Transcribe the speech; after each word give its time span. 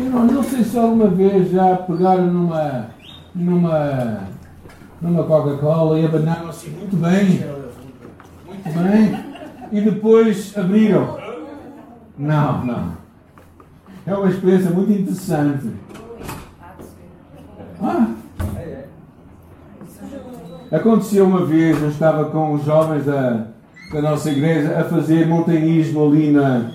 Eu 0.00 0.24
não, 0.24 0.42
sei 0.42 0.64
se 0.64 0.78
alguma 0.78 1.08
vez 1.08 1.50
já 1.50 1.76
pegaram 1.76 2.26
numa, 2.26 2.86
numa, 3.34 4.20
numa 4.98 5.24
Coca-Cola 5.24 6.00
e 6.00 6.06
abanaram 6.06 6.48
assim 6.48 6.70
muito 6.70 6.96
bem. 6.96 7.44
Muito 8.46 8.78
bem. 8.78 9.24
E 9.70 9.80
depois 9.82 10.56
abriram. 10.56 11.18
Não, 12.16 12.64
não. 12.64 12.92
É 14.06 14.14
uma 14.14 14.30
experiência 14.30 14.70
muito 14.70 14.90
interessante. 14.90 15.70
Ah. 17.82 18.06
Aconteceu 20.72 21.26
uma 21.26 21.44
vez, 21.44 21.80
eu 21.82 21.90
estava 21.90 22.24
com 22.26 22.54
os 22.54 22.64
jovens 22.64 23.04
da, 23.04 23.48
da 23.92 24.00
nossa 24.00 24.30
igreja 24.30 24.80
a 24.80 24.84
fazer 24.84 25.26
montanhismo 25.26 26.06
ali, 26.06 26.30
na, 26.30 26.70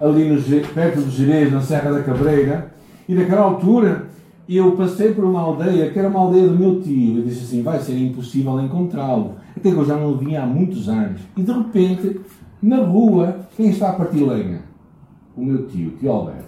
ali 0.00 0.28
no, 0.28 0.40
perto 0.74 1.00
do 1.00 1.10
Jerez, 1.10 1.52
na 1.52 1.60
Serra 1.60 1.92
da 1.92 2.02
Cabreira, 2.02 2.72
e 3.08 3.14
naquela 3.14 3.42
altura 3.42 4.06
eu 4.48 4.72
passei 4.72 5.12
por 5.12 5.24
uma 5.24 5.40
aldeia 5.40 5.90
que 5.90 5.98
era 5.98 6.08
uma 6.08 6.20
aldeia 6.20 6.48
do 6.48 6.58
meu 6.58 6.80
tio. 6.80 7.18
Eu 7.18 7.24
disse 7.24 7.44
assim: 7.44 7.62
vai 7.62 7.80
ser 7.80 7.98
impossível 7.98 8.60
encontrá-lo. 8.60 9.34
Até 9.56 9.70
que 9.70 9.76
eu 9.76 9.84
já 9.84 9.96
não 9.96 10.12
o 10.12 10.16
vinha 10.16 10.42
há 10.42 10.46
muitos 10.46 10.88
anos. 10.88 11.20
E 11.36 11.42
de 11.42 11.52
repente, 11.52 12.20
na 12.62 12.78
rua, 12.78 13.40
quem 13.56 13.70
está 13.70 13.90
a 13.90 13.92
partir 13.94 14.22
lenha? 14.22 14.60
O 15.36 15.44
meu 15.44 15.66
tio, 15.66 15.90
tio 15.98 16.10
Alberto. 16.10 16.44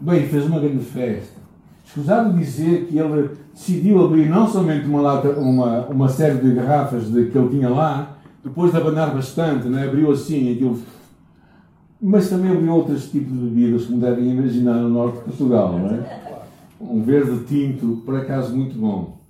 Bem, 0.00 0.26
fez 0.26 0.46
uma 0.46 0.58
grande 0.58 0.84
festa. 0.84 1.44
Escusado 1.84 2.36
dizer 2.36 2.86
que 2.86 2.98
ele 2.98 3.30
decidiu 3.52 4.04
abrir 4.04 4.28
não 4.28 4.48
somente 4.48 4.86
uma, 4.86 5.00
lata, 5.00 5.28
uma, 5.30 5.86
uma 5.86 6.08
série 6.08 6.38
de 6.38 6.52
garrafas 6.52 7.10
de, 7.10 7.26
que 7.26 7.38
ele 7.38 7.48
tinha 7.50 7.68
lá, 7.68 8.16
depois 8.42 8.72
de 8.72 8.76
abanar 8.76 9.14
bastante, 9.14 9.68
né? 9.68 9.84
abriu 9.84 10.10
assim 10.10 10.52
aquilo. 10.52 10.78
Mas 12.06 12.28
também 12.28 12.50
abriu 12.50 12.74
outros 12.74 13.10
tipos 13.10 13.32
de 13.32 13.38
bebidas, 13.38 13.86
como 13.86 13.98
devem 13.98 14.30
imaginar, 14.30 14.74
no 14.74 14.90
norte 14.90 15.16
de 15.16 15.24
Portugal. 15.24 15.72
Não 15.78 15.88
é? 15.88 16.42
Um 16.78 17.02
verde 17.02 17.46
tinto, 17.46 18.02
por 18.04 18.14
acaso, 18.14 18.54
muito 18.54 18.76
bom. 18.78 19.20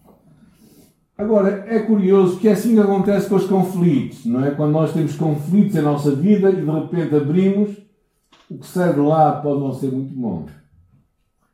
Agora, 1.16 1.64
é 1.68 1.78
curioso 1.78 2.36
que 2.38 2.48
é 2.48 2.52
assim 2.52 2.74
que 2.74 2.80
acontece 2.80 3.28
com 3.28 3.36
os 3.36 3.46
conflitos, 3.46 4.26
não 4.26 4.44
é? 4.44 4.50
Quando 4.50 4.72
nós 4.72 4.92
temos 4.92 5.14
conflitos 5.14 5.76
em 5.76 5.82
nossa 5.82 6.16
vida 6.16 6.50
e 6.50 6.56
de 6.56 6.68
repente 6.68 7.14
abrimos, 7.14 7.76
o 8.50 8.58
que 8.58 8.66
de 8.66 9.00
lá 9.00 9.40
pode 9.40 9.60
não 9.60 9.72
ser 9.72 9.92
muito 9.92 10.12
bom. 10.12 10.46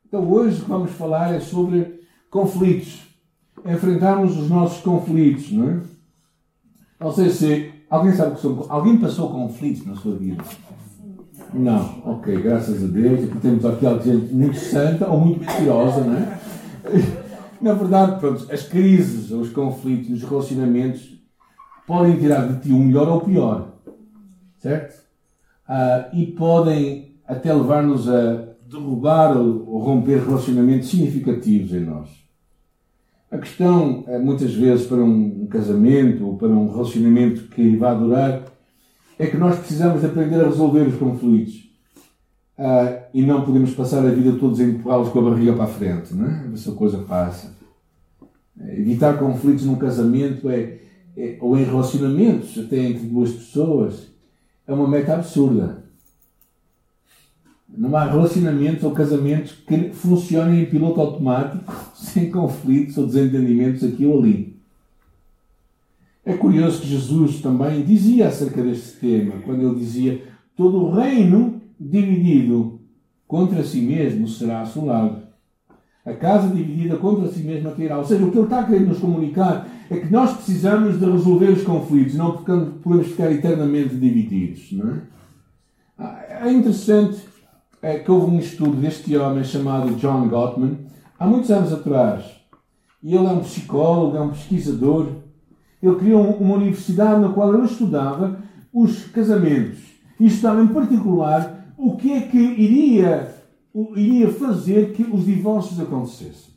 Então, 0.09 0.27
hoje 0.27 0.57
o 0.57 0.65
que 0.65 0.71
vamos 0.71 0.91
falar 0.93 1.35
é 1.35 1.41
sobre 1.41 2.01
conflitos. 2.31 3.03
Enfrentarmos 3.67 4.39
os 4.39 4.49
nossos 4.49 4.83
conflitos, 4.83 5.53
não 5.53 5.69
é? 5.69 5.81
Não 6.99 7.13
sei 7.13 7.29
se 7.29 7.71
alguém 7.91 8.15
sabe 8.15 8.37
que 8.37 8.41
são. 8.41 8.65
Alguém 8.71 8.97
passou 8.97 9.29
conflitos 9.29 9.85
na 9.85 9.95
sua 9.95 10.17
vida? 10.17 10.43
Não, 11.53 12.03
ok, 12.05 12.41
graças 12.43 12.85
a 12.85 12.87
Deus. 12.87 13.21
Porque 13.21 13.39
temos 13.41 13.65
aqui 13.65 13.87
gente 14.05 14.33
muito 14.33 14.57
santa 14.57 15.09
ou 15.09 15.21
muito 15.21 15.41
mentirosa, 15.41 16.03
não 16.03 16.17
é? 16.17 16.41
Na 17.61 17.75
verdade, 17.75 18.19
pronto, 18.19 18.47
as 18.51 18.63
crises, 18.63 19.31
os 19.31 19.51
conflitos, 19.51 20.11
os 20.11 20.29
relacionamentos 20.29 21.21
podem 21.87 22.17
tirar 22.17 22.49
de 22.49 22.61
ti 22.61 22.73
o 22.73 22.79
melhor 22.79 23.07
ou 23.09 23.19
o 23.19 23.21
pior, 23.21 23.75
certo? 24.59 25.03
Ah, 25.69 26.09
e 26.15 26.25
podem 26.27 27.17
até 27.27 27.53
levar-nos 27.53 28.09
a 28.09 28.49
derrubar 28.67 29.37
ou 29.37 29.79
romper 29.79 30.25
relacionamentos 30.25 30.89
significativos 30.89 31.75
em 31.75 31.81
nós. 31.81 32.09
A 33.31 33.39
questão, 33.39 34.05
eh, 34.09 34.19
muitas 34.19 34.53
vezes, 34.55 34.87
para 34.87 34.99
um 34.99 35.47
casamento 35.47 36.27
ou 36.27 36.37
para 36.37 36.49
um 36.49 36.73
relacionamento 36.73 37.43
que 37.49 37.77
vá 37.77 37.95
durar, 37.95 38.43
é 39.21 39.27
que 39.27 39.37
nós 39.37 39.59
precisamos 39.59 40.01
de 40.01 40.07
aprender 40.07 40.41
a 40.41 40.49
resolver 40.49 40.81
os 40.81 40.97
conflitos. 40.97 41.69
Uh, 42.59 43.05
e 43.13 43.23
não 43.23 43.45
podemos 43.45 43.75
passar 43.75 43.99
a 43.99 44.11
vida 44.11 44.33
todos 44.39 44.59
a 44.61 44.65
empurrá-los 44.65 45.11
com 45.11 45.19
a 45.19 45.31
barriga 45.31 45.53
para 45.53 45.65
a 45.65 45.69
frente, 45.69 46.15
não 46.15 46.27
é? 46.27 46.51
Essa 46.55 46.73
coisa 46.73 46.99
passa. 46.99 47.55
Evitar 48.59 49.19
conflitos 49.19 49.67
num 49.67 49.77
casamento 49.77 50.49
é, 50.49 50.79
é, 51.17 51.37
ou 51.39 51.59
em 51.59 51.65
relacionamentos, 51.65 52.59
até 52.59 52.79
entre 52.79 53.07
duas 53.07 53.31
pessoas, 53.33 54.09
é 54.67 54.73
uma 54.73 54.89
meta 54.89 55.15
absurda. 55.15 55.85
Não 57.69 57.95
há 57.95 58.05
relacionamentos 58.05 58.85
ou 58.85 58.93
casamentos 58.93 59.53
que 59.53 59.91
funcionem 59.93 60.63
em 60.63 60.67
piloto 60.67 60.99
automático, 60.99 61.71
sem 61.95 62.31
conflitos 62.31 62.97
ou 62.97 63.07
desentendimentos 63.07 63.85
aqui 63.85 64.07
ou 64.07 64.19
ali. 64.19 64.60
É 66.25 66.35
curioso 66.35 66.83
que 66.83 66.89
Jesus 66.89 67.41
também 67.41 67.83
dizia 67.83 68.29
acerca 68.29 68.63
deste 68.63 68.99
tema, 68.99 69.41
quando 69.45 69.63
ele 69.63 69.79
dizia: 69.79 70.23
Todo 70.57 70.85
o 70.85 70.91
reino 70.91 71.61
dividido 71.79 72.81
contra 73.27 73.63
si 73.63 73.81
mesmo 73.81 74.29
será 74.29 74.63
assolado. 74.63 75.23
A 76.05 76.15
casa 76.15 76.49
dividida 76.49 76.97
contra 76.97 77.29
si 77.29 77.41
mesma 77.41 77.73
cairá. 77.73 77.99
Ou 77.99 78.05
seja, 78.05 78.25
o 78.25 78.31
que 78.31 78.37
ele 78.37 78.45
está 78.45 78.61
a 78.61 78.65
querer 78.65 78.87
nos 78.87 78.99
comunicar 78.99 79.69
é 79.91 79.99
que 79.99 80.13
nós 80.13 80.35
precisamos 80.35 80.99
de 80.99 81.05
resolver 81.05 81.51
os 81.51 81.63
conflitos, 81.63 82.15
não 82.15 82.39
podemos 82.39 83.09
ficar 83.09 83.31
eternamente 83.31 83.95
divididos. 83.97 84.73
Não 84.73 84.91
é? 84.91 85.01
Ah, 85.99 86.25
é 86.47 86.53
interessante 86.53 87.21
é 87.83 87.99
que 87.99 88.11
houve 88.11 88.31
um 88.31 88.39
estudo 88.39 88.77
deste 88.77 89.17
homem 89.17 89.43
chamado 89.43 89.95
John 89.97 90.29
Gottman, 90.29 90.79
há 91.19 91.27
muitos 91.27 91.51
anos 91.51 91.73
atrás. 91.73 92.25
E 93.03 93.15
ele 93.15 93.27
é 93.27 93.31
um 93.31 93.41
psicólogo, 93.41 94.17
é 94.17 94.21
um 94.21 94.31
pesquisador. 94.31 95.09
Ele 95.83 95.97
criou 95.97 96.23
uma 96.37 96.57
universidade 96.57 97.21
na 97.21 97.31
qual 97.31 97.55
ele 97.55 97.65
estudava 97.65 98.41
os 98.73 99.05
casamentos. 99.07 99.79
E 100.19 100.27
estudava 100.27 100.63
em 100.63 100.69
particular 100.69 101.73
o 101.77 101.97
que 101.97 102.13
é 102.13 102.21
que 102.23 102.39
iria, 102.39 103.35
iria 103.97 104.31
fazer 104.31 104.93
que 104.93 105.03
os 105.03 105.25
divórcios 105.25 105.81
acontecessem. 105.81 106.51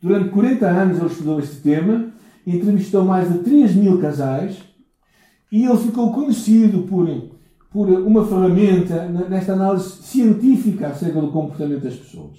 Durante 0.00 0.30
40 0.30 0.66
anos 0.66 0.98
ele 0.98 1.06
estudou 1.06 1.38
este 1.38 1.56
tema, 1.56 2.12
entrevistou 2.46 3.04
mais 3.04 3.32
de 3.32 3.38
3 3.38 3.74
mil 3.76 4.00
casais 4.00 4.62
e 5.50 5.64
ele 5.64 5.78
ficou 5.78 6.12
conhecido 6.12 6.82
por 6.82 7.08
por 7.72 7.88
uma 7.88 8.26
ferramenta 8.26 9.08
nesta 9.08 9.54
análise 9.54 10.02
científica 10.02 10.88
acerca 10.88 11.20
do 11.20 11.32
comportamento 11.32 11.82
das 11.82 11.96
pessoas. 11.96 12.38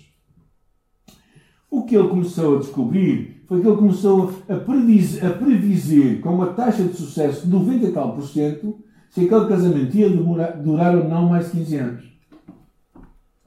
O 1.69 1.85
que 1.85 1.95
ele 1.95 2.07
começou 2.07 2.55
a 2.55 2.59
descobrir 2.59 3.32
foi 3.47 3.61
que 3.61 3.67
ele 3.67 3.77
começou 3.77 4.33
a 4.47 4.55
predizer, 4.55 5.25
a 5.25 5.29
predizer 5.31 6.21
com 6.21 6.33
uma 6.33 6.47
taxa 6.47 6.83
de 6.83 6.95
sucesso 6.95 7.45
de 7.45 7.51
90 7.51 7.85
e 7.85 7.91
tal 7.91 8.13
por 8.13 8.23
cento 8.23 8.77
se 9.09 9.21
aquele 9.21 9.47
casamento 9.47 9.95
ia 9.95 10.09
durar 10.09 10.95
ou 10.97 11.07
não 11.07 11.29
mais 11.29 11.45
de 11.45 11.59
15 11.59 11.75
anos. 11.77 12.13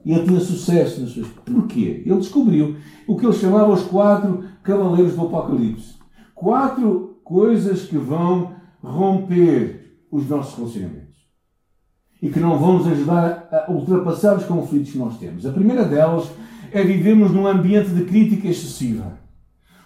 E 0.05 0.13
ele 0.13 0.25
tinha 0.25 0.39
sucesso 0.39 1.01
nas 1.01 1.09
suas. 1.09 1.27
Porquê? 1.27 2.03
Ele 2.05 2.17
descobriu 2.17 2.77
o 3.05 3.17
que 3.17 3.25
ele 3.25 3.33
chamava 3.33 3.73
os 3.73 3.81
quatro 3.81 4.45
cavaleiros 4.63 5.15
do 5.15 5.23
Apocalipse. 5.23 5.95
Quatro 6.33 7.19
coisas 7.23 7.81
que 7.83 7.97
vão 7.97 8.53
romper 8.81 9.99
os 10.09 10.29
nossos 10.29 10.55
relacionamentos 10.55 11.17
e 12.21 12.29
que 12.29 12.39
não 12.39 12.57
vão 12.57 12.77
nos 12.77 12.87
ajudar 12.87 13.49
a 13.51 13.71
ultrapassar 13.71 14.37
os 14.37 14.45
conflitos 14.45 14.91
que 14.91 14.97
nós 14.97 15.17
temos. 15.17 15.45
A 15.45 15.51
primeira 15.51 15.83
delas 15.83 16.29
é 16.71 16.81
vivermos 16.83 17.31
num 17.31 17.45
ambiente 17.45 17.89
de 17.89 18.05
crítica 18.05 18.47
excessiva. 18.47 19.19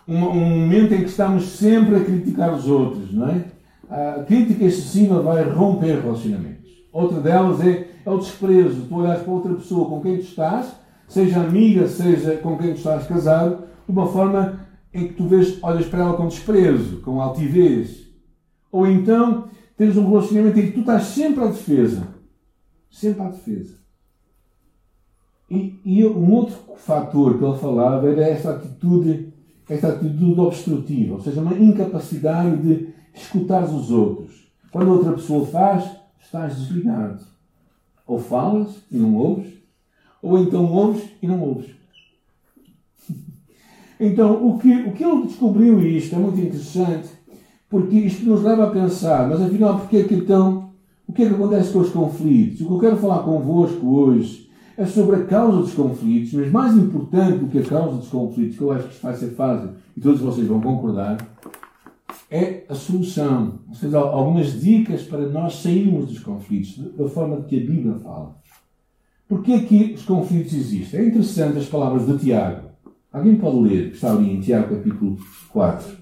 Um, 0.07 0.17
um 0.17 0.59
momento 0.61 0.93
em 0.93 0.99
que 0.99 1.09
estamos 1.09 1.43
sempre 1.43 1.95
a 1.95 2.03
criticar 2.03 2.53
os 2.53 2.67
outros, 2.67 3.13
não 3.13 3.27
é? 3.29 3.45
A 3.89 4.23
crítica 4.23 4.65
excessiva 4.65 5.21
vai 5.21 5.43
romper 5.49 6.01
relacionamentos. 6.01 6.69
Outra 6.91 7.19
delas 7.19 7.61
é, 7.61 7.87
é 8.05 8.09
o 8.09 8.17
desprezo. 8.17 8.85
Tu 8.87 8.95
olhas 8.95 9.21
para 9.21 9.31
outra 9.31 9.53
pessoa 9.53 9.89
com 9.89 10.01
quem 10.01 10.17
tu 10.17 10.23
estás, 10.23 10.73
seja 11.07 11.41
amiga, 11.41 11.87
seja 11.87 12.37
com 12.37 12.57
quem 12.57 12.73
tu 12.73 12.77
estás 12.77 13.05
casado, 13.05 13.63
de 13.85 13.91
uma 13.91 14.07
forma 14.07 14.59
em 14.93 15.07
que 15.07 15.13
tu 15.13 15.27
vês, 15.27 15.61
olhas 15.61 15.85
para 15.85 15.99
ela 15.99 16.13
com 16.13 16.27
desprezo, 16.27 17.01
com 17.01 17.21
altivez. 17.21 18.07
Ou 18.71 18.87
então 18.87 19.45
tens 19.77 19.97
um 19.97 20.09
relacionamento 20.09 20.59
em 20.59 20.67
que 20.67 20.71
tu 20.71 20.79
estás 20.81 21.03
sempre 21.03 21.43
à 21.43 21.47
defesa 21.47 22.21
sempre 22.91 23.21
à 23.21 23.29
defesa. 23.29 23.79
E, 25.49 25.79
e 25.83 26.05
um 26.05 26.31
outro 26.33 26.57
fator 26.77 27.37
que 27.37 27.43
ele 27.43 27.57
falava 27.57 28.09
era 28.09 28.23
esta 28.23 28.51
atitude, 28.51 29.30
esta 29.71 29.87
atitude 29.87 30.39
obstrutiva, 30.39 31.13
ou 31.13 31.21
seja, 31.21 31.39
uma 31.39 31.57
incapacidade 31.57 32.57
de 32.57 32.89
escutar 33.13 33.63
os 33.63 33.89
outros. 33.89 34.51
Quando 34.69 34.91
outra 34.91 35.13
pessoa 35.13 35.45
faz, 35.45 35.89
estás 36.21 36.57
desligado. 36.57 37.23
Ou 38.05 38.19
falas 38.19 38.75
e 38.91 38.97
não 38.97 39.15
ouves, 39.15 39.53
ou 40.21 40.37
então 40.39 40.69
ouves 40.73 41.03
e 41.21 41.27
não 41.27 41.41
ouves. 41.41 41.71
Então, 44.03 44.47
o 44.47 44.57
que, 44.57 44.73
o 44.81 44.93
que 44.93 45.03
ele 45.03 45.27
descobriu 45.27 45.79
isto 45.79 46.15
é 46.15 46.17
muito 46.17 46.41
interessante, 46.41 47.07
porque 47.69 47.95
isto 47.97 48.25
nos 48.25 48.41
leva 48.41 48.63
a 48.63 48.71
pensar, 48.71 49.29
mas 49.29 49.39
afinal, 49.39 49.77
porque 49.77 49.97
é 49.97 50.03
que 50.03 50.15
então 50.15 50.71
o 51.07 51.13
que 51.13 51.21
é 51.21 51.27
que 51.27 51.35
acontece 51.35 51.71
com 51.71 51.79
os 51.79 51.91
conflitos? 51.91 52.61
O 52.61 52.65
que 52.67 52.73
eu 52.73 52.79
quero 52.79 52.97
falar 52.97 53.19
convosco 53.19 53.87
hoje 53.87 54.49
é 54.81 54.85
sobre 54.87 55.15
a 55.17 55.25
causa 55.25 55.59
dos 55.59 55.75
conflitos, 55.75 56.33
mas 56.33 56.51
mais 56.51 56.75
importante 56.75 57.37
do 57.37 57.47
que 57.47 57.59
a 57.59 57.63
causa 57.63 57.97
dos 57.97 58.07
conflitos, 58.07 58.57
que 58.57 58.63
eu 58.63 58.71
acho 58.71 58.87
que 58.87 59.03
vai 59.03 59.13
ser 59.13 59.29
fácil 59.29 59.75
e 59.95 60.01
todos 60.01 60.19
vocês 60.19 60.47
vão 60.47 60.59
concordar, 60.59 61.17
é 62.31 62.63
a 62.67 62.73
solução. 62.73 63.59
Ou 63.69 63.75
seja, 63.75 63.99
algumas 63.99 64.59
dicas 64.59 65.03
para 65.03 65.27
nós 65.29 65.57
sairmos 65.57 66.07
dos 66.07 66.17
conflitos, 66.17 66.79
da 66.95 67.07
forma 67.07 67.43
que 67.43 67.57
a 67.57 67.59
Bíblia 67.59 67.93
fala. 67.99 68.35
Porquê 69.27 69.59
que 69.59 69.93
os 69.93 70.03
conflitos 70.03 70.53
existem? 70.53 70.99
É 70.99 71.05
interessante 71.05 71.59
as 71.59 71.67
palavras 71.67 72.07
de 72.07 72.17
Tiago. 72.17 72.71
Alguém 73.13 73.35
pode 73.35 73.59
ler, 73.59 73.89
que 73.89 73.95
está 73.97 74.11
ali 74.11 74.33
em 74.33 74.41
Tiago 74.41 74.75
capítulo 74.75 75.17
4. 75.49 75.95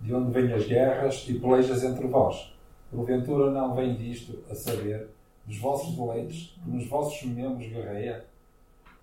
De 0.00 0.12
onde 0.12 0.32
vêm 0.32 0.52
as 0.52 0.66
guerras 0.66 1.24
e 1.28 1.34
pelejas 1.34 1.84
entre 1.84 2.08
vós? 2.08 2.52
Porventura 2.90 3.52
não 3.52 3.76
vem 3.76 3.94
disto, 3.94 4.40
a 4.50 4.54
saber, 4.54 5.13
dos 5.46 5.58
vossos 5.58 5.94
deleites, 5.94 6.54
que 6.62 6.70
nos 6.70 6.86
vossos 6.88 7.22
membros 7.24 7.68
guerreia? 7.68 8.24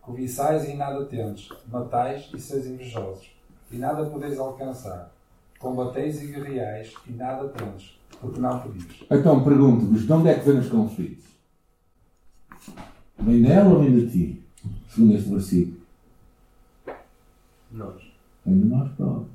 Cobiçais 0.01 0.67
e 0.67 0.73
nada 0.73 1.05
tendes, 1.05 1.49
matais 1.71 2.29
e 2.33 2.39
sois 2.39 2.65
invejosos, 2.65 3.29
e 3.71 3.77
nada 3.77 4.05
podeis 4.05 4.39
alcançar. 4.39 5.11
Combateis 5.59 6.21
e 6.23 6.27
guerreais 6.27 6.93
e 7.07 7.11
nada 7.11 7.47
tendes, 7.49 7.99
porque 8.19 8.39
não 8.39 8.59
pedis. 8.59 9.03
Então 9.11 9.43
pergunto-vos, 9.43 10.05
de 10.05 10.11
onde 10.11 10.29
é 10.29 10.39
que 10.39 10.49
vêm 10.49 10.59
os 10.59 10.69
conflitos? 10.69 11.25
Vem 13.19 13.43
dela 13.43 13.69
ou 13.69 13.83
vem 13.83 13.93
de 13.93 14.09
ti? 14.09 14.43
Segundo 14.89 15.15
este 15.15 15.29
versículo. 15.29 15.77
Nós. 17.71 18.01
Vem 18.43 18.59
de 18.59 18.65
nós 18.65 18.91
próprios. 18.93 19.29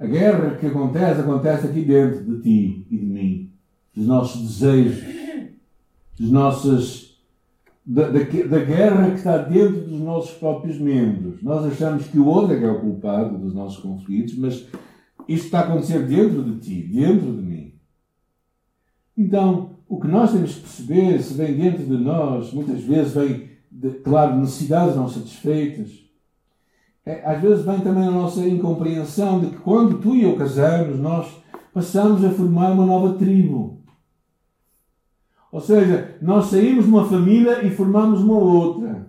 A 0.00 0.06
guerra 0.06 0.56
que 0.56 0.66
acontece, 0.66 1.20
acontece 1.20 1.66
aqui 1.68 1.84
dentro 1.84 2.24
de 2.24 2.42
ti 2.42 2.86
e 2.90 2.96
de 2.96 3.06
mim. 3.06 3.50
Dos 3.94 4.06
nossos 4.06 4.42
desejos, 4.42 5.02
dos 6.18 6.30
nossos. 6.30 7.08
Da, 7.84 8.10
da, 8.10 8.18
da, 8.18 8.64
guerra 8.64 9.10
que 9.12 9.16
está 9.16 9.38
dentro 9.38 9.80
dos 9.80 9.98
nossos 10.00 10.32
próprios 10.32 10.78
membros. 10.78 11.42
Nós 11.42 11.64
achamos 11.64 12.06
que 12.06 12.18
o 12.18 12.26
outro 12.26 12.54
é 12.54 12.58
que 12.58 12.64
é 12.64 12.70
o 12.70 12.80
culpado 12.80 13.38
dos 13.38 13.54
nossos 13.54 13.78
conflitos, 13.78 14.36
mas 14.36 14.66
isto 15.26 15.46
está 15.46 15.60
a 15.60 15.62
acontecer 15.62 16.06
dentro 16.06 16.42
de 16.42 16.58
ti, 16.58 16.82
dentro 16.82 17.32
de 17.32 17.40
mim. 17.40 17.72
Então, 19.16 19.78
o 19.88 19.98
que 19.98 20.06
nós 20.06 20.32
temos 20.32 20.54
que 20.54 20.60
perceber, 20.60 21.22
se 21.22 21.34
vem 21.34 21.56
dentro 21.56 21.84
de 21.84 21.96
nós, 21.96 22.52
muitas 22.52 22.82
vezes 22.82 23.14
vem, 23.14 23.48
de, 23.70 23.90
claro, 24.00 24.36
necessidades 24.36 24.94
não 24.94 25.08
satisfeitas. 25.08 25.90
É, 27.06 27.24
às 27.24 27.40
vezes 27.40 27.64
vem 27.64 27.80
também 27.80 28.06
a 28.06 28.10
nossa 28.10 28.46
incompreensão 28.46 29.40
de 29.40 29.46
que 29.46 29.56
quando 29.56 29.98
tu 29.98 30.14
e 30.14 30.24
eu 30.24 30.36
casamos, 30.36 30.98
nós 30.98 31.26
passamos 31.72 32.22
a 32.22 32.30
formar 32.30 32.72
uma 32.72 32.84
nova 32.84 33.14
tribo. 33.14 33.77
Ou 35.50 35.60
seja, 35.60 36.16
nós 36.20 36.46
saímos 36.46 36.84
de 36.84 36.90
uma 36.90 37.04
família 37.04 37.64
e 37.64 37.70
formamos 37.70 38.20
uma 38.20 38.38
outra. 38.38 39.08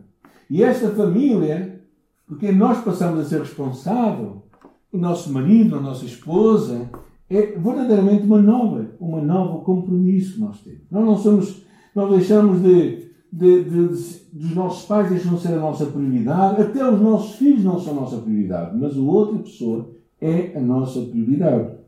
E 0.50 0.64
esta 0.64 0.90
família, 0.90 1.82
porque 2.28 2.52
nós 2.52 2.84
passamos 2.84 3.20
a 3.20 3.26
ser 3.26 3.40
responsável, 3.42 4.44
o 4.92 4.98
nosso 4.98 5.32
marido, 5.32 5.76
a 5.76 5.82
nossa 5.82 6.06
esposa, 6.06 6.90
é 7.30 7.42
verdadeiramente 7.58 8.24
uma 8.24 8.42
nova, 8.42 8.86
uma 9.00 9.22
nova 9.22 9.64
compromisso 9.64 10.36
que 10.36 10.40
nós 10.40 10.60
temos. 10.62 10.82
Nós 10.90 11.06
não 11.06 11.18
somos, 11.18 11.64
nós 11.94 12.10
deixamos 12.10 12.62
de, 12.62 13.10
de, 13.32 13.64
de, 13.64 13.88
de, 13.88 14.20
dos 14.34 14.56
nossos 14.56 14.86
pais 14.88 15.10
deixam 15.10 15.36
de 15.36 15.42
ser 15.42 15.54
a 15.54 15.60
nossa 15.60 15.86
prioridade, 15.86 16.62
até 16.62 16.90
os 16.90 17.00
nossos 17.00 17.36
filhos 17.36 17.64
não 17.64 17.80
são 17.80 17.94
a 17.94 18.02
nossa 18.02 18.18
prioridade, 18.18 18.78
mas 18.80 18.98
a 18.98 19.02
outra 19.02 19.38
pessoa 19.40 19.92
é 20.20 20.58
a 20.58 20.60
nossa 20.60 21.02
prioridade. 21.02 21.79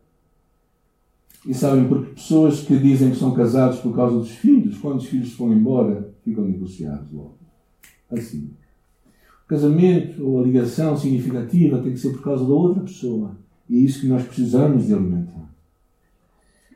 E 1.45 1.53
sabem, 1.53 1.88
porque 1.88 2.13
pessoas 2.13 2.61
que 2.61 2.77
dizem 2.77 3.11
que 3.11 3.17
são 3.17 3.33
casados 3.33 3.79
por 3.79 3.95
causa 3.95 4.17
dos 4.17 4.29
filhos, 4.29 4.77
quando 4.77 4.97
os 4.97 5.05
filhos 5.05 5.33
vão 5.35 5.51
embora, 5.51 6.13
ficam 6.23 6.49
divorciados 6.49 7.11
logo. 7.11 7.38
Assim. 8.11 8.51
O 9.45 9.47
casamento 9.47 10.23
ou 10.23 10.39
a 10.39 10.43
ligação 10.43 10.95
significativa 10.95 11.79
tem 11.79 11.93
que 11.93 11.99
ser 11.99 12.11
por 12.11 12.23
causa 12.23 12.45
da 12.45 12.53
outra 12.53 12.83
pessoa 12.83 13.35
e 13.71 13.77
é 13.77 13.79
isso 13.79 14.01
que 14.01 14.07
nós 14.07 14.23
precisamos 14.23 14.85
de 14.85 14.93
alimentar. 14.93 15.49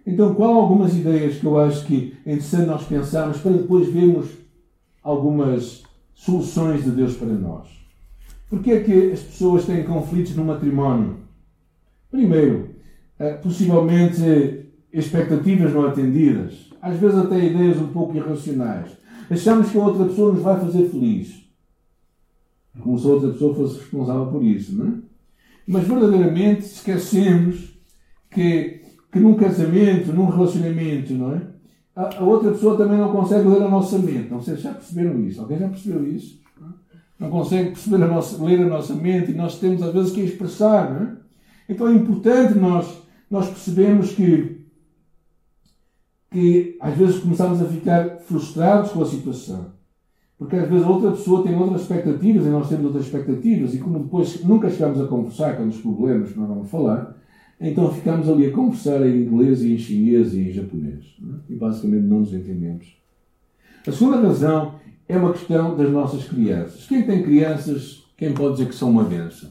Então, 0.07 0.33
qual 0.33 0.55
algumas 0.55 0.95
ideias 0.95 1.37
que 1.37 1.45
eu 1.45 1.59
acho 1.59 1.85
que 1.85 2.15
é 2.25 2.33
interessante 2.33 2.67
nós 2.67 2.83
pensarmos 2.85 3.37
para 3.39 3.51
depois 3.51 3.89
vermos 3.89 4.29
algumas 5.03 5.83
soluções 6.13 6.83
de 6.83 6.91
Deus 6.91 7.17
para 7.17 7.27
nós? 7.27 7.67
Porquê 8.49 8.71
é 8.71 8.83
que 8.83 9.11
as 9.11 9.19
pessoas 9.19 9.65
têm 9.65 9.83
conflitos 9.83 10.35
no 10.35 10.45
matrimónio? 10.45 11.17
Primeiro, 12.09 12.74
possivelmente 13.41 14.71
expectativas 14.91 15.73
não 15.73 15.85
atendidas. 15.85 16.69
Às 16.81 16.97
vezes 16.99 17.17
até 17.17 17.43
ideias 17.43 17.77
um 17.77 17.87
pouco 17.87 18.15
irracionais. 18.15 18.91
Achamos 19.29 19.69
que 19.69 19.77
a 19.77 19.83
outra 19.83 20.05
pessoa 20.05 20.33
nos 20.33 20.43
vai 20.43 20.59
fazer 20.59 20.87
feliz. 20.89 21.45
Como 22.79 22.99
se 22.99 23.07
a 23.07 23.09
outra 23.09 23.29
pessoa 23.29 23.55
fosse 23.55 23.79
responsável 23.79 24.27
por 24.27 24.43
isso, 24.43 24.75
não 24.75 24.87
é? 24.87 24.91
Mas 25.67 25.87
verdadeiramente 25.87 26.65
esquecemos 26.65 27.75
que, 28.29 28.81
que 29.11 29.19
num 29.19 29.33
casamento, 29.35 30.13
num 30.13 30.27
relacionamento, 30.27 31.13
não 31.13 31.33
é? 31.33 31.41
A, 31.95 32.17
a, 32.17 32.23
outra 32.23 32.51
pessoa 32.51 32.77
também 32.77 32.97
não 32.97 33.11
consegue 33.11 33.47
ler 33.47 33.63
a 33.63 33.69
nossa 33.69 33.97
mente. 33.97 34.29
Não 34.29 34.41
sei 34.41 34.57
se 34.57 34.63
já 34.63 34.73
perceberam 34.73 35.19
isso. 35.21 35.41
Alguém 35.41 35.57
já 35.57 35.69
percebeu 35.69 36.05
isso? 36.05 36.39
Não 37.17 37.29
consegue 37.29 37.71
perceber 37.71 38.03
a 38.03 38.07
nossa, 38.07 38.43
ler 38.43 38.61
a 38.61 38.67
nossa 38.67 38.93
mente 38.93 39.31
e 39.31 39.35
nós 39.35 39.57
temos 39.57 39.81
às 39.81 39.93
vezes 39.93 40.11
que 40.11 40.21
expressar. 40.21 40.93
Não 40.93 41.01
é? 41.07 41.15
Então 41.69 41.87
é 41.87 41.93
importante 41.93 42.57
nós, 42.57 43.01
nós 43.29 43.47
percebermos 43.47 44.11
que, 44.11 44.65
que 46.31 46.77
às 46.79 46.95
vezes 46.95 47.19
começamos 47.19 47.61
a 47.61 47.65
ficar 47.65 48.17
frustrados 48.19 48.91
com 48.91 49.01
a 49.01 49.05
situação. 49.05 49.73
Porque 50.37 50.55
às 50.55 50.69
vezes 50.69 50.85
a 50.85 50.89
outra 50.89 51.11
pessoa 51.11 51.43
tem 51.43 51.55
outras 51.55 51.81
expectativas 51.81 52.45
e 52.45 52.49
nós 52.49 52.67
temos 52.67 52.85
outras 52.85 53.05
expectativas, 53.05 53.73
e 53.73 53.79
como 53.79 53.99
depois 53.99 54.43
nunca 54.43 54.69
chegamos 54.69 54.99
a 54.99 55.07
conversar 55.07 55.55
com 55.55 55.67
os 55.67 55.77
problemas 55.77 56.31
que 56.31 56.39
nós 56.39 56.49
vamos 56.49 56.69
falar, 56.69 57.15
então 57.59 57.91
ficamos 57.93 58.27
ali 58.29 58.47
a 58.47 58.51
conversar 58.51 59.05
em 59.07 59.23
inglês 59.23 59.63
e 59.63 59.73
em 59.73 59.77
chinês 59.77 60.33
e 60.33 60.49
em 60.49 60.51
japonês. 60.51 61.05
É? 61.21 61.53
E 61.53 61.55
basicamente 61.55 62.03
não 62.03 62.19
nos 62.19 62.33
entendemos. 62.33 62.97
A 63.87 63.91
segunda 63.91 64.19
razão 64.19 64.75
é 65.07 65.15
uma 65.15 65.31
questão 65.31 65.77
das 65.77 65.89
nossas 65.89 66.25
crianças. 66.25 66.85
Quem 66.85 67.03
tem 67.03 67.23
crianças, 67.23 68.03
quem 68.17 68.33
pode 68.33 68.55
dizer 68.55 68.67
que 68.67 68.75
são 68.75 68.89
uma 68.89 69.03
benção? 69.03 69.49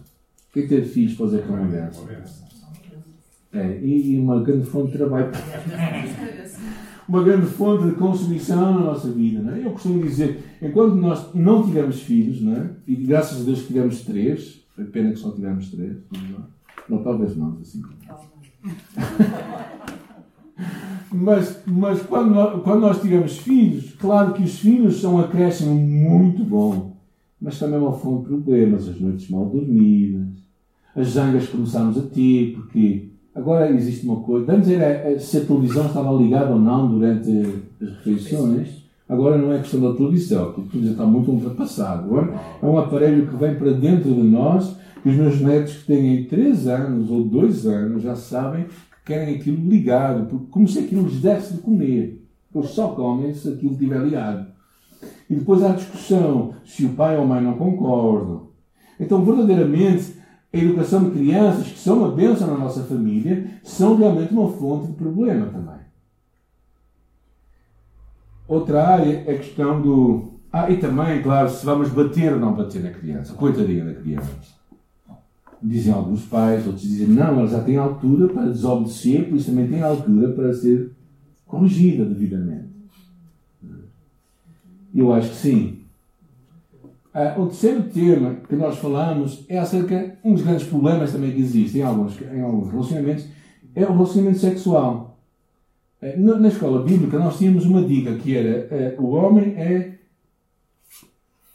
Quem 0.53 0.67
tem 0.67 0.85
filhos 0.85 1.15
pode 1.15 1.31
dizer 1.31 1.43
que 1.43 1.49
são 1.49 1.57
uma 1.57 1.67
benção? 1.67 2.44
É, 3.55 3.79
e 3.81 4.19
uma 4.19 4.43
grande 4.43 4.67
fonte 4.67 4.91
de 4.91 4.99
trabalho. 4.99 5.31
uma 7.09 7.23
grande 7.23 7.47
fonte 7.47 7.87
de 7.87 7.93
consumição 7.93 8.75
na 8.75 8.81
nossa 8.81 9.11
vida. 9.13 9.41
Não 9.41 9.55
é? 9.55 9.65
Eu 9.65 9.71
costumo 9.71 10.03
dizer, 10.03 10.43
enquanto 10.61 10.97
nós 10.97 11.33
não 11.35 11.65
tivemos 11.65 12.03
filhos, 12.03 12.43
não 12.43 12.57
é? 12.57 12.71
e 12.87 12.97
graças 12.97 13.41
a 13.41 13.45
Deus 13.45 13.65
tivemos 13.65 14.01
três, 14.01 14.65
foi 14.75 14.85
pena 14.87 15.13
que 15.13 15.19
só 15.19 15.31
tivemos 15.31 15.71
três, 15.71 15.97
não, 16.13 16.47
não 16.89 17.05
talvez 17.05 17.37
não, 17.37 17.57
assim. 17.61 17.81
mas, 21.13 21.63
mas 21.65 22.03
quando, 22.03 22.35
nós, 22.35 22.63
quando 22.63 22.81
nós 22.81 23.01
tivemos 23.01 23.39
filhos, 23.39 23.95
claro 23.95 24.33
que 24.33 24.43
os 24.43 24.59
filhos 24.59 25.01
são 25.01 25.15
um 25.15 25.21
acréscimo 25.21 25.75
muito 25.75 26.43
bom, 26.43 26.97
mas 27.41 27.59
também 27.59 27.77
é 27.77 27.79
uma 27.79 27.93
fonte 27.93 28.23
de 28.23 28.29
problemas, 28.29 28.89
as 28.89 29.01
noites 29.01 29.29
mal 29.29 29.47
dormidas, 29.47 30.27
as 30.97 31.09
zangas 31.09 31.47
que 31.47 31.53
começámos 31.53 31.99
a 31.99 32.03
ter, 32.03 32.55
porque 32.55 33.14
Agora 33.35 33.71
existe 33.71 34.07
uma 34.07 34.21
coisa. 34.21 34.53
Antes 34.53 34.71
era 34.71 35.19
se 35.19 35.39
a 35.39 35.45
televisão 35.45 35.87
estava 35.87 36.13
ligada 36.13 36.53
ou 36.53 36.61
não 36.61 36.89
durante 36.89 37.31
as 37.83 37.89
refeições. 37.97 38.85
Agora 39.09 39.37
não 39.37 39.53
é 39.53 39.59
questão 39.59 39.81
da 39.81 39.95
televisão, 39.95 40.53
porque 40.53 40.61
a 40.61 40.71
televisão 40.71 40.93
está 40.93 41.05
muito 41.05 41.31
ultrapassada. 41.31 42.05
Agora 42.05 42.35
é 42.63 42.67
um 42.67 42.79
aparelho 42.79 43.27
que 43.27 43.37
vem 43.37 43.55
para 43.57 43.73
dentro 43.73 44.15
de 44.15 44.23
nós 44.23 44.77
e 45.05 45.09
os 45.11 45.17
meus 45.17 45.41
netos 45.41 45.75
que 45.75 45.87
têm 45.87 46.25
3 46.25 46.69
anos 46.69 47.11
ou 47.11 47.25
2 47.25 47.67
anos 47.67 48.03
já 48.03 48.15
sabem 48.15 48.65
que 48.65 49.13
querem 49.13 49.35
aquilo 49.35 49.69
ligado, 49.69 50.27
porque 50.27 50.47
como 50.51 50.67
se 50.67 50.79
aquilo 50.79 51.03
lhes 51.03 51.21
desse 51.21 51.55
de 51.55 51.61
comer. 51.61 52.23
Eles 52.55 52.71
só 52.71 52.89
comem 52.89 53.35
se 53.35 53.49
aquilo 53.49 53.73
estiver 53.73 54.01
ligado. 54.01 54.47
E 55.29 55.35
depois 55.35 55.63
há 55.63 55.73
discussão 55.73 56.55
se 56.65 56.87
o 56.87 56.91
pai 56.91 57.17
ou 57.17 57.25
a 57.25 57.27
mãe 57.27 57.43
não 57.43 57.55
concordam. 57.55 58.45
Então, 58.99 59.25
verdadeiramente, 59.25 60.15
a 60.55 60.59
educação 60.59 61.05
de 61.05 61.11
crianças, 61.11 61.67
que 61.67 61.79
são 61.79 61.99
uma 61.99 62.13
bênção 62.13 62.47
na 62.47 62.57
nossa 62.57 62.85
família, 62.85 63.51
são 63.65 63.97
realmente 63.97 64.33
uma 64.33 64.49
fonte 64.53 64.87
de 64.87 64.93
problema 64.93 65.47
também. 65.47 65.85
Outra 68.47 68.87
área 68.87 69.25
é 69.27 69.35
a 69.35 69.39
questão 69.39 69.83
do. 69.83 70.35
Ah, 70.53 70.71
e 70.71 70.77
também, 70.77 71.21
claro, 71.23 71.51
se 71.51 71.67
vamos 71.67 71.89
bater 71.89 72.33
ou 72.33 72.39
não 72.39 72.55
bater 72.55 72.83
na 72.83 72.91
criança. 72.91 73.33
Coitadinha 73.33 73.85
da 73.85 73.95
criança. 73.95 74.31
Dizem 75.61 75.93
alguns 75.93 76.25
pais, 76.27 76.67
outros 76.67 76.83
dizem, 76.83 77.09
não, 77.09 77.41
ela 77.41 77.49
já 77.49 77.61
tem 77.63 77.77
altura 77.77 78.29
para 78.29 78.51
desobedecer, 78.51 79.29
por 79.29 79.37
isso 79.37 79.51
também 79.51 79.67
tem 79.67 79.83
altura 79.83 80.29
para 80.29 80.53
ser 80.53 80.93
corrigida 81.47 82.05
devidamente. 82.05 82.69
Eu 84.95 85.13
acho 85.13 85.31
que 85.31 85.37
sim. 85.37 85.84
Uh, 87.15 87.43
o 87.43 87.47
terceiro 87.47 87.85
tema 87.85 88.35
que 88.49 88.57
nós 88.57 88.77
falamos 88.79 89.45
é 89.49 89.57
acerca 89.57 90.17
um 90.25 90.35
dos 90.35 90.43
grandes 90.43 90.67
problemas 90.67 91.13
também 91.13 91.31
que 91.31 91.41
existem 91.41 91.81
em 91.81 91.85
alguns, 91.85 92.21
em 92.21 92.43
alguns 92.43 92.73
relacionamentos 92.73 93.29
é 93.73 93.85
o 93.85 93.93
relacionamento 93.93 94.39
sexual. 94.39 95.17
Uh, 96.03 96.21
na, 96.21 96.39
na, 96.41 96.49
escola 96.49 96.83
bíblica 96.83 97.17
nós 97.21 97.39
tínhamos 97.39 97.67
uma 97.67 97.83
dica 97.85 98.17
que 98.17 98.37
era 98.37 98.97
uh, 98.99 99.03
o 99.05 99.11
homem 99.11 99.55
é 99.57 99.95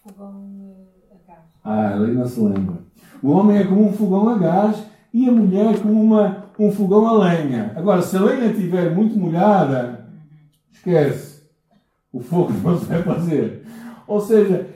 fogão 0.02 0.78
a 1.12 1.28
gás. 1.28 1.40
Ah, 1.62 1.96
ele 1.98 2.14
não 2.14 2.26
se 2.26 2.40
lembra. 2.40 2.78
O 3.22 3.32
homem 3.32 3.58
é 3.58 3.66
como 3.66 3.90
um 3.90 3.92
fogão 3.92 4.30
a 4.30 4.38
gás 4.38 4.82
e 5.14 5.28
a 5.28 5.32
mulher 5.32 5.78
como 5.82 6.02
uma, 6.02 6.46
um 6.58 6.72
fogão 6.72 7.06
a 7.06 7.18
lenha. 7.18 7.74
Agora, 7.76 8.02
se 8.02 8.16
a 8.16 8.22
lenha 8.22 8.52
estiver 8.52 8.96
muito 8.96 9.20
molhada, 9.20 10.08
esquece. 10.72 11.44
O 12.14 12.22
fogo 12.22 12.54
não 12.64 12.80
se 12.80 12.86
vai 12.86 13.04
fazer. 13.04 13.66
Ou 14.08 14.22
seja, 14.22 14.69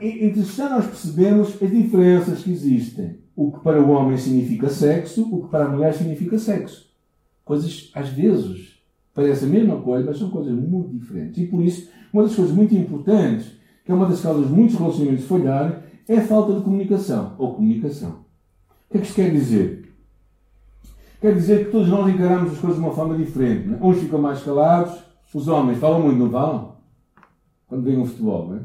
é 0.00 0.26
interessante 0.26 0.70
nós 0.70 0.86
percebermos 0.86 1.62
as 1.62 1.70
diferenças 1.70 2.42
que 2.42 2.50
existem. 2.50 3.18
O 3.34 3.52
que 3.52 3.60
para 3.60 3.82
o 3.82 3.90
homem 3.90 4.16
significa 4.16 4.68
sexo, 4.68 5.28
o 5.32 5.44
que 5.44 5.50
para 5.50 5.66
a 5.66 5.68
mulher 5.68 5.94
significa 5.94 6.38
sexo. 6.38 6.88
Coisas, 7.44 7.90
às 7.94 8.08
vezes, 8.08 8.80
parecem 9.14 9.48
a 9.48 9.52
mesma 9.52 9.80
coisa, 9.80 10.06
mas 10.06 10.18
são 10.18 10.30
coisas 10.30 10.52
muito 10.52 10.90
diferentes. 10.90 11.42
E 11.42 11.46
por 11.46 11.62
isso, 11.62 11.88
uma 12.12 12.24
das 12.24 12.34
coisas 12.34 12.54
muito 12.54 12.74
importantes, 12.74 13.52
que 13.84 13.92
é 13.92 13.94
uma 13.94 14.06
das 14.06 14.20
causas 14.20 14.46
de 14.46 14.52
muitos 14.52 14.76
relacionamentos 14.76 15.24
falharem, 15.24 15.78
é 16.08 16.16
a 16.16 16.26
falta 16.26 16.54
de 16.54 16.62
comunicação 16.62 17.34
ou 17.38 17.54
comunicação. 17.54 18.24
O 18.88 18.92
que 18.92 18.98
é 18.98 19.00
que 19.00 19.06
isto 19.06 19.16
quer 19.16 19.30
dizer? 19.30 19.94
Quer 21.20 21.34
dizer 21.34 21.66
que 21.66 21.72
todos 21.72 21.88
nós 21.88 22.08
encaramos 22.12 22.52
as 22.52 22.58
coisas 22.58 22.78
de 22.78 22.84
uma 22.84 22.94
forma 22.94 23.16
diferente. 23.16 23.68
É? 23.72 23.84
Uns 23.84 23.98
ficam 23.98 24.20
mais 24.20 24.42
calados, 24.42 25.02
os 25.34 25.48
homens 25.48 25.78
falam 25.78 26.00
muito, 26.00 26.18
não 26.18 26.30
falam? 26.30 26.76
Quando 27.66 27.82
vem 27.82 28.00
o 28.00 28.06
futebol, 28.06 28.48
não 28.48 28.56
é? 28.56 28.60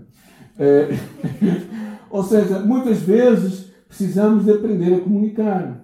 É... 0.58 0.90
ou 2.10 2.24
seja, 2.24 2.60
muitas 2.60 3.00
vezes 3.00 3.72
precisamos 3.88 4.46
de 4.46 4.52
aprender 4.52 4.96
a 4.96 5.00
comunicar. 5.00 5.84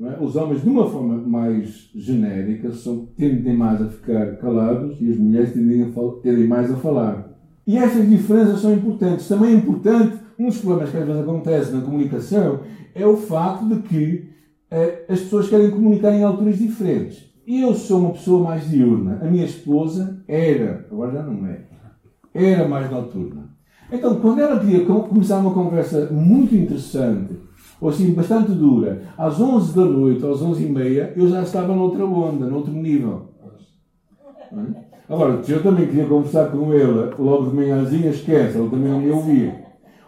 É? 0.00 0.22
Os 0.22 0.36
homens, 0.36 0.62
de 0.62 0.68
uma 0.68 0.88
forma 0.88 1.16
mais 1.16 1.90
genérica, 1.94 2.72
são, 2.72 3.06
tendem 3.16 3.56
mais 3.56 3.80
a 3.80 3.88
ficar 3.88 4.36
calados 4.38 4.96
e 5.00 5.10
as 5.10 5.18
mulheres 5.18 5.52
tendem, 5.52 5.82
a 5.82 6.22
tendem 6.22 6.46
mais 6.46 6.70
a 6.70 6.76
falar. 6.76 7.30
E 7.66 7.76
estas 7.76 8.08
diferenças 8.08 8.60
são 8.60 8.72
importantes. 8.72 9.28
Também 9.28 9.50
é 9.50 9.56
importante, 9.56 10.18
um 10.38 10.46
dos 10.46 10.58
problemas 10.58 10.90
que 10.90 10.96
às 10.96 11.06
vezes 11.06 11.22
acontece 11.22 11.72
na 11.72 11.82
comunicação 11.82 12.60
é 12.94 13.06
o 13.06 13.16
facto 13.16 13.66
de 13.66 13.82
que 13.82 14.30
eh, 14.70 15.04
as 15.08 15.20
pessoas 15.20 15.48
querem 15.48 15.70
comunicar 15.70 16.12
em 16.12 16.24
alturas 16.24 16.58
diferentes. 16.58 17.30
Eu 17.46 17.74
sou 17.74 18.00
uma 18.00 18.12
pessoa 18.12 18.42
mais 18.42 18.68
diurna. 18.68 19.20
A 19.22 19.26
minha 19.26 19.44
esposa 19.44 20.22
era, 20.26 20.86
agora 20.90 21.12
já 21.12 21.22
não 21.22 21.46
é, 21.46 21.66
era 22.32 22.66
mais 22.66 22.90
noturna. 22.90 23.51
Então, 23.92 24.18
quando 24.20 24.40
ela 24.40 24.58
queria 24.58 24.86
começar 24.86 25.38
uma 25.38 25.52
conversa 25.52 26.08
muito 26.10 26.54
interessante, 26.56 27.36
ou 27.78 27.90
assim, 27.90 28.12
bastante 28.14 28.52
dura, 28.52 29.02
às 29.18 29.38
11 29.38 29.74
da 29.74 29.84
noite, 29.84 30.24
às 30.24 30.40
11 30.40 30.64
e 30.64 30.68
meia, 30.68 31.12
eu 31.14 31.28
já 31.28 31.42
estava 31.42 31.74
noutra 31.74 32.06
onda, 32.06 32.46
noutro 32.46 32.72
nível. 32.72 33.28
É? 34.52 34.92
Agora, 35.12 35.42
se 35.42 35.52
eu 35.52 35.62
também 35.62 35.86
queria 35.86 36.06
conversar 36.06 36.50
com 36.50 36.72
ele 36.72 37.12
logo 37.18 37.50
de 37.50 37.56
manhãzinha, 37.56 38.08
esquece, 38.08 38.56
ele 38.56 38.70
também 38.70 38.90
não 38.90 39.00
me 39.00 39.10
ouvia. 39.10 39.62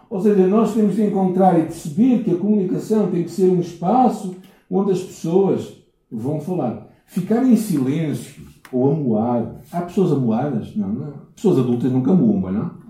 Ou 0.08 0.20
seja, 0.20 0.46
nós 0.46 0.72
temos 0.72 0.94
de 0.94 1.02
encontrar 1.02 1.58
e 1.58 1.64
perceber 1.64 2.22
que 2.22 2.30
a 2.30 2.36
comunicação 2.36 3.10
tem 3.10 3.24
que 3.24 3.30
ser 3.30 3.50
um 3.50 3.60
espaço 3.60 4.36
onde 4.70 4.92
as 4.92 5.02
pessoas 5.02 5.76
vão 6.10 6.40
falar. 6.40 6.88
Ficar 7.04 7.44
em 7.44 7.56
silêncio 7.56 8.44
ou 8.72 8.92
amuar. 8.92 9.56
Há 9.70 9.82
pessoas 9.82 10.12
amuadas? 10.12 10.74
Não, 10.74 10.88
não. 10.88 11.12
Pessoas 11.34 11.58
adultas 11.58 11.92
nunca 11.92 12.12
amuam, 12.12 12.52
não? 12.52 12.83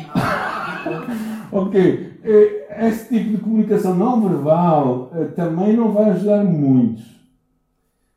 ok. 1.52 2.12
Eh, 2.22 2.86
esse 2.88 3.08
tipo 3.08 3.30
de 3.30 3.38
comunicação 3.38 3.94
não 3.96 4.28
verbal 4.28 5.10
eh, 5.14 5.26
também 5.26 5.76
não 5.76 5.92
vai 5.92 6.10
ajudar 6.10 6.44
muito. 6.44 7.02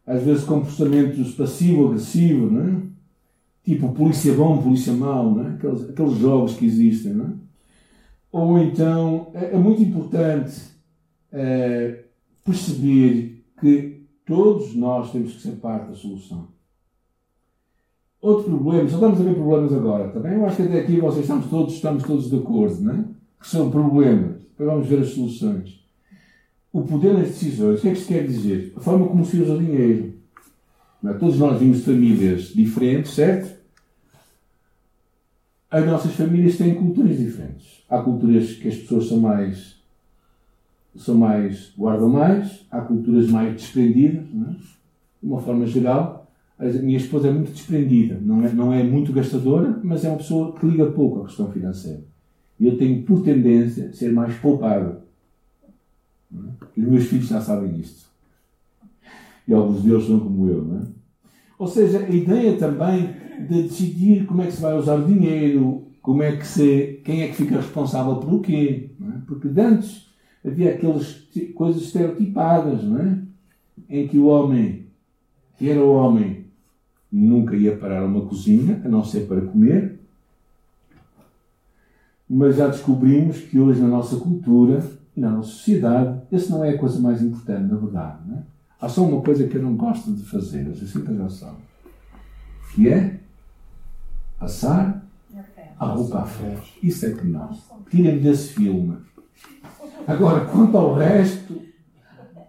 Às 0.06 0.24
vezes 0.24 0.44
comportamentos 0.46 1.34
passivo-agressivo, 1.36 2.50
não 2.50 2.64
é? 2.64 2.82
Tipo 3.64 3.92
polícia 3.92 4.34
bom, 4.34 4.62
polícia 4.62 4.94
mau, 4.94 5.36
não 5.36 5.46
é? 5.46 5.50
Aqueles, 5.56 5.90
aqueles 5.90 6.18
jogos 6.18 6.56
que 6.56 6.66
existem, 6.66 7.14
não 7.14 7.26
é? 7.26 7.30
Ou 8.32 8.60
então, 8.60 9.32
é, 9.34 9.56
é 9.56 9.58
muito 9.58 9.82
importante 9.82 10.54
é, 11.32 12.04
perceber 12.46 13.44
que 13.60 14.08
todos 14.26 14.76
nós 14.76 15.12
temos 15.12 15.34
que 15.34 15.42
ser 15.42 15.54
parte 15.54 15.90
da 15.90 15.96
solução. 15.96 16.48
Outro 18.22 18.46
problema, 18.46 18.90
só 18.90 18.96
estamos 18.96 19.22
a 19.22 19.24
ver 19.24 19.36
problemas 19.36 19.74
agora, 19.74 20.10
também. 20.10 20.32
Tá 20.32 20.38
Eu 20.38 20.46
acho 20.46 20.56
que 20.56 20.62
até 20.64 20.80
aqui 20.80 21.00
vocês 21.00 21.22
estamos 21.22 21.46
todos, 21.48 21.74
estamos 21.74 22.04
todos 22.04 22.30
de 22.30 22.38
acordo, 22.38 22.82
não 22.82 22.94
é? 22.94 23.04
Que 23.40 23.48
são 23.48 23.70
problemas. 23.70 24.42
Depois 24.42 24.70
vamos 24.70 24.88
ver 24.88 25.00
as 25.00 25.10
soluções. 25.10 25.86
O 26.74 26.82
poder 26.82 27.14
nas 27.14 27.28
decisões, 27.28 27.80
o 27.80 27.82
que 27.82 27.90
é 27.90 27.92
que 27.92 28.00
isto 28.00 28.08
quer 28.08 28.26
dizer? 28.26 28.74
A 28.76 28.80
forma 28.80 29.08
como 29.08 29.24
se 29.24 29.40
usa 29.40 29.54
o 29.54 29.60
dinheiro. 29.60 30.14
É? 31.06 31.14
Todos 31.14 31.38
nós 31.38 31.60
vimos 31.60 31.86
famílias 31.86 32.54
diferentes, 32.54 33.14
certo? 33.14 33.56
As 35.70 35.86
nossas 35.86 36.14
famílias 36.14 36.58
têm 36.58 36.74
culturas 36.74 37.18
diferentes. 37.18 37.84
Há 37.90 38.02
culturas 38.02 38.54
que 38.54 38.68
as 38.68 38.76
pessoas 38.76 39.08
são 39.08 39.20
mais 39.20 39.78
são 40.98 41.16
mais, 41.16 41.72
guardam 41.78 42.10
mais, 42.10 42.66
há 42.72 42.82
culturas 42.82 43.30
mais 43.30 43.54
desprendidas, 43.54 44.24
é? 44.24 44.52
de 44.52 44.64
uma 45.24 45.42
forma 45.42 45.66
geral. 45.66 46.27
A 46.60 46.66
minha 46.66 46.98
esposa 46.98 47.28
é 47.28 47.32
muito 47.32 47.52
desprendida, 47.52 48.20
não 48.20 48.44
é, 48.44 48.52
não 48.52 48.74
é 48.74 48.84
muito 48.84 49.14
gastadora, 49.14 49.80
mas 49.84 50.04
é 50.04 50.10
uma 50.10 50.18
pessoa 50.18 50.54
que 50.54 50.66
liga 50.66 50.88
pouco 50.88 51.22
à 51.22 51.26
questão 51.26 51.52
financeira. 51.52 52.04
E 52.60 52.66
eu 52.66 52.78
tenho 52.78 53.04
por 53.04 53.22
tendência 53.22 53.94
ser 53.94 54.12
mais 54.12 54.36
poupado. 54.36 54.98
É? 56.34 56.38
Os 56.82 56.88
meus 56.88 57.06
filhos 57.06 57.28
já 57.28 57.40
sabem 57.40 57.72
disto. 57.74 58.08
E 59.48 59.54
alguns 59.54 59.84
deles 59.84 60.06
são 60.06 60.20
como 60.20 60.50
eu, 60.50 60.66
não 60.66 60.80
é? 60.80 60.82
Ou 61.60 61.68
seja, 61.68 62.00
a 62.00 62.10
ideia 62.10 62.58
também 62.58 63.14
de 63.48 63.64
decidir 63.64 64.26
como 64.26 64.42
é 64.42 64.48
que 64.48 64.54
se 64.54 64.62
vai 64.62 64.78
usar 64.78 64.96
o 64.96 65.06
dinheiro, 65.06 65.88
como 66.02 66.24
é 66.24 66.36
que 66.36 66.46
se, 66.46 67.02
quem 67.04 67.22
é 67.22 67.28
que 67.28 67.36
fica 67.36 67.58
responsável 67.58 68.18
pelo 68.18 68.42
quê. 68.42 68.92
É? 69.00 69.20
Porque 69.28 69.48
antes 69.60 70.08
havia 70.46 70.72
aquelas 70.72 71.28
coisas 71.54 71.84
estereotipadas, 71.84 72.84
não 72.84 73.00
é? 73.00 73.20
Em 73.90 74.08
que 74.08 74.18
o 74.18 74.26
homem, 74.26 74.88
que 75.58 75.70
era 75.70 75.84
o 75.84 75.94
homem, 75.94 76.37
nunca 77.12 77.56
ia 77.56 77.76
parar 77.76 78.06
uma 78.06 78.26
cozinha, 78.26 78.82
a 78.84 78.88
não 78.88 79.04
ser 79.04 79.28
para 79.28 79.42
comer. 79.42 80.00
Mas 82.30 82.58
já 82.58 82.68
descobrimos 82.68 83.40
que 83.40 83.58
hoje 83.60 83.82
na 83.82 83.88
nossa 83.88 84.18
cultura, 84.18 84.84
na 85.16 85.32
nossa 85.32 85.50
sociedade, 85.50 86.22
essa 86.32 86.50
não 86.52 86.64
é 86.64 86.72
a 86.72 86.78
coisa 86.78 87.00
mais 87.00 87.22
importante, 87.22 87.72
na 87.72 87.78
verdade. 87.78 88.18
Não 88.28 88.38
é? 88.38 88.42
Há 88.80 88.90
só 88.90 89.04
uma 89.04 89.22
coisa 89.22 89.48
que 89.48 89.56
eu 89.56 89.64
não 89.64 89.76
gosto 89.76 90.12
de 90.12 90.24
fazer, 90.24 90.68
assim 90.68 90.86
que 90.86 91.16
já 91.16 91.30
sabem, 91.30 91.62
que 92.74 92.90
é 92.90 93.20
passar 94.38 95.04
a 95.80 95.86
roupa 95.86 96.20
a 96.20 96.26
ferro. 96.26 96.62
Isso 96.84 97.06
é 97.06 97.12
que 97.12 97.26
não. 97.26 97.50
Tirem-me 97.90 98.20
desse 98.20 98.54
filme. 98.54 98.98
Agora, 100.06 100.46
quanto 100.46 100.78
ao 100.78 100.96
resto, 100.96 101.62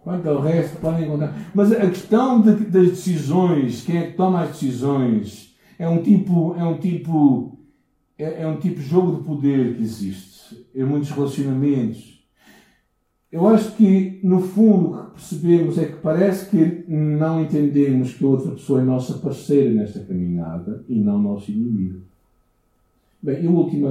quanto 0.02 0.28
ao 0.28 0.40
resto, 0.40 0.78
podem 0.80 1.06
encontrar. 1.06 1.34
Mas 1.54 1.72
a 1.72 1.86
questão 1.88 2.40
de, 2.40 2.52
das 2.66 2.88
decisões, 2.90 3.82
quem 3.82 3.98
é 3.98 4.06
que 4.10 4.16
toma 4.16 4.42
as 4.42 4.50
decisões, 4.50 5.54
é 5.78 5.88
um 5.88 6.02
tipo, 6.02 6.54
é 6.56 6.64
um 6.64 6.78
tipo, 6.78 7.58
é, 8.18 8.42
é 8.42 8.46
um 8.46 8.56
tipo 8.56 8.80
jogo 8.80 9.16
de 9.16 9.24
poder 9.24 9.76
que 9.76 9.82
existe 9.82 10.66
em 10.74 10.84
muitos 10.84 11.10
relacionamentos. 11.10 12.18
Eu 13.30 13.46
acho 13.46 13.76
que, 13.76 14.20
no 14.22 14.40
fundo, 14.40 14.94
o 14.94 15.04
que 15.04 15.10
percebemos 15.12 15.76
é 15.76 15.84
que 15.84 15.96
parece 15.96 16.48
que 16.48 16.84
não 16.88 17.42
entendemos 17.42 18.14
que 18.14 18.24
a 18.24 18.28
outra 18.28 18.52
pessoa 18.52 18.80
é 18.80 18.84
nossa 18.84 19.18
parceira 19.18 19.70
nesta 19.70 20.00
caminhada 20.00 20.82
e 20.88 20.98
não 20.98 21.18
nosso 21.18 21.50
inimigo. 21.50 22.00
Bem, 23.22 23.44
e 23.44 23.46
o 23.46 23.52
último 23.52 23.88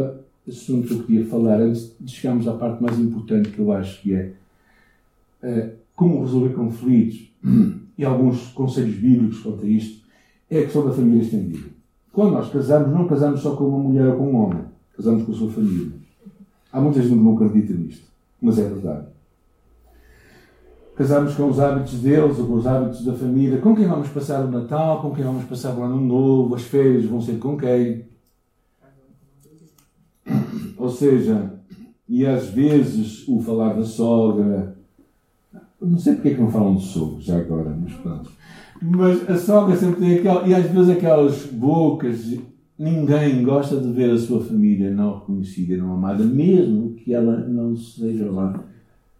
assunto 0.47 0.87
que 0.87 0.93
eu 0.93 1.03
queria 1.03 1.25
falar, 1.25 1.59
antes 1.59 1.95
de 1.99 2.11
chegarmos 2.11 2.47
à 2.47 2.53
parte 2.53 2.81
mais 2.81 2.97
importante 2.97 3.49
que 3.49 3.59
eu 3.59 3.71
acho 3.71 4.01
que 4.01 4.15
é 4.15 4.33
uh, 5.43 5.71
como 5.97 6.21
resolver 6.21 6.53
conflitos 6.53 7.33
e 7.97 8.05
alguns 8.05 8.49
conselhos 8.49 8.95
bíblicos 8.95 9.39
quanto 9.39 9.65
a 9.65 9.67
isto, 9.67 10.05
é 10.47 10.59
a 10.59 10.63
questão 10.63 10.85
da 10.85 10.93
família 10.93 11.23
estendida. 11.23 11.69
Quando 12.13 12.33
nós 12.33 12.51
casamos, 12.51 12.93
não 12.93 13.07
casamos 13.07 13.39
só 13.41 13.55
com 13.55 13.67
uma 13.67 13.79
mulher 13.79 14.07
ou 14.09 14.17
com 14.17 14.31
um 14.31 14.35
homem, 14.35 14.63
casamos 14.95 15.23
com 15.23 15.31
a 15.31 15.35
sua 15.35 15.49
família. 15.49 15.91
Há 16.71 16.79
muita 16.79 17.01
gente 17.01 17.15
que 17.15 17.19
não 17.19 17.35
acredita 17.35 17.73
nisto, 17.73 18.07
mas 18.39 18.59
é 18.59 18.69
verdade. 18.69 19.07
Casamos 20.95 21.33
com 21.33 21.49
os 21.49 21.59
hábitos 21.59 21.95
deles 21.95 22.37
ou 22.37 22.45
com 22.45 22.53
os 22.53 22.67
hábitos 22.67 23.03
da 23.03 23.13
família, 23.13 23.59
com 23.59 23.75
quem 23.75 23.87
vamos 23.87 24.07
passar 24.09 24.45
o 24.45 24.51
Natal, 24.51 25.01
com 25.01 25.15
quem 25.15 25.25
vamos 25.25 25.45
passar 25.45 25.75
o 25.75 25.81
Ano 25.81 25.99
Novo, 25.99 26.53
as 26.53 26.61
férias 26.61 27.05
vão 27.05 27.19
ser 27.19 27.39
com 27.39 27.57
quem. 27.57 28.05
Ou 30.77 30.89
seja, 30.89 31.59
e 32.07 32.23
às 32.23 32.49
vezes 32.49 33.27
o 33.27 33.41
falar 33.41 33.73
da 33.73 33.83
sogra. 33.83 34.76
Não 35.81 35.97
sei 35.97 36.13
porque 36.15 36.29
é 36.29 36.33
que 36.33 36.41
não 36.41 36.51
falam 36.51 36.75
de 36.75 36.83
sogro 36.83 37.21
já 37.21 37.37
agora, 37.37 37.77
mas 37.81 37.93
pronto. 37.93 38.31
Mas 38.81 39.29
a 39.29 39.37
sogra 39.37 39.75
sempre 39.75 39.99
tem 39.99 40.19
aquela. 40.19 40.47
E 40.47 40.53
às 40.53 40.65
vezes 40.65 40.89
aquelas 40.89 41.45
bocas. 41.45 42.37
Ninguém 42.79 43.43
gosta 43.43 43.79
de 43.79 43.91
ver 43.91 44.11
a 44.11 44.17
sua 44.19 44.39
família 44.43 44.91
não 44.91 45.17
reconhecida 45.17 45.77
não 45.77 45.93
amada, 45.93 46.23
mesmo 46.23 46.93
que 46.93 47.11
ela 47.11 47.37
não 47.37 47.75
seja 47.75 48.29
lá 48.29 48.63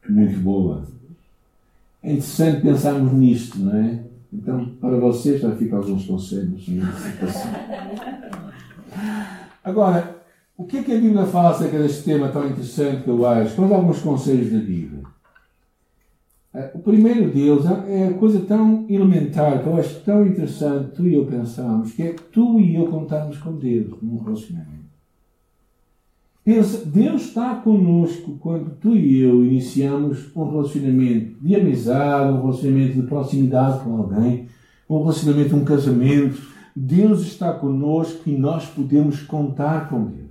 muito 0.08 0.40
boa. 0.42 0.84
É 2.04 2.12
interessante 2.12 2.62
pensarmos 2.62 3.14
nisto, 3.14 3.58
não 3.58 3.76
é? 3.76 4.04
Então, 4.32 4.66
para 4.80 4.98
vocês, 4.98 5.42
já 5.42 5.56
ficam 5.56 5.80
alguns 5.80 6.06
conselhos. 6.06 6.68
Agora, 9.64 10.18
o 10.56 10.66
que 10.66 10.78
é 10.78 10.84
que 10.84 10.94
a 10.94 11.00
Bíblia 11.00 11.26
fala 11.26 11.50
acerca 11.50 11.80
deste 11.80 12.04
tema 12.04 12.30
tão 12.30 12.48
interessante 12.48 13.04
que 13.04 13.10
eu 13.10 13.26
acho? 13.26 13.56
Quais 13.56 13.72
alguns 13.72 14.00
conselhos 14.02 14.52
da 14.52 14.60
Bíblia? 14.60 15.02
Eh, 16.54 16.72
o 16.74 16.80
primeiro 16.80 17.30
deles 17.32 17.66
é 17.88 18.08
a 18.08 18.14
coisa 18.14 18.40
tão 18.40 18.86
elementar 18.90 19.62
que 19.62 19.68
eu 19.68 19.78
acho 19.78 20.00
tão 20.02 20.26
interessante, 20.26 20.96
tu 20.96 21.08
e 21.08 21.14
eu 21.14 21.26
pensamos, 21.26 21.92
que 21.92 22.04
é 22.04 22.16
tu 22.32 22.60
e 22.60 22.76
eu 22.76 22.88
contarmos 22.88 23.38
com 23.38 23.54
Deus 23.54 23.94
num 24.02 24.18
relacionamento. 24.18 24.78
Pensa, 26.48 26.86
Deus 26.86 27.24
está 27.24 27.56
conosco 27.56 28.38
quando 28.40 28.70
tu 28.80 28.96
e 28.96 29.20
eu 29.20 29.44
iniciamos 29.44 30.34
um 30.34 30.50
relacionamento 30.50 31.38
de 31.42 31.56
amizade, 31.56 32.32
um 32.32 32.42
relacionamento 32.42 32.94
de 32.94 33.02
proximidade 33.02 33.84
com 33.84 33.98
alguém, 33.98 34.48
um 34.90 35.00
relacionamento, 35.00 35.56
um 35.58 35.66
casamento. 35.66 36.42
Deus 36.74 37.24
está 37.24 37.52
conosco 37.52 38.30
e 38.30 38.38
nós 38.38 38.66
podemos 38.66 39.22
contar 39.24 39.90
com 39.90 40.06
Deus. 40.06 40.27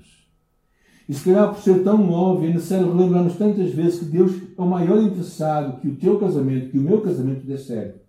E 1.09 1.15
se 1.15 1.25
calhar 1.25 1.53
por 1.53 1.63
ser 1.63 1.85
tão 1.85 2.11
óbvio, 2.11 2.51
é 2.51 2.55
necessário 2.55 2.93
relembrarmos 2.93 3.37
tantas 3.37 3.71
vezes 3.71 4.01
que 4.01 4.07
Deus 4.07 4.33
é 4.57 4.61
o 4.61 4.67
maior 4.67 5.01
interessado 5.01 5.81
que 5.81 5.89
o 5.89 5.97
teu 5.97 6.19
casamento, 6.19 6.71
que 6.71 6.79
o 6.79 6.83
meu 6.83 7.01
casamento 7.01 7.47
dê 7.47 7.57
certo. 7.57 8.01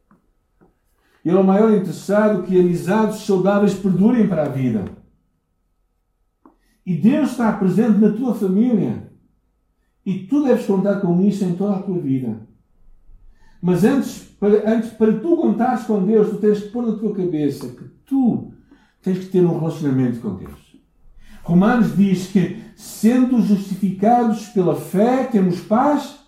Ele 1.24 1.36
é 1.36 1.40
o 1.40 1.44
maior 1.44 1.72
interessado 1.72 2.44
que 2.44 2.60
amizades 2.60 3.20
saudáveis 3.20 3.74
perdurem 3.74 4.28
para 4.28 4.44
a 4.44 4.50
vida. 4.50 4.86
E 6.86 6.96
Deus 6.96 7.32
está 7.32 7.52
presente 7.52 8.00
na 8.00 8.14
tua 8.14 8.34
família. 8.34 9.12
E 10.06 10.20
tu 10.20 10.44
deves 10.44 10.66
contar 10.66 11.02
com 11.02 11.22
isso 11.22 11.44
em 11.44 11.54
toda 11.54 11.76
a 11.76 11.82
tua 11.84 12.00
vida. 12.00 12.48
Mas 13.62 13.84
antes 13.84 14.28
para, 14.40 14.72
antes, 14.72 14.92
para 14.92 15.20
tu 15.20 15.36
contares 15.36 15.86
com 15.86 16.06
Deus, 16.06 16.30
tu 16.30 16.38
tens 16.38 16.62
que 16.62 16.70
pôr 16.70 16.86
na 16.86 16.98
tua 16.98 17.14
cabeça 17.14 17.68
que 17.68 17.84
tu 18.06 18.54
tens 19.02 19.20
que 19.20 19.26
ter 19.26 19.44
um 19.44 19.60
relacionamento 19.60 20.22
com 20.22 20.36
Deus. 20.36 20.67
Romanos 21.48 21.96
diz 21.96 22.28
que, 22.28 22.58
sendo 22.76 23.42
justificados 23.42 24.48
pela 24.48 24.76
fé, 24.76 25.24
temos 25.24 25.62
paz 25.62 26.20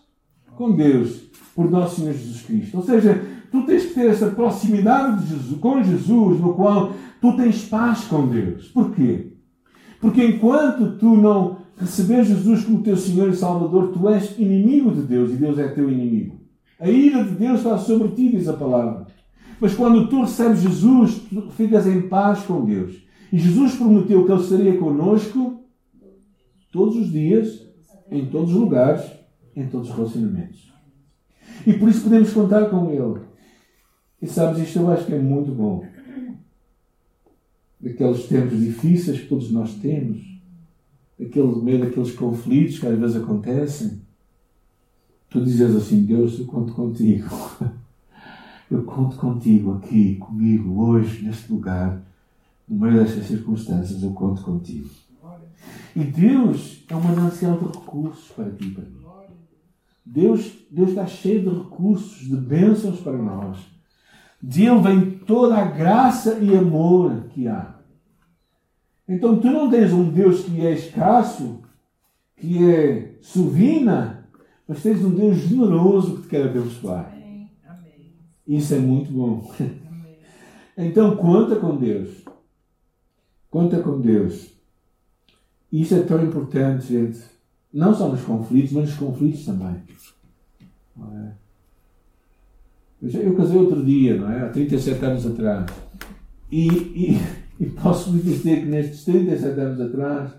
com 0.56 0.72
Deus, 0.72 1.24
por 1.54 1.70
nosso 1.70 1.98
Senhor 1.98 2.14
Jesus 2.14 2.42
Cristo. 2.44 2.78
Ou 2.78 2.84
seja, 2.84 3.22
tu 3.52 3.66
tens 3.66 3.88
que 3.88 3.96
ter 3.96 4.12
essa 4.12 4.28
proximidade 4.28 5.28
Jesus, 5.28 5.60
com 5.60 5.84
Jesus, 5.84 6.40
no 6.40 6.54
qual 6.54 6.94
tu 7.20 7.36
tens 7.36 7.66
paz 7.66 8.06
com 8.06 8.28
Deus. 8.28 8.70
Porquê? 8.70 9.34
Porque 10.00 10.24
enquanto 10.24 10.98
tu 10.98 11.18
não 11.18 11.58
receber 11.78 12.24
Jesus 12.24 12.64
como 12.64 12.82
teu 12.82 12.96
Senhor 12.96 13.28
e 13.28 13.36
Salvador, 13.36 13.92
tu 13.92 14.08
és 14.08 14.40
inimigo 14.40 14.90
de 14.90 15.02
Deus 15.02 15.34
e 15.34 15.36
Deus 15.36 15.60
é 15.60 15.68
teu 15.68 15.92
inimigo. 15.92 16.40
A 16.80 16.90
ira 16.90 17.26
de 17.26 17.32
Deus 17.32 17.58
está 17.58 17.78
sobre 17.78 18.08
ti, 18.10 18.30
diz 18.30 18.48
a 18.48 18.54
palavra. 18.54 19.08
Mas 19.60 19.76
quando 19.76 20.08
tu 20.08 20.22
recebes 20.22 20.62
Jesus, 20.62 21.16
tu 21.30 21.50
ficas 21.52 21.86
em 21.86 22.04
paz 22.04 22.40
com 22.44 22.64
Deus. 22.64 23.09
E 23.32 23.38
Jesus 23.38 23.76
prometeu 23.76 24.26
que 24.26 24.32
Ele 24.32 24.42
estaria 24.42 24.78
conosco 24.78 25.64
todos 26.72 26.96
os 26.96 27.12
dias, 27.12 27.68
em 28.12 28.26
todos 28.28 28.52
os 28.52 28.60
lugares, 28.60 29.12
em 29.56 29.68
todos 29.68 29.90
os 29.90 29.96
relacionamentos. 29.96 30.72
E 31.66 31.74
por 31.74 31.90
isso 31.90 32.04
podemos 32.04 32.32
contar 32.34 32.70
com 32.70 32.90
Ele. 32.90 33.22
E 34.22 34.28
sabes, 34.28 34.62
isto 34.62 34.80
eu 34.80 34.92
acho 34.92 35.06
que 35.06 35.14
é 35.14 35.20
muito 35.20 35.52
bom 35.52 35.86
daqueles 37.80 38.28
tempos 38.28 38.60
difíceis 38.60 39.22
que 39.22 39.28
todos 39.28 39.52
nós 39.52 39.74
temos, 39.76 40.22
daquele 41.18 41.56
meio 41.62 41.80
daqueles 41.80 42.12
conflitos 42.12 42.80
que 42.80 42.88
às 42.88 43.00
vezes 43.00 43.16
acontecem. 43.16 44.02
Tu 45.30 45.44
dizes 45.44 45.76
assim, 45.76 46.04
Deus, 46.04 46.40
eu 46.40 46.46
conto 46.46 46.74
contigo. 46.74 47.30
Eu 48.72 48.84
conto 48.84 49.18
contigo 49.18 49.74
aqui, 49.74 50.18
comigo, 50.18 50.80
hoje, 50.80 51.26
neste 51.26 51.52
lugar, 51.52 52.04
no 52.70 52.80
meio 52.80 53.04
destas 53.04 53.26
circunstâncias, 53.26 54.04
eu 54.04 54.12
conto 54.12 54.44
contigo. 54.44 54.90
E 55.96 56.04
Deus 56.04 56.84
é 56.88 56.96
um 56.96 57.02
manancial 57.02 57.58
de 57.58 57.66
recursos 57.66 58.30
para 58.32 58.52
ti 58.52 58.66
e 58.66 58.72
para 58.72 58.84
mim. 58.84 59.00
Deus, 60.06 60.52
Deus 60.72 60.90
está 60.90 61.06
cheio 61.06 61.42
de 61.42 61.50
recursos, 61.50 62.28
de 62.28 62.36
bênçãos 62.36 63.00
para 63.00 63.18
nós. 63.18 63.58
De 64.42 64.66
Ele 64.66 64.82
vem 64.82 65.12
toda 65.12 65.58
a 65.58 65.66
graça 65.66 66.40
e 66.40 66.56
amor 66.56 67.26
que 67.30 67.48
há. 67.48 67.76
Então 69.08 69.40
tu 69.40 69.48
não 69.48 69.70
tens 69.70 69.92
um 69.92 70.10
Deus 70.10 70.44
que 70.44 70.66
é 70.66 70.74
escasso, 70.74 71.62
que 72.38 72.64
é 72.72 73.18
suvina, 73.22 74.30
mas 74.68 74.82
tens 74.84 75.04
um 75.04 75.10
Deus 75.10 75.38
generoso 75.38 76.18
que 76.18 76.22
te 76.24 76.28
quer 76.30 76.46
abençoar. 76.46 77.14
Isso 78.48 78.74
é 78.74 78.80
muito 78.80 79.12
bom. 79.12 79.52
Então 80.78 81.18
conta 81.18 81.58
com 81.58 81.76
Deus. 81.76 82.24
Conta 83.50 83.80
com 83.80 84.00
Deus. 84.00 84.54
Isso 85.72 85.96
é 85.96 86.02
tão 86.02 86.24
importante, 86.24 86.88
gente. 86.88 87.20
Não 87.74 87.94
só 87.94 88.10
nos 88.10 88.22
conflitos, 88.22 88.72
mas 88.72 88.90
nos 88.90 88.98
conflitos 88.98 89.46
também. 89.46 89.76
É? 91.00 91.32
Eu 93.02 93.36
casei 93.36 93.58
outro 93.58 93.84
dia, 93.86 94.18
não 94.18 94.30
é? 94.30 94.42
Há 94.42 94.50
37 94.50 95.06
anos 95.06 95.26
atrás. 95.26 95.72
E, 96.52 96.68
e, 96.68 97.20
e 97.60 97.66
posso 97.68 98.12
lhe 98.12 98.22
dizer 98.22 98.62
que 98.62 98.66
nestes 98.66 99.06
37 99.06 99.60
anos 99.60 99.82
atrás, 99.82 100.32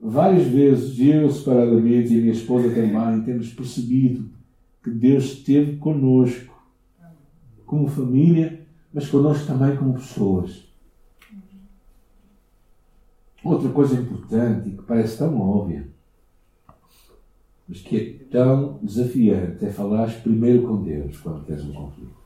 várias 0.00 0.46
vezes, 0.46 0.98
eu 0.98 1.30
separadamente 1.30 2.12
e 2.12 2.18
a 2.18 2.20
minha 2.20 2.32
esposa 2.32 2.68
também, 2.70 3.22
temos 3.22 3.52
percebido 3.52 4.28
que 4.82 4.90
Deus 4.90 5.24
esteve 5.24 5.76
conosco, 5.76 6.54
como 7.64 7.88
família, 7.88 8.66
mas 8.92 9.08
conosco 9.08 9.46
também 9.46 9.76
como 9.76 9.94
pessoas. 9.94 10.65
Outra 13.46 13.68
coisa 13.70 13.94
importante 13.94 14.68
e 14.68 14.72
que 14.72 14.82
parece 14.82 15.18
tão 15.18 15.40
óbvia 15.40 15.86
mas 17.68 17.80
que 17.80 17.96
é 17.96 18.30
tão 18.30 18.78
desafiante 18.82 19.64
é 19.64 19.70
falar 19.70 20.08
primeiro 20.22 20.66
com 20.66 20.82
Deus 20.82 21.18
quando 21.18 21.44
tens 21.44 21.64
um 21.64 21.72
conflito. 21.72 22.16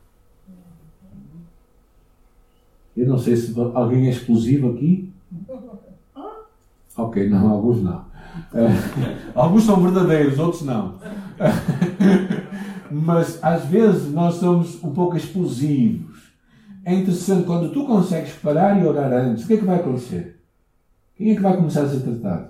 Eu 2.97 3.07
não 3.07 3.19
sei 3.19 3.37
se 3.37 3.59
alguém 3.59 4.09
é 4.09 4.11
explosivo 4.11 4.73
aqui. 4.73 5.11
Ok, 6.97 7.29
não, 7.29 7.49
alguns 7.49 7.83
não. 7.83 8.11
Alguns 9.35 9.65
são 9.65 9.81
verdadeiros, 9.81 10.39
outros 10.39 10.63
não. 10.63 10.99
Mas 12.91 13.43
às 13.43 13.65
vezes 13.65 14.13
nós 14.13 14.37
somos 14.37 14.83
um 14.85 14.93
pouco 14.93 15.17
explosivos. 15.17 16.31
É 16.85 16.95
interessante 16.95 17.45
quando 17.45 17.73
tu 17.73 17.87
consegues 17.87 18.35
parar 18.35 18.81
e 18.81 18.87
orar 18.87 19.13
antes, 19.13 19.45
o 19.45 19.47
que 19.47 19.55
é 19.55 19.57
que 19.57 19.65
vai 19.65 19.77
acontecer? 19.77 20.40
Quem 21.21 21.33
é 21.33 21.35
que 21.35 21.43
vai 21.43 21.55
começar 21.55 21.83
a 21.83 21.89
ser 21.91 22.01
tratado? 22.01 22.49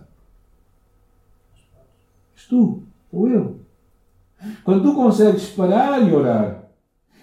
És 2.36 2.46
tu, 2.46 2.84
ou 3.10 3.28
eu. 3.28 3.58
Quando 4.62 4.84
tu 4.84 4.94
consegues 4.94 5.48
parar 5.48 6.00
e 6.08 6.14
orar, 6.14 6.70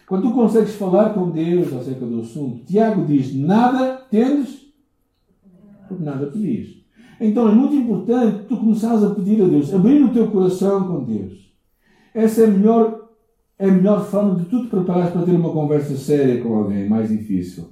quando 0.06 0.24
tu 0.24 0.34
consegues 0.34 0.76
falar 0.76 1.14
com 1.14 1.30
Deus 1.30 1.72
acerca 1.72 2.06
do 2.06 2.20
assunto, 2.20 2.66
Tiago 2.66 3.06
diz: 3.06 3.34
Nada 3.34 3.96
tendes, 4.12 4.74
porque 5.88 6.04
nada 6.04 6.26
pedis. 6.26 6.84
Então 7.18 7.48
é 7.48 7.56
muito 7.56 7.76
importante 7.76 8.44
tu 8.50 8.58
começares 8.58 9.02
a 9.06 9.16
pedir 9.16 9.42
a 9.42 9.48
Deus, 9.48 9.74
abrir 9.74 10.04
o 10.04 10.12
teu 10.12 10.30
coração 10.30 10.86
com 10.86 11.06
Deus. 11.06 11.50
Essa 12.14 12.42
é 12.42 12.48
a 12.48 12.50
melhor, 12.50 13.10
é 13.58 13.70
a 13.70 13.72
melhor 13.72 14.06
forma 14.06 14.36
de 14.36 14.50
tu 14.50 14.64
te 14.64 14.68
preparares 14.68 15.14
para 15.14 15.24
ter 15.24 15.32
uma 15.32 15.54
conversa 15.54 15.96
séria 15.96 16.44
com 16.44 16.54
alguém, 16.54 16.90
mais 16.90 17.08
difícil. 17.08 17.70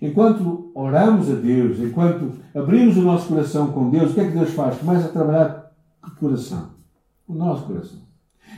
Enquanto 0.00 0.70
oramos 0.74 1.30
a 1.30 1.34
Deus, 1.34 1.78
enquanto 1.78 2.32
abrimos 2.54 2.96
o 2.96 3.02
nosso 3.02 3.28
coração 3.28 3.70
com 3.72 3.90
Deus, 3.90 4.10
o 4.10 4.14
que 4.14 4.20
é 4.20 4.26
que 4.26 4.36
Deus 4.38 4.50
faz? 4.50 4.78
Começa 4.78 5.06
a 5.06 5.12
trabalhar 5.12 5.72
o 6.02 6.10
coração, 6.12 6.70
o 7.28 7.34
nosso 7.34 7.66
coração. 7.66 8.00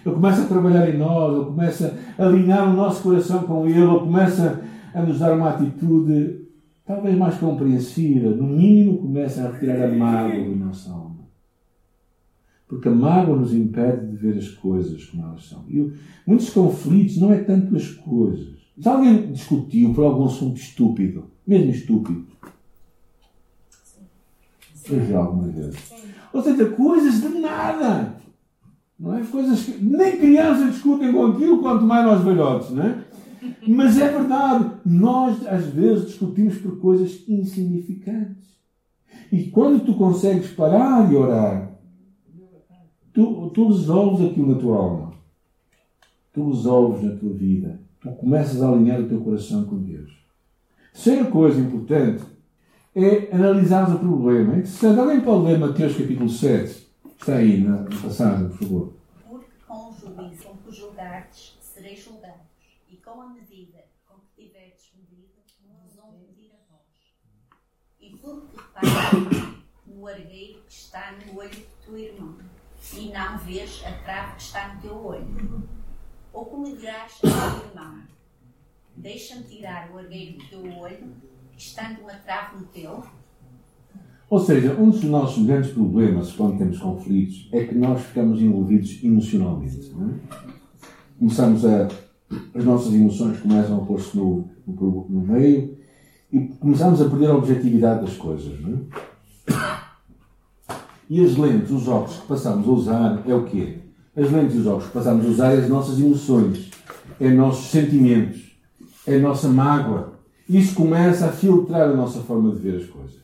Ele 0.04 0.14
começa 0.14 0.42
a 0.42 0.46
trabalhar 0.46 0.88
em 0.88 0.98
nós, 0.98 1.34
ele 1.34 1.44
começa 1.46 1.98
a 2.16 2.24
alinhar 2.24 2.70
o 2.70 2.76
nosso 2.76 3.02
coração 3.02 3.42
com 3.42 3.66
Ele, 3.66 3.80
ele 3.80 3.98
começa 3.98 4.62
a 4.94 5.02
nos 5.02 5.18
dar 5.18 5.34
uma 5.34 5.50
atitude 5.50 6.42
talvez 6.86 7.16
mais 7.16 7.36
compreensiva, 7.36 8.30
no 8.30 8.44
mínimo 8.44 8.98
começa 8.98 9.42
a 9.42 9.50
retirar 9.50 9.88
a 9.88 9.92
mágoa 9.92 10.50
da 10.50 10.66
nossa 10.66 10.90
alma. 10.90 11.22
Porque 12.68 12.88
a 12.88 12.92
mágoa 12.92 13.36
nos 13.36 13.52
impede 13.52 14.06
de 14.06 14.16
ver 14.16 14.38
as 14.38 14.48
coisas 14.48 15.04
como 15.06 15.24
elas 15.24 15.44
são. 15.44 15.64
E 15.68 15.92
muitos 16.26 16.50
conflitos 16.50 17.18
não 17.18 17.32
é 17.32 17.38
tanto 17.38 17.76
as 17.76 17.88
coisas. 17.88 18.61
Se 18.80 18.88
alguém 18.88 19.32
discutiu 19.32 19.92
por 19.92 20.04
algum 20.04 20.26
assunto 20.26 20.58
estúpido, 20.58 21.30
mesmo 21.46 21.70
estúpido, 21.70 22.26
seja 24.74 25.18
alguma 25.18 25.48
vez. 25.48 25.76
Ou 26.32 26.42
seja, 26.42 26.66
coisas 26.70 27.20
de 27.20 27.28
nada. 27.40 28.16
Não 28.98 29.16
é? 29.16 29.24
Coisas 29.24 29.64
que 29.64 29.84
nem 29.84 30.18
crianças 30.18 30.72
discutem 30.72 31.12
com 31.12 31.26
aquilo, 31.26 31.60
quanto 31.60 31.84
mais 31.84 32.06
nós 32.06 32.24
velhotes, 32.24 32.70
não 32.70 32.84
é? 32.84 33.04
Mas 33.66 33.98
é 33.98 34.08
verdade, 34.08 34.70
nós 34.86 35.44
às 35.46 35.66
vezes 35.66 36.06
discutimos 36.06 36.58
por 36.58 36.78
coisas 36.78 37.28
insignificantes. 37.28 38.52
E 39.30 39.44
quando 39.50 39.84
tu 39.84 39.94
consegues 39.94 40.50
parar 40.52 41.10
e 41.10 41.16
orar, 41.16 41.72
tu, 43.12 43.50
tu 43.50 43.68
resolves 43.68 44.30
aquilo 44.30 44.54
na 44.54 44.60
tua 44.60 44.76
alma. 44.76 45.12
Tu 46.32 46.48
resolves 46.50 47.02
na 47.02 47.16
tua 47.16 47.32
vida. 47.32 47.81
Começas 48.22 48.62
a 48.62 48.68
alinhar 48.68 49.00
o 49.00 49.08
teu 49.08 49.20
coração 49.20 49.64
com 49.64 49.82
Deus. 49.82 50.12
Terceira 50.92 51.28
coisa 51.28 51.58
importante 51.58 52.22
é 52.94 53.34
analisar 53.34 53.92
o 53.92 53.98
problema. 53.98 54.52
É 54.52 54.58
interessante. 54.58 55.00
Alguém 55.00 55.20
pode 55.22 55.46
ler 55.46 55.58
Mateus 55.58 55.96
capítulo 55.96 56.28
7? 56.28 56.86
Está 57.18 57.34
aí 57.34 57.60
na 57.60 57.78
passagem, 58.00 58.48
por 58.50 58.58
favor. 58.58 58.92
Porque 59.28 59.50
com 59.66 59.92
juízo 59.92 60.44
com 60.44 60.56
que 60.58 60.70
julgardes, 60.70 61.58
sereis 61.60 62.04
julgados, 62.04 62.46
e 62.88 62.94
com 62.98 63.20
a 63.22 63.28
medida 63.28 63.78
com 64.06 64.14
que 64.20 64.44
tiverdes 64.44 64.92
medido, 64.96 65.26
vos 65.82 65.96
vão 65.96 66.12
medir 66.12 66.52
a 66.52 66.62
vós. 66.70 66.80
E 68.00 68.16
porque 68.18 68.56
reparas 68.56 69.54
no 69.84 70.06
argueiro 70.06 70.60
que 70.68 70.72
está 70.72 71.12
no 71.26 71.40
olho 71.40 71.50
do 71.50 71.84
teu 71.84 71.98
irmão, 71.98 72.36
e 72.94 73.10
não 73.12 73.38
vês 73.38 73.82
a 73.84 73.90
trave 74.04 74.36
que 74.36 74.42
está 74.42 74.74
no 74.74 74.80
teu 74.80 74.94
olho? 74.94 75.68
Ou 76.32 76.46
como 76.46 76.76
dirás 76.76 77.18
ao 77.24 77.58
teu 77.58 77.68
irmão, 77.68 78.11
deixa-me 79.02 79.42
tirar 79.42 79.90
o 79.92 79.98
argueiro 79.98 80.38
do 80.38 80.44
teu 80.44 80.78
olho, 80.78 81.12
estando 81.58 82.00
uma 82.02 82.14
trave 82.14 82.58
no 82.58 82.66
teu? 82.66 83.02
Ou 84.30 84.38
seja, 84.38 84.74
um 84.74 84.88
dos 84.88 85.02
nossos 85.02 85.44
grandes 85.44 85.72
problemas 85.72 86.32
quando 86.32 86.56
temos 86.56 86.78
conflitos 86.78 87.48
é 87.52 87.64
que 87.64 87.74
nós 87.74 88.00
ficamos 88.00 88.40
envolvidos 88.40 89.02
emocionalmente. 89.02 89.90
É? 89.90 90.38
Começamos 91.18 91.66
a. 91.66 91.88
As 92.54 92.64
nossas 92.64 92.94
emoções 92.94 93.38
começam 93.40 93.82
a 93.82 93.84
pôr-se 93.84 94.16
no, 94.16 94.48
no, 94.66 95.06
no, 95.06 95.20
meio 95.20 95.76
e 96.32 96.40
começamos 96.58 97.02
a 97.02 97.10
perder 97.10 97.26
a 97.26 97.36
objetividade 97.36 98.06
das 98.06 98.16
coisas. 98.16 98.58
É? 98.58 99.54
E 101.10 101.22
as 101.22 101.36
lentes, 101.36 101.70
os 101.70 101.86
óculos 101.86 102.20
que 102.20 102.26
passamos 102.26 102.66
a 102.66 102.70
usar 102.70 103.22
é 103.26 103.34
o 103.34 103.44
quê? 103.44 103.80
As 104.16 104.30
lentes 104.30 104.56
e 104.56 104.60
os 104.60 104.66
óculos 104.66 104.86
que 104.86 104.92
passamos 104.92 105.26
a 105.26 105.28
usar 105.28 105.52
é 105.52 105.58
as 105.58 105.68
nossas 105.68 106.00
emoções, 106.00 106.70
é 107.20 107.26
os 107.26 107.34
nossos 107.34 107.70
sentimentos, 107.70 108.51
é 109.06 109.16
a 109.16 109.20
nossa 109.20 109.48
mágoa. 109.48 110.20
Isso 110.48 110.74
começa 110.74 111.26
a 111.26 111.32
filtrar 111.32 111.90
a 111.90 111.96
nossa 111.96 112.20
forma 112.20 112.52
de 112.52 112.58
ver 112.58 112.82
as 112.82 112.86
coisas. 112.86 113.22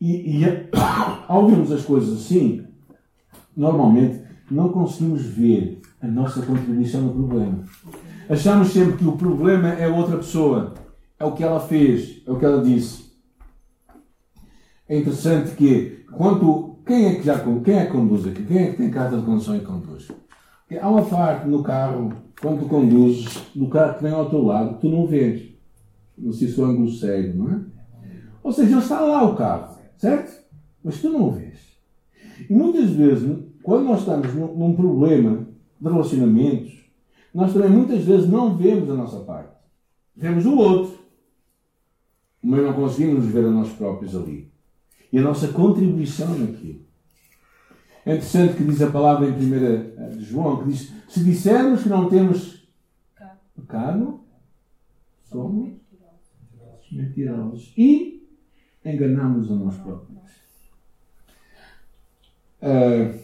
E, 0.00 0.40
e 0.40 0.44
ao 1.28 1.46
vermos 1.46 1.72
as 1.72 1.84
coisas 1.84 2.18
assim, 2.18 2.64
normalmente 3.56 4.22
não 4.50 4.68
conseguimos 4.68 5.22
ver 5.22 5.80
a 6.00 6.06
nossa 6.06 6.42
contribuição 6.42 7.02
no 7.02 7.14
problema. 7.14 7.64
Achamos 8.28 8.68
sempre 8.68 8.98
que 8.98 9.06
o 9.06 9.16
problema 9.16 9.68
é 9.68 9.88
outra 9.88 10.16
pessoa, 10.16 10.74
é 11.18 11.24
o 11.24 11.32
que 11.32 11.42
ela 11.42 11.60
fez, 11.60 12.22
é 12.26 12.30
o 12.30 12.38
que 12.38 12.44
ela 12.44 12.62
disse. 12.62 13.06
É 14.88 14.98
interessante 14.98 15.54
que 15.56 16.04
quando 16.12 16.78
quem 16.86 17.06
é 17.06 17.14
que 17.16 17.22
já 17.22 17.38
quem 17.64 17.74
é 17.74 17.86
que 17.86 17.92
conduz 17.92 18.26
aqui? 18.26 18.44
Quem 18.44 18.58
é 18.58 18.70
que 18.70 18.76
tem 18.76 18.90
carta 18.90 19.16
de 19.16 19.24
condução 19.24 19.56
e 19.56 19.60
conduz? 19.60 20.08
Porque 20.66 20.82
há 20.82 20.88
uma 20.90 21.04
parte 21.04 21.46
no 21.46 21.62
carro, 21.62 22.12
quando 22.40 22.60
tu 22.60 22.68
conduzes, 22.68 23.40
no 23.54 23.68
carro 23.68 23.94
que 23.94 24.02
vem 24.02 24.12
ao 24.12 24.28
teu 24.28 24.42
lado, 24.42 24.80
tu 24.80 24.88
não 24.88 25.06
vês. 25.06 25.54
Não 26.18 26.32
sei 26.32 26.48
se 26.48 26.60
o 26.60 26.64
ângulo 26.64 26.90
cego, 26.90 27.38
não 27.38 27.52
é? 27.52 27.60
Ou 28.42 28.52
seja, 28.52 28.78
está 28.78 29.00
lá 29.00 29.22
o 29.22 29.36
carro. 29.36 29.78
Certo? 29.96 30.44
Mas 30.82 31.00
tu 31.00 31.08
não 31.10 31.28
o 31.28 31.32
vês. 31.32 31.56
E 32.50 32.52
muitas 32.52 32.90
vezes, 32.90 33.38
quando 33.62 33.84
nós 33.84 34.00
estamos 34.00 34.34
num 34.34 34.74
problema 34.74 35.46
de 35.80 35.88
relacionamentos, 35.88 36.84
nós 37.32 37.52
também 37.52 37.70
muitas 37.70 38.02
vezes 38.02 38.28
não 38.28 38.56
vemos 38.56 38.90
a 38.90 38.94
nossa 38.94 39.20
parte. 39.20 39.54
Vemos 40.16 40.46
o 40.46 40.56
outro. 40.56 40.98
Mas 42.42 42.62
não 42.62 42.72
conseguimos 42.72 43.24
ver 43.26 43.44
a 43.44 43.50
nós 43.50 43.68
próprios 43.70 44.16
ali. 44.16 44.50
E 45.12 45.18
a 45.18 45.22
nossa 45.22 45.48
contribuição 45.48 46.36
naquilo. 46.36 46.85
É 48.06 48.12
interessante 48.12 48.54
que 48.54 48.62
diz 48.62 48.80
a 48.80 48.90
palavra 48.90 49.28
em 49.28 49.32
1 49.32 50.20
João, 50.20 50.58
que 50.62 50.70
diz, 50.70 50.92
se 51.08 51.24
dissermos 51.24 51.82
que 51.82 51.88
não 51.88 52.08
temos 52.08 52.64
pecado, 53.56 54.20
somos 55.24 55.72
mentirosos. 56.92 57.74
E 57.76 58.24
enganamos 58.84 59.50
a 59.50 59.56
nós 59.56 59.74
próprios. 59.78 60.16
Uh, 62.62 63.18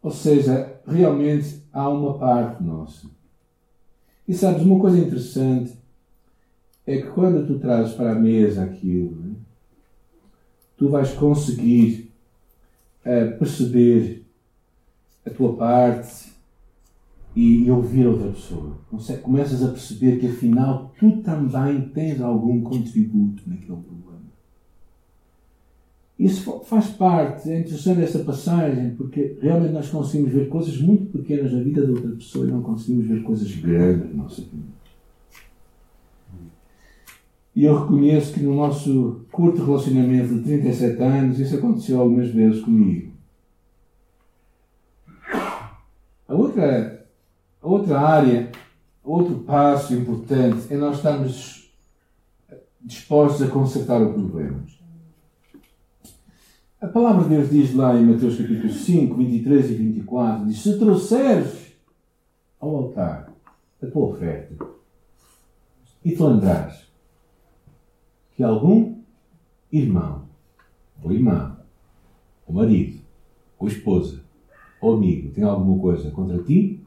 ou 0.00 0.12
seja, 0.12 0.80
realmente 0.86 1.60
há 1.72 1.88
uma 1.88 2.16
parte 2.16 2.62
nossa. 2.62 3.10
E 4.26 4.34
sabes, 4.34 4.62
uma 4.62 4.78
coisa 4.78 4.98
interessante 4.98 5.76
é 6.86 6.98
que 6.98 7.08
quando 7.08 7.44
tu 7.44 7.58
trazes 7.58 7.94
para 7.94 8.12
a 8.12 8.14
mesa 8.14 8.62
aquilo, 8.62 9.16
né, 9.16 9.34
tu 10.76 10.88
vais 10.88 11.12
conseguir 11.12 11.99
uh, 13.04 13.38
perceber 13.38 14.24
a 15.24 15.30
tua 15.30 15.56
parte 15.56 16.30
e, 17.34 17.64
e 17.64 17.70
ouvir 17.70 18.06
a 18.06 18.10
outra 18.10 18.30
pessoa. 18.30 18.78
Começas 19.22 19.62
a 19.62 19.68
perceber 19.68 20.18
que 20.18 20.26
afinal 20.26 20.92
tu 20.98 21.18
também 21.22 21.88
tens 21.88 22.20
algum 22.20 22.60
contributo 22.62 23.42
naquele 23.46 23.66
problema. 23.66 24.00
Isso 26.18 26.60
faz 26.64 26.88
parte, 26.88 27.50
é 27.50 27.60
interessante 27.60 28.02
essa 28.02 28.18
passagem, 28.18 28.94
porque 28.94 29.38
realmente 29.40 29.72
nós 29.72 29.88
conseguimos 29.88 30.32
ver 30.34 30.48
coisas 30.50 30.78
muito 30.78 31.06
pequenas 31.06 31.50
na 31.50 31.62
vida 31.62 31.86
da 31.86 31.92
outra 31.92 32.10
pessoa 32.10 32.46
e 32.46 32.50
não 32.50 32.60
conseguimos 32.60 33.06
ver 33.06 33.22
coisas 33.22 33.50
grandes 33.56 34.14
na 34.14 34.24
nossa 34.24 34.42
vida. 34.42 34.79
E 37.54 37.64
eu 37.64 37.80
reconheço 37.80 38.32
que 38.32 38.40
no 38.40 38.54
nosso 38.54 39.26
curto 39.32 39.64
relacionamento 39.64 40.34
de 40.34 40.42
37 40.42 41.02
anos, 41.02 41.38
isso 41.38 41.56
aconteceu 41.56 42.00
algumas 42.00 42.30
vezes 42.30 42.62
comigo. 42.62 43.12
A 46.28 46.34
outra, 46.34 47.06
a 47.60 47.66
outra 47.66 48.00
área, 48.00 48.52
outro 49.02 49.40
passo 49.40 49.94
importante 49.94 50.72
é 50.72 50.76
nós 50.76 50.96
estarmos 50.96 51.72
dispostos 52.80 53.42
a 53.42 53.50
consertar 53.50 54.00
o 54.00 54.12
problema. 54.12 54.64
A 56.80 56.86
palavra 56.86 57.24
de 57.24 57.30
Deus 57.30 57.50
diz 57.50 57.74
lá 57.74 57.94
em 57.94 58.06
Mateus 58.06 58.36
capítulo 58.38 58.72
5, 58.72 59.14
23 59.14 59.70
e 59.70 59.74
24, 59.74 60.46
diz, 60.46 60.62
se 60.62 60.78
trouxeres 60.78 61.74
ao 62.58 62.74
altar 62.76 63.30
a 63.82 63.86
tua 63.86 64.08
oferta 64.10 64.54
e 66.04 66.14
te 66.14 66.22
lembrares 66.22 66.89
que 68.40 68.44
algum 68.44 69.02
irmão, 69.70 70.24
ou 71.02 71.12
irmã, 71.12 71.58
ou 72.46 72.54
marido, 72.54 72.98
ou 73.58 73.68
esposa, 73.68 74.22
ou 74.80 74.94
amigo 74.94 75.30
tem 75.34 75.44
alguma 75.44 75.78
coisa 75.78 76.10
contra 76.10 76.42
ti, 76.42 76.82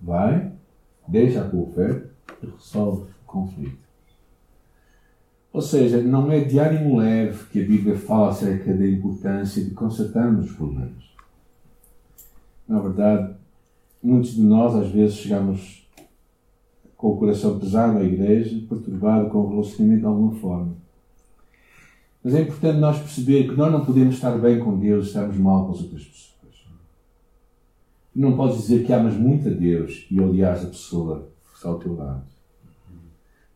vai, 0.00 0.50
deixa 1.06 1.40
a 1.40 1.48
tua 1.48 1.68
oferta 1.68 2.10
e 2.42 2.46
resolve 2.46 3.02
o 3.02 3.24
conflito. 3.24 3.78
Ou 5.52 5.62
seja, 5.62 6.02
não 6.02 6.32
é 6.32 6.40
de 6.40 6.58
ânimo 6.58 6.96
leve 6.96 7.44
que 7.52 7.62
a 7.62 7.64
Bíblia 7.64 7.96
fala 7.96 8.30
acerca 8.30 8.74
da 8.74 8.88
importância 8.88 9.64
de 9.64 9.70
consertarmos 9.70 10.50
os 10.50 10.56
problemas. 10.56 11.14
Na 12.66 12.80
verdade, 12.80 13.36
muitos 14.02 14.34
de 14.34 14.42
nós 14.42 14.74
às 14.74 14.90
vezes 14.90 15.14
chegamos 15.14 15.85
com 16.96 17.08
o 17.08 17.16
coração 17.16 17.58
pesado 17.58 17.98
à 17.98 18.04
igreja, 18.04 18.60
perturbado 18.68 19.28
com 19.28 19.38
o 19.38 19.50
relacionamento 19.50 20.00
de 20.00 20.06
alguma 20.06 20.34
forma. 20.34 20.74
Mas 22.24 22.34
é 22.34 22.42
importante 22.42 22.78
nós 22.78 22.98
perceber 22.98 23.48
que 23.48 23.54
nós 23.54 23.70
não 23.70 23.84
podemos 23.84 24.14
estar 24.16 24.36
bem 24.38 24.58
com 24.58 24.78
Deus 24.78 25.08
estarmos 25.08 25.36
mal 25.36 25.66
com 25.66 25.72
as 25.72 25.82
outras 25.82 26.04
pessoas. 26.04 26.66
Não 28.14 28.36
podes 28.36 28.58
dizer 28.58 28.84
que 28.84 28.92
amas 28.92 29.14
muito 29.14 29.48
a 29.48 29.52
Deus 29.52 30.06
e 30.10 30.20
odias 30.20 30.64
a 30.64 30.68
pessoa 30.68 31.28
que 31.50 31.56
está 31.56 31.68
ao 31.68 31.78
teu 31.78 31.94
lado. 31.94 32.24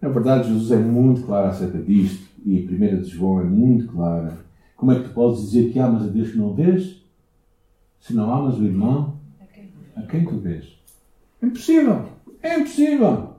Na 0.00 0.08
verdade, 0.08 0.48
Jesus 0.48 0.70
é 0.70 0.78
muito 0.78 1.22
claro 1.22 1.48
acerca 1.48 1.78
disto 1.78 2.28
e 2.44 2.62
a 2.62 2.66
primeira 2.66 2.98
de 2.98 3.08
João 3.08 3.40
é 3.40 3.44
muito 3.44 3.88
clara. 3.88 4.38
Como 4.76 4.92
é 4.92 4.96
que 4.96 5.08
tu 5.08 5.14
podes 5.14 5.42
dizer 5.42 5.72
que 5.72 5.78
amas 5.78 6.02
a 6.02 6.06
Deus 6.06 6.30
que 6.30 6.38
não 6.38 6.54
vês? 6.54 7.02
Se 8.00 8.14
não 8.14 8.32
amas 8.32 8.56
o 8.56 8.64
irmão, 8.64 9.18
a 9.96 10.02
quem 10.02 10.24
tu 10.24 10.38
vês? 10.38 10.78
É 11.42 11.46
impossível! 11.46 12.06
É 12.42 12.58
impossível! 12.58 13.29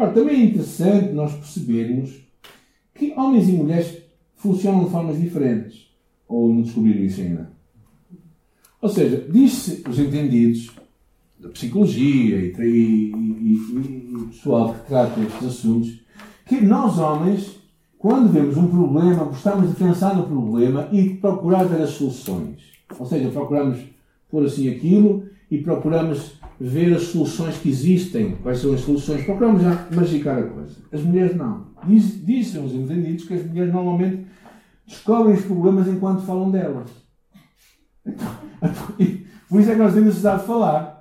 Ora, 0.00 0.12
também 0.12 0.40
é 0.40 0.44
interessante 0.46 1.12
nós 1.12 1.30
percebermos 1.34 2.22
que 2.94 3.12
homens 3.18 3.50
e 3.50 3.52
mulheres 3.52 3.98
funcionam 4.34 4.84
de 4.84 4.90
formas 4.90 5.20
diferentes. 5.20 5.90
Ou 6.26 6.48
não 6.48 6.62
descobriram 6.62 7.04
isso 7.04 7.20
ainda? 7.20 7.50
Ou 8.80 8.88
seja, 8.88 9.26
diz-se 9.30 9.84
os 9.86 9.98
entendidos 9.98 10.70
da 11.38 11.50
psicologia 11.50 12.38
e, 12.38 12.54
e, 12.58 13.12
e, 13.12 14.22
e 14.22 14.26
pessoal 14.28 14.72
que 14.72 14.86
trata 14.86 15.20
estes 15.20 15.46
assuntos, 15.46 16.00
que 16.46 16.62
nós 16.62 16.98
homens, 16.98 17.56
quando 17.98 18.32
vemos 18.32 18.56
um 18.56 18.68
problema, 18.68 19.24
gostamos 19.24 19.68
de 19.68 19.76
pensar 19.76 20.16
no 20.16 20.26
problema 20.26 20.88
e 20.90 21.02
de 21.02 21.14
procurar 21.16 21.64
ver 21.64 21.82
as 21.82 21.90
soluções. 21.90 22.56
Ou 22.98 23.04
seja, 23.04 23.28
procuramos 23.28 23.78
pôr 24.30 24.46
assim 24.46 24.70
aquilo 24.70 25.28
e 25.50 25.58
procuramos 25.58 26.38
ver 26.60 26.94
as 26.94 27.04
soluções 27.04 27.56
que 27.56 27.70
existem. 27.70 28.36
Quais 28.42 28.58
são 28.58 28.74
as 28.74 28.80
soluções? 28.80 29.24
Procuramos 29.24 29.62
já 29.62 29.88
magicar 29.90 30.38
a 30.38 30.42
coisa. 30.42 30.76
As 30.92 31.02
mulheres 31.02 31.36
não. 31.36 31.66
Diz, 31.86 32.24
dizem 32.24 32.64
os 32.64 32.74
entendidos 32.74 33.24
que 33.24 33.34
as 33.34 33.46
mulheres 33.46 33.72
normalmente 33.72 34.26
descobrem 34.86 35.34
os 35.34 35.44
problemas 35.44 35.88
enquanto 35.88 36.22
falam 36.22 36.50
delas. 36.50 36.90
Então, 38.06 38.28
por 39.48 39.60
isso 39.60 39.70
é 39.70 39.72
que 39.72 39.80
nós 39.80 39.92
temos 39.92 40.06
necessidade 40.08 40.40
de 40.40 40.46
falar. 40.46 41.00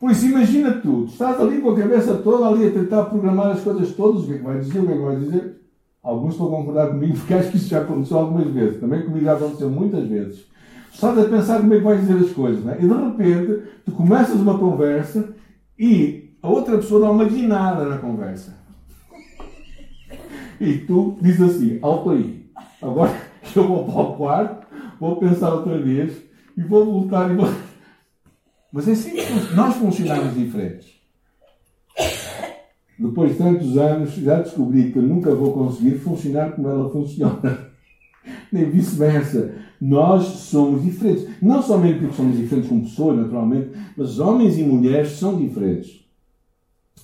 Por 0.00 0.10
isso, 0.10 0.26
imagina 0.26 0.72
tu, 0.72 1.04
tu 1.04 1.12
estás 1.12 1.38
ali 1.38 1.60
com 1.60 1.70
a 1.70 1.76
cabeça 1.76 2.14
toda 2.14 2.46
ali 2.48 2.66
a 2.66 2.70
tentar 2.70 3.04
programar 3.04 3.48
as 3.48 3.60
coisas 3.60 3.92
todas, 3.92 4.22
o 4.22 4.26
que 4.26 4.32
é 4.32 4.38
que 4.38 4.44
vai 4.44 4.58
dizer, 4.58 4.80
o 4.80 4.86
que 4.86 4.92
é 4.92 4.96
que 4.96 5.02
vai 5.02 5.16
dizer. 5.16 5.60
Alguns 6.02 6.32
estão 6.32 6.46
a 6.46 6.50
concordar 6.56 6.88
comigo 6.88 7.18
porque 7.18 7.34
acho 7.34 7.50
que 7.50 7.58
isso 7.58 7.68
já 7.68 7.82
aconteceu 7.82 8.16
algumas 8.16 8.48
vezes. 8.48 8.80
Também 8.80 9.04
comigo 9.04 9.24
já 9.26 9.34
aconteceu 9.34 9.68
muitas 9.68 10.08
vezes. 10.08 10.49
Estás 10.92 11.18
a 11.18 11.24
pensar 11.24 11.60
como 11.60 11.74
é 11.74 11.78
que 11.78 11.84
vais 11.84 12.00
dizer 12.00 12.24
as 12.24 12.32
coisas, 12.32 12.64
não 12.64 12.72
é? 12.72 12.76
E 12.78 12.88
de 12.88 12.94
repente, 12.94 13.62
tu 13.84 13.92
começas 13.92 14.36
uma 14.36 14.58
conversa 14.58 15.34
e 15.78 16.34
a 16.42 16.48
outra 16.48 16.76
pessoa 16.76 17.00
dá 17.00 17.10
uma 17.10 17.24
guinada 17.24 17.84
na 17.86 17.98
conversa. 17.98 18.58
E 20.60 20.78
tu 20.78 21.16
dizes 21.20 21.40
assim, 21.40 21.78
alto 21.80 22.10
aí. 22.10 22.50
Agora 22.82 23.12
eu 23.54 23.66
vou 23.66 23.84
para 23.84 24.00
o 24.00 24.16
quarto, 24.16 24.66
vou 24.98 25.16
pensar 25.16 25.54
outra 25.54 25.78
vez 25.78 26.12
e 26.56 26.62
vou 26.62 26.84
voltar 26.84 27.30
e 27.30 27.36
vou... 27.36 27.48
Mas 28.72 28.86
é 28.86 28.92
assim 28.92 29.16
que 29.16 29.54
nós 29.54 29.74
funcionamos 29.76 30.34
diferentes. 30.34 31.00
Depois 32.98 33.32
de 33.32 33.38
tantos 33.38 33.78
anos, 33.78 34.12
já 34.12 34.42
descobri 34.42 34.92
que 34.92 34.98
eu 34.98 35.02
nunca 35.02 35.34
vou 35.34 35.52
conseguir 35.52 35.98
funcionar 35.98 36.52
como 36.52 36.68
ela 36.68 36.90
funciona. 36.90 37.70
Nem 38.52 38.70
vice-versa. 38.70 39.54
Nós 39.80 40.24
somos 40.24 40.82
diferentes. 40.82 41.26
Não 41.40 41.62
somente 41.62 42.00
porque 42.00 42.14
somos 42.14 42.36
diferentes 42.36 42.68
como 42.68 42.82
pessoas, 42.82 43.16
naturalmente, 43.16 43.70
mas 43.96 44.18
homens 44.18 44.58
e 44.58 44.62
mulheres 44.62 45.12
são 45.12 45.38
diferentes. 45.38 46.04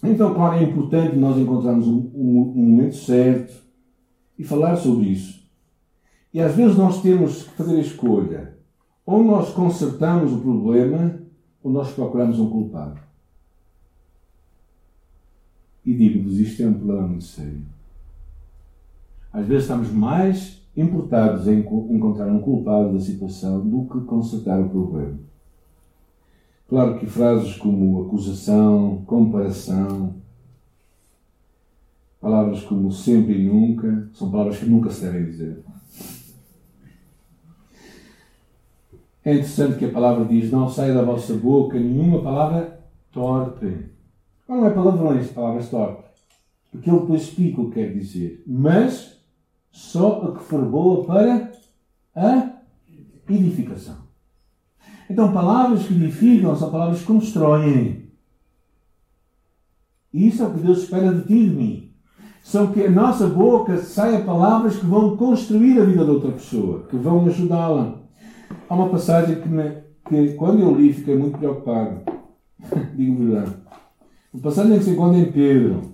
Então, 0.03 0.35
claro, 0.35 0.57
é 0.57 0.63
importante 0.63 1.17
nós 1.17 1.39
encontrarmos 1.39 1.89
um, 1.89 2.11
um, 2.15 2.53
um 2.55 2.63
momento 2.63 2.97
certo 2.97 3.55
e 4.39 4.45
falar 4.45 4.77
sobre 4.77 5.07
isso. 5.07 5.43
E 6.35 6.41
às 6.41 6.55
vezes 6.55 6.77
nós 6.77 7.01
temos 7.01 7.45
que 7.45 7.55
fazer 7.55 7.77
a 7.77 7.81
escolha. 7.81 8.57
Ou 9.07 9.25
nós 9.25 9.51
consertamos 9.51 10.33
o 10.33 10.41
problema, 10.41 11.19
ou 11.63 11.73
nós 11.73 11.93
procuramos 11.93 12.39
um 12.39 12.51
culpado. 12.51 13.01
E 15.85 15.95
digo-vos, 15.95 16.39
isto 16.39 16.63
é 16.63 16.67
um 16.67 16.75
problema 16.75 17.07
muito 17.07 17.25
sério. 17.25 17.63
Às 19.33 19.47
vezes 19.47 19.65
estamos 19.65 19.91
mais 19.91 20.61
importados 20.77 21.49
em 21.49 21.61
encontrar 21.61 22.27
um 22.27 22.41
culpado 22.41 22.93
da 22.93 23.01
situação 23.01 23.67
do 23.67 23.87
que 23.87 24.05
consertar 24.05 24.61
o 24.61 24.69
problema. 24.69 25.19
Claro 26.69 26.99
que 26.99 27.07
frases 27.07 27.57
como 27.57 28.03
acusação, 28.03 29.03
comparação, 29.07 30.15
palavras 32.21 32.63
como 32.63 32.91
sempre 32.91 33.41
e 33.41 33.49
nunca, 33.49 34.09
são 34.13 34.31
palavras 34.31 34.59
que 34.59 34.67
nunca 34.67 34.91
se 34.91 35.03
devem 35.03 35.25
dizer. 35.25 35.63
É 39.25 39.33
interessante 39.33 39.79
que 39.79 39.85
a 39.85 39.93
palavra 39.93 40.25
diz: 40.25 40.51
Não 40.51 40.69
saia 40.69 40.95
da 40.95 41.03
vossa 41.03 41.35
boca 41.35 41.79
nenhuma 41.79 42.23
palavra 42.23 42.81
torpe. 43.11 43.87
Não 44.49 44.67
é 44.67 44.71
palavrões, 44.71 45.31
palavras 45.31 45.69
torpes. 45.69 46.05
Porque 46.71 46.91
ele 46.91 47.01
depois 47.01 47.23
explica 47.23 47.61
o 47.61 47.69
que 47.69 47.75
quer 47.75 47.93
dizer. 47.93 48.43
Mas 48.47 49.16
só 49.77 50.23
a 50.23 50.39
que 50.39 50.45
for 50.45 50.65
boa 50.65 51.05
para 51.05 51.53
a 52.15 52.51
edificação. 53.29 53.97
Então, 55.09 55.33
palavras 55.33 55.87
que 55.87 55.93
edificam 55.93 56.57
são 56.57 56.71
palavras 56.71 57.01
que 57.01 57.07
constroem. 57.07 58.11
Isso 60.13 60.43
é 60.43 60.47
o 60.47 60.55
que 60.55 60.61
Deus 60.61 60.79
espera 60.79 61.13
de 61.13 61.27
ti 61.27 61.35
e 61.35 61.51
de 61.51 61.55
mim. 61.55 61.93
São 62.43 62.73
que 62.73 62.85
a 62.85 62.91
nossa 62.91 63.27
boca 63.27 63.77
saia 63.77 64.25
palavras 64.25 64.79
que 64.79 64.87
vão 64.87 65.15
construir 65.15 65.79
a 65.79 65.85
vida 65.85 66.05
de 66.05 66.11
outra 66.11 66.33
pessoa, 66.33 66.85
que 66.85 66.97
vão 66.97 67.27
ajudá-la. 67.27 67.99
Há 68.71 68.75
uma 68.75 68.89
passagem 68.89 69.43
que, 69.43 69.49
me, 69.49 69.83
que, 70.09 70.33
quando 70.37 70.61
eu 70.61 70.75
li, 70.75 70.95
fiquei 70.95 71.19
muito 71.19 71.37
preocupado. 71.37 72.01
Digo 72.97 73.27
verdade. 73.27 73.57
Uma 74.33 74.43
passagem 74.43 74.79
que 74.79 74.85
se 74.85 74.91
encontra 74.91 75.19
em 75.19 75.31
Pedro. 75.31 75.93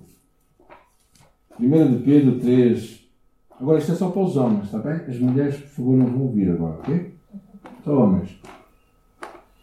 1 1.59 1.97
de 1.97 2.03
Pedro 2.03 2.39
3. 2.39 3.02
Agora, 3.59 3.79
isto 3.79 3.91
é 3.91 3.95
só 3.95 4.09
para 4.09 4.21
os 4.21 4.35
homens, 4.35 4.65
está 4.65 4.79
bem? 4.79 4.93
As 4.93 5.19
mulheres, 5.19 5.55
por 5.57 5.69
favor, 5.69 5.97
não 5.97 6.05
vão 6.07 6.21
ouvir 6.23 6.51
agora, 6.51 6.79
ok? 6.79 7.13
Só 7.83 8.03
homens. 8.03 8.39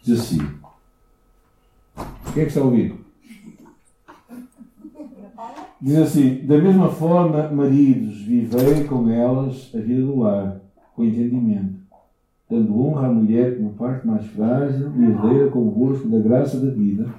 Diz 0.03 0.19
assim. 0.19 0.39
Quem 2.33 2.43
é 2.43 2.45
que 2.45 2.51
está 2.51 2.61
a 2.61 2.63
ouvir? 2.63 2.95
Diz 5.81 5.97
assim: 5.97 6.45
Da 6.45 6.57
mesma 6.57 6.89
forma, 6.89 7.49
maridos, 7.49 8.21
vivei 8.21 8.85
com 8.85 9.09
elas 9.09 9.71
a 9.75 9.79
vida 9.79 10.01
do 10.05 10.19
lar, 10.19 10.61
com 10.95 11.03
entendimento, 11.03 11.75
dando 12.49 12.79
honra 12.79 13.07
à 13.07 13.11
mulher 13.11 13.57
como 13.57 13.73
parte 13.73 14.07
mais 14.07 14.25
frágil 14.27 14.91
e 14.95 15.03
herdeira 15.03 15.49
convosco 15.49 16.07
da 16.07 16.19
graça 16.19 16.59
da 16.59 16.71
vida, 16.71 17.09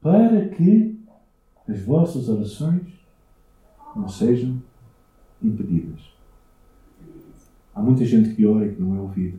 para 0.00 0.48
que 0.48 0.98
as 1.68 1.80
vossas 1.82 2.28
orações 2.28 2.82
não 3.94 4.08
sejam 4.08 4.56
impedidas. 5.42 6.00
Há 7.74 7.80
muita 7.80 8.04
gente 8.04 8.34
que 8.34 8.46
ora 8.46 8.66
e 8.66 8.74
que 8.74 8.80
não 8.80 8.96
é 8.96 9.00
ouvida. 9.00 9.38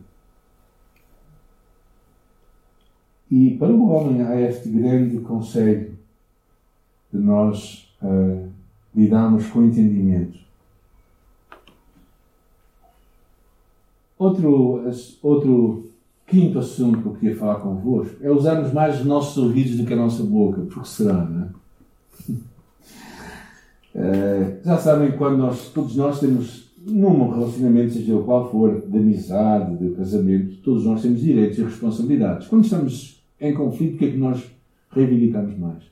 E 3.30 3.56
para 3.56 3.72
o 3.72 3.88
homem 3.88 4.22
há 4.22 4.38
este 4.40 4.68
grande 4.68 5.18
conselho 5.20 5.96
de 7.12 7.18
nós 7.18 7.88
uh, 8.02 8.48
lidarmos 8.94 9.46
com 9.46 9.64
entendimento. 9.64 10.38
Outro, 14.18 14.82
outro 15.22 15.90
quinto 16.26 16.58
assunto 16.58 17.00
que 17.00 17.06
eu 17.06 17.14
queria 17.14 17.36
falar 17.36 17.56
convosco 17.56 18.16
é 18.20 18.30
usarmos 18.30 18.72
mais 18.72 19.00
os 19.00 19.06
nossos 19.06 19.36
ouvidos 19.36 19.76
do 19.76 19.86
que 19.86 19.92
a 19.92 19.96
nossa 19.96 20.22
boca. 20.22 20.60
Porque 20.62 20.88
será, 20.88 21.24
não 21.24 21.44
é? 21.44 21.48
Uh, 23.94 24.64
já 24.64 24.78
sabem, 24.78 25.12
quando 25.12 25.36
nós, 25.36 25.68
todos 25.68 25.94
nós 25.96 26.18
temos, 26.18 26.72
num 26.84 27.30
relacionamento, 27.30 27.92
seja 27.92 28.16
o 28.16 28.24
qual 28.24 28.50
for, 28.50 28.80
de 28.86 28.98
amizade, 28.98 29.76
de 29.76 29.94
casamento, 29.94 30.56
todos 30.62 30.84
nós 30.84 31.02
temos 31.02 31.20
direitos 31.20 31.58
e 31.58 31.64
responsabilidades. 31.64 32.48
Quando 32.48 32.64
estamos 32.64 33.22
em 33.40 33.54
conflito, 33.54 33.96
o 33.96 33.98
que 33.98 34.04
é 34.06 34.10
que 34.12 34.16
nós 34.16 34.42
reivindicamos 34.90 35.58
mais? 35.58 35.82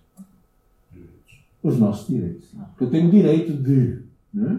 Os 1.62 1.78
nossos 1.78 2.08
direitos. 2.08 2.48
Eu 2.80 2.88
tenho 2.88 3.10
direito 3.10 3.52
de. 3.52 3.98
É? 4.36 4.56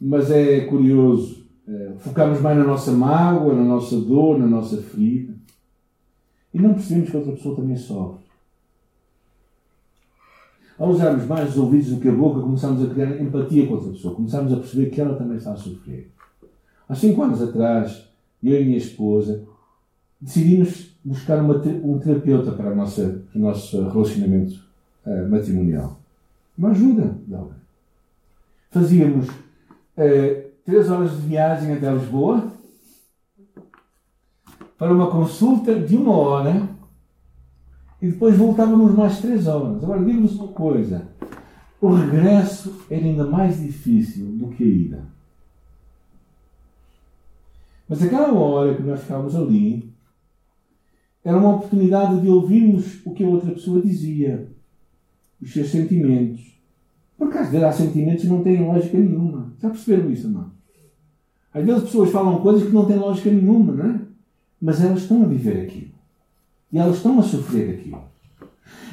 Mas 0.00 0.30
é 0.30 0.62
curioso, 0.62 1.46
é, 1.68 1.92
focamos 1.98 2.40
mais 2.40 2.58
na 2.58 2.64
nossa 2.64 2.90
mágoa, 2.90 3.54
na 3.54 3.62
nossa 3.62 3.96
dor, 4.00 4.36
na 4.38 4.46
nossa 4.46 4.78
ferida. 4.78 5.32
E 6.52 6.60
não 6.60 6.74
percebemos 6.74 7.10
que 7.10 7.16
a 7.16 7.20
outra 7.20 7.34
pessoa 7.34 7.56
também 7.56 7.76
sofre. 7.76 8.21
Ao 10.78 10.90
usarmos 10.90 11.26
mais 11.26 11.50
os 11.50 11.58
ouvidos 11.58 11.88
do 11.88 12.00
que 12.00 12.08
a 12.08 12.12
boca, 12.12 12.40
começamos 12.40 12.82
a 12.82 12.92
criar 12.92 13.20
empatia 13.20 13.66
com 13.66 13.74
outra 13.74 13.90
pessoa. 13.90 14.14
Começamos 14.14 14.52
a 14.52 14.56
perceber 14.56 14.90
que 14.90 15.00
ela 15.00 15.16
também 15.16 15.36
está 15.36 15.52
a 15.52 15.56
sofrer. 15.56 16.10
Há 16.88 16.94
cinco 16.94 17.22
anos 17.22 17.42
atrás, 17.42 18.08
eu 18.42 18.60
e 18.60 18.64
minha 18.64 18.78
esposa 18.78 19.44
decidimos 20.20 20.96
buscar 21.04 21.42
uma, 21.42 21.56
um 21.56 21.98
terapeuta 21.98 22.52
para, 22.52 22.74
nossa, 22.74 23.22
o 23.34 23.38
nosso 23.38 23.88
relacionamento 23.88 24.60
uh, 25.06 25.28
matrimonial. 25.28 25.98
Uma 26.56 26.70
ajuda 26.70 27.16
de 27.26 27.34
alguém. 27.34 27.56
Fazíamos 28.70 29.28
uh, 29.28 30.42
três 30.64 30.90
horas 30.90 31.10
de 31.12 31.28
viagem 31.28 31.72
até 31.72 31.92
Lisboa 31.92 32.52
para 34.78 34.92
uma 34.92 35.10
consulta 35.10 35.74
de 35.74 35.96
uma 35.96 36.16
hora 36.16 36.68
e 38.02 38.08
depois 38.08 38.36
voltávamos 38.36 38.92
mais 38.96 39.20
três 39.20 39.46
horas. 39.46 39.82
Agora, 39.82 40.04
diga-nos 40.04 40.34
uma 40.34 40.48
coisa: 40.48 41.08
o 41.80 41.94
regresso 41.94 42.84
era 42.90 43.04
ainda 43.04 43.24
mais 43.24 43.60
difícil 43.60 44.26
do 44.32 44.48
que 44.48 44.64
a 44.64 44.66
ida. 44.66 45.06
Mas 47.88 48.02
aquela 48.02 48.32
hora 48.32 48.74
que 48.74 48.82
nós 48.82 49.00
ficávamos 49.00 49.36
ali, 49.36 49.92
era 51.24 51.38
uma 51.38 51.56
oportunidade 51.56 52.20
de 52.20 52.28
ouvirmos 52.28 53.00
o 53.06 53.12
que 53.12 53.22
a 53.22 53.28
outra 53.28 53.52
pessoa 53.52 53.80
dizia, 53.80 54.50
os 55.40 55.52
seus 55.52 55.70
sentimentos. 55.70 56.60
Porque 57.16 57.38
às 57.38 57.50
vezes 57.50 57.64
há 57.64 57.70
sentimentos 57.70 58.22
que 58.22 58.30
não 58.30 58.42
têm 58.42 58.66
lógica 58.66 58.98
nenhuma. 58.98 59.52
Já 59.60 59.70
perceberam 59.70 60.10
isso, 60.10 60.28
não? 60.28 60.50
Às 61.54 61.64
vezes 61.64 61.82
as 61.82 61.86
pessoas 61.88 62.10
falam 62.10 62.40
coisas 62.40 62.64
que 62.64 62.74
não 62.74 62.84
têm 62.84 62.96
lógica 62.96 63.30
nenhuma, 63.30 63.72
não 63.74 63.86
é? 63.86 64.00
Mas 64.60 64.82
elas 64.82 65.02
estão 65.02 65.22
a 65.22 65.26
viver 65.26 65.66
aquilo. 65.66 65.91
E 66.72 66.78
elas 66.78 66.96
estão 66.96 67.18
a 67.18 67.22
sofrer 67.22 67.78
aquilo. 67.78 68.02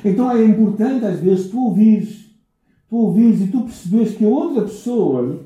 Então 0.03 0.31
é 0.31 0.43
importante, 0.43 1.05
às 1.05 1.19
vezes, 1.19 1.49
tu 1.49 1.65
ouvires, 1.65 2.29
tu 2.89 2.95
ouvires 2.95 3.41
e 3.41 3.47
tu 3.47 3.61
percebes 3.61 4.15
que 4.15 4.25
a 4.25 4.27
outra 4.27 4.63
pessoa, 4.63 5.45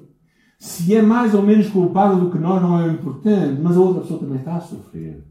se 0.58 0.96
é 0.96 1.02
mais 1.02 1.34
ou 1.34 1.44
menos 1.44 1.70
culpada 1.70 2.16
do 2.16 2.32
que 2.32 2.38
nós, 2.38 2.62
não 2.62 2.82
é 2.82 2.88
importante, 2.88 3.62
mas 3.62 3.78
a 3.78 3.80
outra 3.80 4.02
pessoa 4.02 4.20
também 4.20 4.38
está 4.38 4.56
a 4.56 4.62
sofrer. 4.62 5.24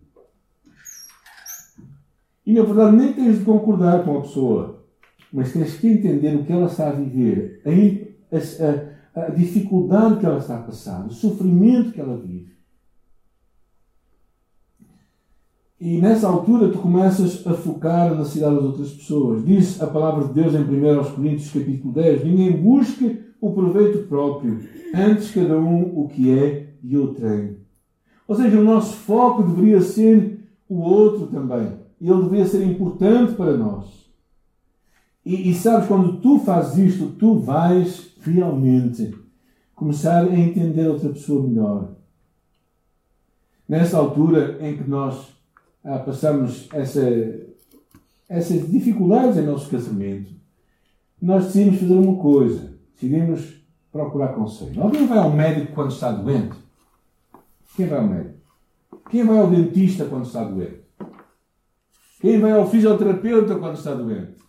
E 2.44 2.52
na 2.52 2.62
verdade 2.62 2.96
nem 2.96 3.12
tens 3.12 3.38
de 3.38 3.44
concordar 3.44 4.04
com 4.04 4.18
a 4.18 4.22
pessoa, 4.22 4.84
mas 5.32 5.52
tens 5.52 5.78
que 5.78 5.88
entender 5.88 6.34
o 6.36 6.44
que 6.44 6.52
ela 6.52 6.66
está 6.66 6.88
a 6.88 6.92
viver, 6.92 7.62
a, 7.64 9.20
a, 9.20 9.26
a 9.26 9.30
dificuldade 9.30 10.18
que 10.18 10.26
ela 10.26 10.38
está 10.38 10.56
a 10.56 10.62
passar, 10.62 11.06
o 11.06 11.12
sofrimento 11.12 11.92
que 11.92 12.00
ela 12.00 12.16
vive. 12.18 12.51
E 15.82 16.00
nessa 16.00 16.28
altura 16.28 16.68
tu 16.68 16.78
começas 16.78 17.44
a 17.44 17.54
focar 17.54 18.10
na 18.10 18.18
necessidade 18.18 18.54
das 18.54 18.64
outras 18.64 18.92
pessoas. 18.92 19.44
Diz 19.44 19.82
a 19.82 19.86
palavra 19.88 20.28
de 20.28 20.34
Deus 20.34 20.54
em 20.54 20.60
1 20.60 21.12
Coríntios 21.12 21.50
capítulo 21.50 21.92
10, 21.92 22.24
ninguém 22.24 22.52
busque 22.52 23.20
o 23.40 23.52
proveito 23.52 24.06
próprio, 24.06 24.60
antes 24.94 25.32
cada 25.32 25.58
um 25.58 25.98
o 25.98 26.06
que 26.06 26.30
é 26.30 26.74
e 26.84 26.96
o 26.96 27.12
tem. 27.14 27.56
Ou 28.28 28.36
seja, 28.36 28.60
o 28.60 28.64
nosso 28.64 28.92
foco 28.92 29.42
deveria 29.42 29.80
ser 29.80 30.48
o 30.68 30.82
outro 30.82 31.26
também. 31.26 31.72
Ele 32.00 32.22
deveria 32.22 32.46
ser 32.46 32.64
importante 32.64 33.34
para 33.34 33.56
nós. 33.56 33.86
E, 35.26 35.50
e 35.50 35.52
sabes, 35.52 35.88
quando 35.88 36.18
tu 36.20 36.38
fazes 36.38 36.94
isto, 36.94 37.08
tu 37.18 37.40
vais 37.40 38.14
realmente 38.20 39.12
começar 39.74 40.28
a 40.28 40.38
entender 40.38 40.86
outra 40.86 41.08
pessoa 41.08 41.42
melhor. 41.42 41.88
Nessa 43.68 43.98
altura 43.98 44.58
em 44.60 44.76
que 44.76 44.88
nós 44.88 45.31
ah, 45.84 45.98
passamos 45.98 46.68
essa, 46.72 47.00
essas 48.28 48.70
dificuldades 48.70 49.36
em 49.36 49.46
nosso 49.46 49.70
casamento, 49.70 50.32
nós 51.20 51.46
decidimos 51.46 51.80
fazer 51.80 51.94
uma 51.94 52.20
coisa. 52.20 52.72
Decidimos 52.94 53.62
procurar 53.90 54.28
conselho. 54.28 54.82
Alguém 54.82 55.06
vai 55.06 55.18
ao 55.18 55.30
médico 55.30 55.72
quando 55.74 55.92
está 55.92 56.12
doente? 56.12 56.56
Quem 57.76 57.86
vai 57.86 57.98
ao 57.98 58.06
médico? 58.06 58.38
Quem 59.10 59.24
vai 59.24 59.38
ao 59.38 59.50
dentista 59.50 60.04
quando 60.06 60.24
está 60.24 60.44
doente? 60.44 60.82
Quem 62.20 62.40
vai 62.40 62.52
ao 62.52 62.70
fisioterapeuta 62.70 63.56
quando 63.56 63.76
está 63.76 63.94
doente? 63.94 64.40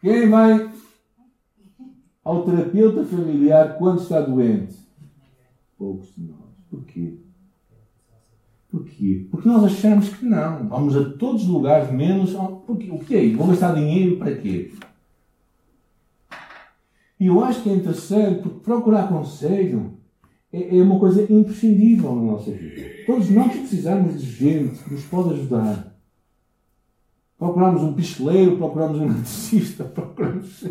Quem 0.00 0.28
vai 0.28 0.72
ao 2.24 2.44
terapeuta 2.44 3.04
familiar 3.04 3.78
quando 3.78 4.02
está 4.02 4.20
doente? 4.20 4.76
Poucos 5.78 6.12
de 6.14 6.22
nós. 6.22 6.38
Porquê? 6.68 7.18
Porquê? 8.72 9.26
Porque 9.30 9.46
nós 9.46 9.64
achamos 9.64 10.08
que 10.08 10.24
não. 10.24 10.66
Vamos 10.66 10.96
a 10.96 11.04
todos 11.10 11.42
os 11.42 11.48
lugares, 11.48 11.92
menos. 11.92 12.32
Porque, 12.66 12.90
o 12.90 12.98
quê? 13.00 13.34
Vou 13.36 13.48
gastar 13.48 13.74
dinheiro 13.74 14.16
para 14.16 14.34
quê? 14.34 14.72
E 17.20 17.26
eu 17.26 17.44
acho 17.44 17.62
que 17.62 17.68
é 17.68 17.74
interessante, 17.74 18.40
porque 18.40 18.60
procurar 18.60 19.08
conselho 19.08 19.98
é, 20.50 20.78
é 20.78 20.82
uma 20.82 20.98
coisa 20.98 21.30
imprescindível 21.30 22.16
na 22.16 22.32
nossa 22.32 22.50
vida. 22.50 22.82
Todos 23.04 23.28
nós 23.28 23.52
precisamos 23.52 24.18
de 24.18 24.26
gente 24.26 24.82
que 24.82 24.94
nos 24.94 25.04
pode 25.04 25.34
ajudar. 25.34 25.94
Procuramos 27.38 27.82
um 27.82 27.92
pistoleiro, 27.92 28.56
procuramos 28.56 28.98
um 28.98 29.04
eletricista, 29.04 29.84
procuramos 29.84 30.64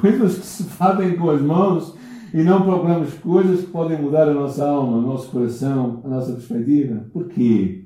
coisas 0.00 0.38
que 0.38 0.46
se 0.46 0.62
fazem 0.62 1.16
com 1.16 1.28
as 1.28 1.42
mãos 1.42 1.96
e 2.32 2.42
não 2.42 2.62
procuramos 2.62 3.14
coisas 3.14 3.60
que 3.60 3.66
podem 3.70 4.00
mudar 4.00 4.28
a 4.28 4.34
nossa 4.34 4.64
alma, 4.66 4.98
o 4.98 5.02
nosso 5.02 5.30
coração, 5.30 6.00
a 6.04 6.08
nossa 6.08 6.32
perspectiva. 6.32 7.04
Porquê? 7.12 7.84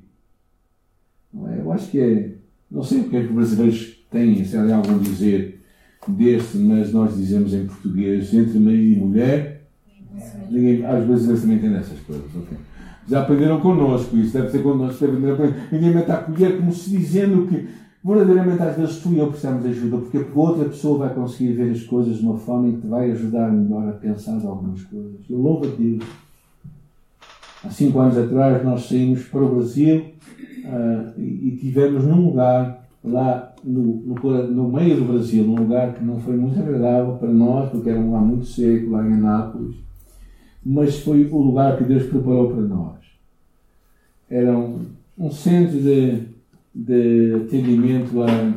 É? 1.49 1.61
Eu 1.61 1.73
acho 1.73 1.91
que 1.91 2.01
é. 2.01 2.35
Não 2.71 2.83
sei 2.83 3.01
o 3.01 3.09
que 3.09 3.17
é 3.17 3.21
que 3.21 3.29
os 3.29 3.35
brasileiros 3.35 4.05
têm, 4.11 4.45
se 4.45 4.57
há 4.57 4.77
algum 4.77 4.99
dizer 4.99 5.61
deste, 6.09 6.59
mas 6.59 6.93
nós 6.93 7.17
dizemos 7.17 7.55
em 7.55 7.67
português 7.67 8.33
entre 8.35 8.59
marido 8.59 8.93
e 8.93 8.97
mulher. 8.97 9.67
Ninguém, 10.51 10.85
às 10.85 11.07
vezes 11.07 11.29
eles 11.29 11.41
também 11.41 11.57
entendem 11.57 11.79
essas 11.79 11.99
coisas. 12.01 12.35
Okay? 12.35 12.59
Já 13.09 13.21
aprenderam 13.21 13.61
connosco 13.61 14.17
isso, 14.17 14.33
deve 14.33 14.51
ser 14.51 14.63
connosco. 14.63 15.07
Deve 15.07 15.55
Ninguém 15.73 15.95
mete 15.95 16.11
a 16.11 16.17
colher 16.17 16.57
como 16.57 16.73
se 16.73 16.91
dizendo 16.91 17.47
que 17.47 17.69
verdadeiramente 18.05 18.63
às 18.63 18.77
vezes 18.77 18.99
tu 18.99 19.11
e 19.13 19.19
eu 19.19 19.29
precisamos 19.29 19.63
de 19.63 19.71
ajuda, 19.71 19.97
porque 19.97 20.23
outra 20.35 20.67
pessoa 20.67 20.99
vai 20.99 21.15
conseguir 21.15 21.53
ver 21.55 21.71
as 21.71 21.83
coisas 21.85 22.19
de 22.19 22.25
uma 22.25 22.37
forma 22.37 22.71
que 22.71 22.83
te 22.83 22.87
vai 22.87 23.11
ajudar 23.11 23.51
melhor 23.51 23.89
a 23.89 23.93
pensar 23.93 24.33
em 24.33 24.47
algumas 24.47 24.85
coisas. 24.85 25.21
Eu 25.29 25.39
louvo 25.39 25.65
a 25.65 25.71
Deus. 25.75 26.05
Há 27.65 27.71
cinco 27.71 27.99
anos 27.99 28.19
atrás 28.19 28.63
nós 28.63 28.87
saímos 28.87 29.25
para 29.25 29.43
o 29.43 29.55
Brasil 29.55 29.97
uh, 29.97 31.19
e, 31.19 31.49
e 31.49 31.57
tivemos 31.59 32.05
num 32.05 32.27
lugar 32.27 32.87
lá 33.03 33.55
no, 33.65 34.03
no, 34.03 34.47
no, 34.49 34.69
meio 34.69 34.97
do 34.97 35.07
Brasil, 35.07 35.45
num 35.45 35.57
lugar 35.57 35.95
que 35.95 36.05
não 36.05 36.21
foi 36.21 36.37
muito 36.37 36.61
agradável 36.61 37.15
para 37.15 37.31
nós, 37.31 37.71
porque 37.71 37.89
era 37.89 37.99
um 37.99 38.07
lugar 38.07 38.21
muito 38.21 38.45
seco, 38.45 38.91
lá 38.91 39.07
em 39.07 39.15
Anápolis, 39.15 39.77
mas 40.65 40.99
foi 40.99 41.25
o 41.25 41.39
lugar 41.39 41.79
que 41.79 41.85
Deus 41.85 42.05
preparou 42.05 42.51
para 42.51 42.63
nós. 42.63 42.97
Era 44.29 44.57
um, 44.57 44.81
um 45.19 45.31
centro 45.31 45.81
de 45.81 46.34
de 46.75 47.35
atendimento 47.45 48.23
a 48.23 48.55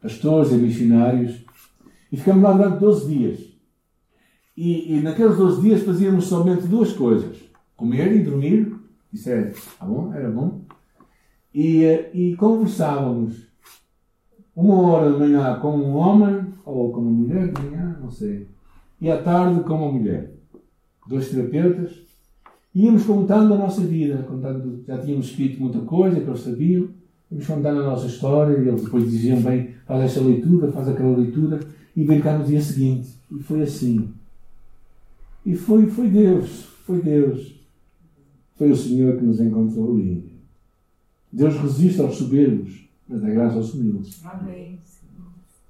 pastores 0.00 0.52
e 0.52 0.54
missionários 0.54 1.44
e 2.10 2.16
ficamos 2.16 2.42
lá 2.42 2.52
durante 2.52 2.80
12 2.80 3.14
dias. 3.14 3.50
E, 4.56 4.94
e 4.96 5.00
naqueles 5.00 5.36
12 5.36 5.62
dias 5.62 5.82
fazíamos 5.82 6.26
somente 6.26 6.66
duas 6.66 6.92
coisas: 6.92 7.36
comer 7.76 8.12
e 8.12 8.22
dormir. 8.22 8.74
Isso 9.12 9.28
era, 9.28 9.52
tá 9.78 9.86
bom? 9.86 10.12
Era 10.14 10.30
bom. 10.30 10.62
E, 11.54 11.84
e 12.14 12.36
conversávamos 12.36 13.48
uma 14.54 14.80
hora 14.82 15.12
de 15.12 15.18
manhã 15.18 15.58
com 15.60 15.76
um 15.76 15.96
homem 15.96 16.52
ou 16.64 16.92
com 16.92 17.00
uma 17.00 17.10
mulher 17.10 17.52
de 17.52 17.62
manhã, 17.62 17.98
não 18.00 18.10
sei. 18.10 18.48
E 19.00 19.10
à 19.10 19.22
tarde 19.22 19.62
com 19.64 19.74
uma 19.74 19.92
mulher. 19.92 20.32
Dois 21.06 21.30
terapeutas. 21.30 22.08
Íamos 22.74 23.04
contando 23.04 23.54
a 23.54 23.58
nossa 23.58 23.80
vida, 23.80 24.22
contando, 24.22 24.84
já 24.86 24.98
tínhamos 24.98 25.26
escrito 25.26 25.60
muita 25.60 25.80
coisa 25.80 26.20
que 26.20 26.28
eles 26.28 26.40
sabiam. 26.40 26.88
Vamos 27.30 27.46
contar 27.46 27.70
a 27.70 27.82
nossa 27.82 28.06
história 28.06 28.58
e 28.58 28.68
eles 28.68 28.82
depois 28.82 29.08
diziam 29.08 29.40
bem, 29.40 29.74
faz 29.86 30.02
esta 30.02 30.20
leitura, 30.20 30.72
faz 30.72 30.88
aquela 30.88 31.16
leitura 31.16 31.60
e 31.94 32.04
vem 32.04 32.20
cá 32.20 32.36
no 32.36 32.44
dia 32.44 32.60
seguinte. 32.60 33.08
E 33.30 33.40
foi 33.40 33.62
assim. 33.62 34.12
E 35.46 35.54
foi, 35.54 35.86
foi 35.86 36.08
Deus, 36.08 36.64
foi 36.84 37.00
Deus. 37.00 37.54
Foi 38.56 38.70
o 38.70 38.76
Senhor 38.76 39.16
que 39.16 39.24
nos 39.24 39.40
encontrou 39.40 39.94
ali. 39.94 40.30
Deus 41.32 41.54
resiste 41.54 42.00
aos 42.00 42.16
soberbos, 42.16 42.88
mas 43.08 43.20
dá 43.20 43.30
graça 43.30 43.56
aos 43.56 43.72
humildes. 43.72 44.20
Amém. 44.24 44.78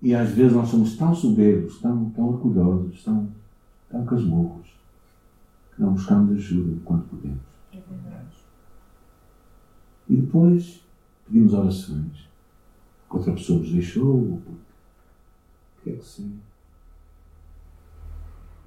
E 0.02 0.14
às 0.14 0.30
vezes 0.30 0.54
nós 0.54 0.68
somos 0.68 0.96
tão 0.96 1.14
soberbos, 1.14 1.78
tão, 1.80 2.08
tão 2.10 2.28
orgulhosos, 2.28 3.04
tão, 3.04 3.28
tão 3.90 4.04
casmurros, 4.06 4.68
que 5.74 5.82
não 5.82 5.92
buscamos 5.92 6.38
ajuda 6.38 6.80
quanto 6.84 7.04
podemos. 7.08 7.38
É 7.70 7.76
verdade. 7.76 8.34
E 10.08 10.16
depois 10.16 10.80
pedimos 11.30 11.54
orações. 11.54 12.28
Outra 13.08 13.32
pessoa 13.32 13.60
nos 13.60 13.72
deixou, 13.72 14.16
o 14.16 14.42
que 15.82 15.90
é 15.90 15.92
que 15.94 16.04
sei. 16.04 16.30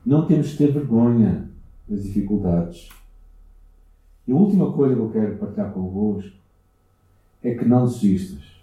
Não 0.05 0.25
temos 0.25 0.51
que 0.51 0.57
ter 0.57 0.71
vergonha 0.71 1.49
das 1.87 2.03
dificuldades. 2.03 2.89
E 4.27 4.31
a 4.31 4.35
última 4.35 4.71
coisa 4.71 4.95
que 4.95 5.01
eu 5.01 5.11
quero 5.11 5.37
partilhar 5.37 5.73
convosco 5.73 6.35
é 7.41 7.53
que 7.53 7.65
não 7.65 7.85
desistas. 7.85 8.53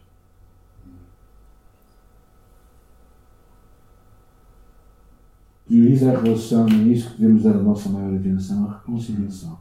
Prioriza 5.66 6.12
a 6.12 6.20
relação, 6.20 6.66
é 6.66 6.72
isso 6.72 7.10
que 7.10 7.20
devemos 7.20 7.44
dar 7.44 7.54
a 7.54 7.62
nossa 7.62 7.88
maior 7.88 8.18
atenção, 8.18 8.68
a 8.68 8.78
reconciliação. 8.78 9.58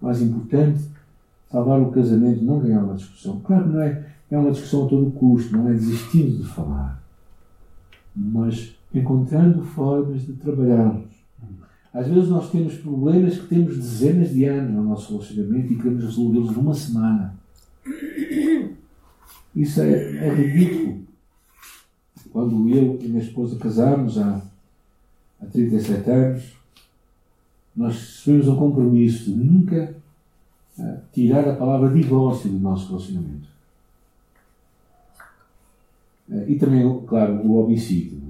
Mais 0.00 0.22
importante 0.22 0.88
salvar 1.50 1.80
o 1.80 1.90
casamento, 1.90 2.44
não 2.44 2.60
ganhar 2.60 2.84
uma 2.84 2.94
discussão. 2.94 3.40
Claro 3.40 3.64
que 3.64 3.70
não 3.70 3.82
é, 3.82 4.06
é 4.30 4.38
uma 4.38 4.50
discussão 4.50 4.86
a 4.86 4.88
todo 4.88 5.10
custo, 5.10 5.56
não 5.56 5.68
é 5.68 5.72
desistindo 5.72 6.38
de 6.38 6.48
falar, 6.48 7.02
mas 8.14 8.76
encontrando 8.94 9.62
formas 9.62 10.26
de 10.26 10.34
trabalharmos. 10.34 11.10
Às 11.92 12.06
vezes 12.06 12.28
nós 12.28 12.50
temos 12.50 12.74
problemas 12.76 13.36
que 13.36 13.48
temos 13.48 13.76
dezenas 13.76 14.30
de 14.30 14.44
anos 14.44 14.72
no 14.72 14.84
nosso 14.84 15.12
relacionamento 15.12 15.72
e 15.72 15.76
queremos 15.76 16.04
resolvê-los 16.04 16.56
numa 16.56 16.74
semana. 16.74 17.34
Isso 19.54 19.80
é, 19.80 20.28
é 20.28 20.34
ridículo. 20.34 21.00
Quando 22.32 22.68
eu 22.68 22.96
e 23.02 23.08
minha 23.08 23.22
esposa 23.22 23.58
casámos 23.58 24.18
há, 24.18 24.40
há 25.42 25.46
37 25.46 26.10
anos, 26.10 26.56
nós 27.74 27.96
assumimos 27.96 28.46
um 28.46 28.56
compromisso 28.56 29.24
de 29.24 29.36
nunca 29.36 29.99
tirar 31.12 31.48
a 31.48 31.56
palavra 31.56 31.90
divórcio 31.90 32.50
do 32.50 32.58
nosso 32.58 32.88
relacionamento. 32.88 33.48
Eh, 36.30 36.44
e 36.48 36.58
também, 36.58 37.02
claro, 37.06 37.34
o 37.46 37.62
homicídio. 37.62 38.20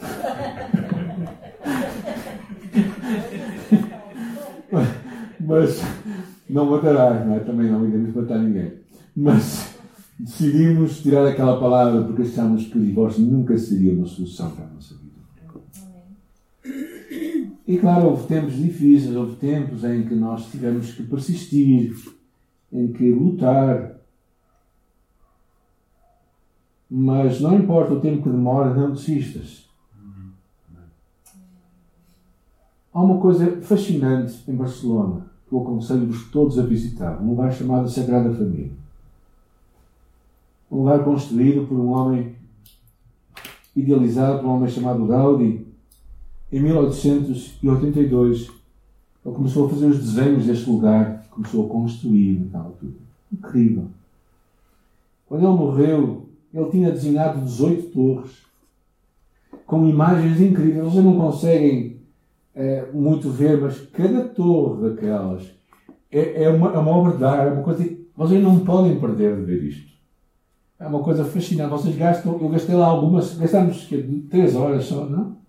Mas 5.40 5.82
não 6.48 6.70
matarás, 6.70 7.26
não 7.26 7.34
é? 7.34 7.40
Também 7.40 7.70
não 7.70 7.86
iremos 7.86 8.14
matar 8.14 8.38
ninguém. 8.38 8.74
Mas 9.14 9.74
decidimos 10.18 11.00
tirar 11.00 11.26
aquela 11.26 11.58
palavra 11.58 12.02
porque 12.04 12.22
achamos 12.22 12.66
que 12.66 12.78
o 12.78 12.80
divórcio 12.80 13.22
nunca 13.22 13.58
seria 13.58 13.92
uma 13.92 14.06
solução 14.06 14.50
para 14.52 14.66
a 14.66 14.68
nossa 14.68 14.94
vida. 14.94 15.02
E 17.66 17.78
claro, 17.78 18.08
houve 18.08 18.26
tempos 18.26 18.54
difíceis, 18.54 19.14
houve 19.14 19.36
tempos 19.36 19.84
em 19.84 20.06
que 20.06 20.14
nós 20.14 20.50
tivemos 20.50 20.92
que 20.94 21.04
persistir, 21.04 21.94
em 22.72 22.92
que 22.92 23.10
lutar. 23.10 24.00
Mas 26.90 27.40
não 27.40 27.56
importa 27.56 27.94
o 27.94 28.00
tempo 28.00 28.22
que 28.22 28.28
demora, 28.28 28.74
não 28.74 28.92
desistas. 28.92 29.70
Há 32.92 33.00
uma 33.00 33.18
coisa 33.20 33.62
fascinante 33.62 34.42
em 34.46 34.54
Barcelona 34.54 35.30
que 35.48 35.54
eu 35.54 35.60
aconselho-vos 35.60 36.30
todos 36.30 36.58
a 36.58 36.62
visitar, 36.62 37.22
um 37.22 37.30
lugar 37.30 37.52
chamado 37.52 37.88
Sagrada 37.88 38.34
Família. 38.34 38.72
Um 40.70 40.78
lugar 40.78 41.04
construído 41.04 41.66
por 41.66 41.78
um 41.78 41.88
homem 41.88 42.34
idealizado 43.74 44.40
por 44.40 44.46
um 44.46 44.50
homem 44.56 44.68
chamado 44.68 45.06
Gaudi 45.06 45.71
em 46.52 46.60
1882 46.60 48.50
Ele 49.24 49.34
começou 49.34 49.66
a 49.66 49.70
fazer 49.70 49.86
os 49.86 49.98
desenhos 49.98 50.46
deste 50.46 50.68
lugar, 50.68 51.24
começou 51.30 51.66
a 51.66 51.68
construir 51.68 52.40
naquela 52.40 52.64
altura. 52.64 52.92
Incrível. 53.32 53.86
Quando 55.26 55.46
ele 55.46 55.56
morreu, 55.56 56.28
ele 56.52 56.70
tinha 56.70 56.92
desenhado 56.92 57.40
18 57.40 57.90
torres 57.90 58.42
com 59.64 59.88
imagens 59.88 60.40
incríveis. 60.40 60.84
Vocês 60.84 61.04
não 61.04 61.16
conseguem 61.16 61.96
é, 62.54 62.90
muito 62.92 63.30
ver, 63.30 63.58
mas 63.58 63.80
cada 63.92 64.24
torre 64.24 64.90
daquelas 64.90 65.44
é, 66.10 66.44
é, 66.44 66.50
uma, 66.50 66.74
é 66.74 66.78
uma 66.78 66.90
obra 66.90 67.16
de 67.16 67.24
arte, 67.24 67.48
é 67.48 67.52
uma 67.52 67.62
coisa 67.62 67.84
que 67.84 68.06
vocês 68.14 68.42
não 68.42 68.60
podem 68.60 69.00
perder 69.00 69.36
de 69.36 69.42
ver 69.42 69.62
isto. 69.64 69.92
É 70.78 70.86
uma 70.86 71.02
coisa 71.02 71.24
fascinante. 71.24 71.70
Vocês 71.70 71.96
gastam, 71.96 72.38
eu 72.38 72.48
gastei 72.50 72.74
lá 72.74 72.86
algumas, 72.86 73.34
gastámos 73.38 73.84
que, 73.86 74.26
três 74.28 74.54
horas 74.54 74.84
só, 74.84 75.06
não? 75.06 75.41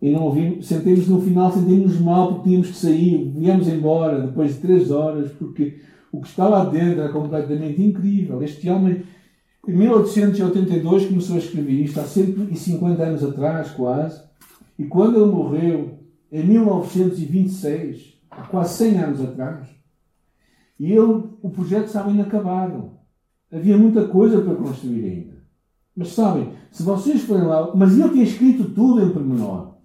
E 0.00 0.10
não 0.10 0.24
ouvimos, 0.24 0.66
sentemos 0.66 1.08
no 1.08 1.20
final, 1.20 1.52
sentimos 1.52 2.00
mal 2.00 2.28
porque 2.28 2.48
tínhamos 2.48 2.68
que 2.68 2.76
sair, 2.76 3.32
viemos 3.34 3.66
embora 3.66 4.20
depois 4.20 4.54
de 4.54 4.60
três 4.60 4.90
horas, 4.90 5.32
porque 5.32 5.80
o 6.12 6.20
que 6.20 6.28
está 6.28 6.48
lá 6.48 6.64
dentro 6.64 7.00
era 7.00 7.12
completamente 7.12 7.82
incrível. 7.82 8.40
Este 8.42 8.70
homem, 8.70 9.02
em 9.66 9.72
1882, 9.72 11.06
começou 11.06 11.36
a 11.36 11.40
escrever 11.40 11.72
isto, 11.72 11.98
há 11.98 12.04
150 12.04 13.02
anos 13.02 13.24
atrás, 13.24 13.70
quase, 13.72 14.22
e 14.78 14.84
quando 14.84 15.16
ele 15.16 15.32
morreu, 15.32 15.98
em 16.30 16.46
1926, 16.46 18.20
há 18.30 18.42
quase 18.42 18.74
100 18.74 18.98
anos 18.98 19.20
atrás, 19.20 19.66
e 20.78 20.92
ele, 20.92 21.24
o 21.42 21.50
projeto 21.50 21.86
estava 21.86 22.10
inacabado. 22.10 22.92
Havia 23.52 23.76
muita 23.76 24.06
coisa 24.06 24.40
para 24.40 24.54
construir 24.54 25.04
ainda. 25.04 25.38
Mas 25.96 26.12
sabem, 26.12 26.52
se 26.70 26.84
vocês 26.84 27.22
forem 27.22 27.44
lá, 27.44 27.74
mas 27.74 27.98
ele 27.98 28.10
tinha 28.10 28.22
escrito 28.22 28.70
tudo 28.70 29.02
em 29.02 29.10
pormenor. 29.10 29.77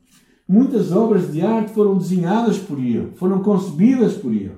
Muitas 0.48 0.91
obras 0.91 1.32
de 1.32 1.41
arte 1.41 1.72
foram 1.72 1.98
desenhadas 1.98 2.58
por 2.58 2.78
ele, 2.78 3.12
foram 3.16 3.41
concebidas 3.41 4.14
por 4.14 4.32
ele. 4.32 4.56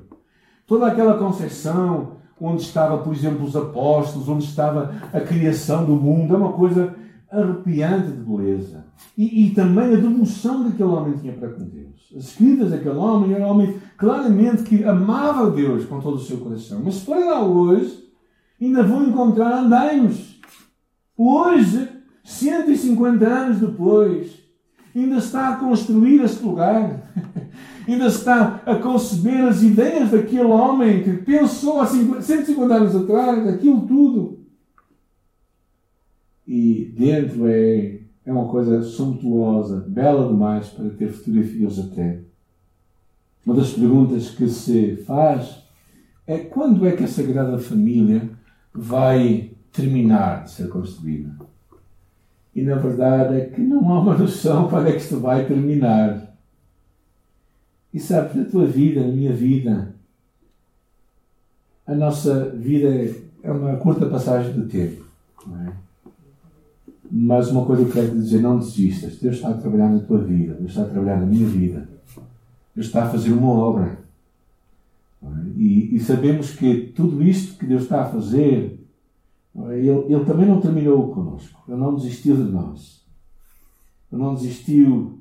Toda 0.65 0.87
aquela 0.87 1.17
concepção, 1.17 2.17
onde 2.41 2.63
estava, 2.63 2.97
por 2.97 3.13
exemplo, 3.13 3.45
os 3.45 3.55
apóstolos, 3.55 4.27
onde 4.27 4.45
estava 4.45 4.95
a 5.13 5.21
criação 5.21 5.85
do 5.85 5.95
mundo, 5.95 6.33
é 6.33 6.37
uma 6.37 6.53
coisa 6.53 6.95
arrepiante 7.31 8.11
de 8.11 8.23
beleza. 8.23 8.85
E, 9.17 9.45
e 9.45 9.49
também 9.51 9.93
a 9.93 9.97
devoção 9.97 10.63
que 10.63 10.69
aquele 10.69 10.89
homem 10.89 11.17
tinha 11.17 11.33
para 11.33 11.49
com 11.49 11.63
Deus. 11.63 12.11
As 12.15 12.25
escritas 12.25 12.71
daquele 12.71 12.97
homem 12.97 13.33
era 13.33 13.45
um 13.45 13.49
homem 13.49 13.77
claramente 13.97 14.63
que 14.63 14.83
amava 14.83 15.51
Deus 15.51 15.85
com 15.85 15.99
todo 15.99 16.15
o 16.15 16.23
seu 16.23 16.37
coração. 16.37 16.81
Mas 16.83 16.95
se 16.95 17.05
forem 17.05 17.25
lá 17.25 17.43
hoje, 17.43 18.03
ainda 18.61 18.83
vão 18.83 19.07
encontrar 19.07 19.59
andaimes. 19.59 20.39
Hoje, 21.17 21.89
150 22.23 23.25
anos 23.25 23.59
depois, 23.59 24.34
ainda 24.99 25.17
está 25.17 25.49
a 25.49 25.57
construir 25.57 26.21
este 26.21 26.43
lugar. 26.43 27.03
ainda 27.87 28.07
está 28.07 28.61
a 28.65 28.75
conceber 28.75 29.45
as 29.45 29.61
ideias 29.61 30.11
daquele 30.11 30.45
homem 30.45 31.03
que 31.03 31.13
pensou 31.17 31.79
há 31.79 31.85
150 31.85 32.73
anos 32.73 32.95
atrás, 32.95 33.47
aquilo 33.47 33.81
tudo. 33.81 34.39
E 36.47 36.93
dentro 36.97 37.47
é, 37.47 37.99
é 38.25 38.31
uma 38.31 38.47
coisa 38.47 38.81
suntuosa, 38.81 39.85
bela 39.87 40.27
demais 40.27 40.67
para 40.69 40.89
ter 40.89 41.11
fotografias 41.11 41.79
até. 41.79 42.21
Uma 43.45 43.55
das 43.55 43.73
perguntas 43.73 44.29
que 44.29 44.47
se 44.47 44.95
faz 45.05 45.63
é 46.25 46.39
quando 46.39 46.87
é 46.87 46.93
que 46.93 47.03
a 47.03 47.07
Sagrada 47.07 47.59
Família 47.59 48.29
vai 48.73 49.51
terminar 49.71 50.43
de 50.43 50.51
ser 50.51 50.67
construída? 50.69 51.44
E 52.55 52.61
na 52.61 52.75
verdade 52.75 53.35
é 53.35 53.45
que 53.45 53.59
não 53.59 53.89
há 53.91 53.99
uma 53.99 54.17
noção 54.17 54.67
para 54.69 54.89
é 54.89 54.93
que 54.93 54.99
isto 54.99 55.19
vai 55.19 55.45
terminar. 55.45 56.33
E 57.93 57.99
sabes, 57.99 58.35
na 58.35 58.45
tua 58.45 58.65
vida, 58.65 59.01
na 59.01 59.07
minha 59.07 59.33
vida, 59.33 59.93
a 61.85 61.93
nossa 61.93 62.49
vida 62.49 63.15
é 63.43 63.51
uma 63.51 63.77
curta 63.77 64.05
passagem 64.07 64.53
de 64.53 64.67
tempo. 64.67 65.05
É? 65.65 65.71
Mas 67.11 67.49
uma 67.51 67.65
coisa 67.65 67.83
que 67.83 67.89
eu 67.89 67.93
quero 67.93 68.19
dizer, 68.19 68.41
não 68.41 68.57
desistas. 68.57 69.17
Deus 69.19 69.35
está 69.35 69.49
a 69.49 69.53
trabalhar 69.53 69.89
na 69.89 69.99
tua 69.99 70.17
vida, 70.17 70.55
Deus 70.55 70.71
está 70.71 70.81
a 70.81 70.89
trabalhar 70.89 71.19
na 71.19 71.25
minha 71.25 71.47
vida. 71.47 71.87
Deus 72.75 72.87
está 72.87 73.03
a 73.03 73.09
fazer 73.09 73.31
uma 73.31 73.49
obra. 73.49 73.97
É? 75.23 75.27
E, 75.55 75.95
e, 75.95 75.99
sabemos 75.99 76.51
que 76.51 76.91
tudo 76.95 77.21
isto 77.23 77.57
que 77.57 77.65
Deus 77.65 77.83
está 77.83 78.01
a 78.01 78.09
fazer? 78.09 78.84
Ele, 79.71 79.89
ele, 79.89 80.25
também 80.25 80.47
não 80.47 80.59
terminou 80.59 81.13
connosco. 81.13 81.63
Ele 81.67 81.77
não 81.77 81.95
desistiu 81.95 82.35
de 82.35 82.43
nós. 82.43 83.05
Ele 84.11 84.21
não 84.21 84.35
desistiu 84.35 85.19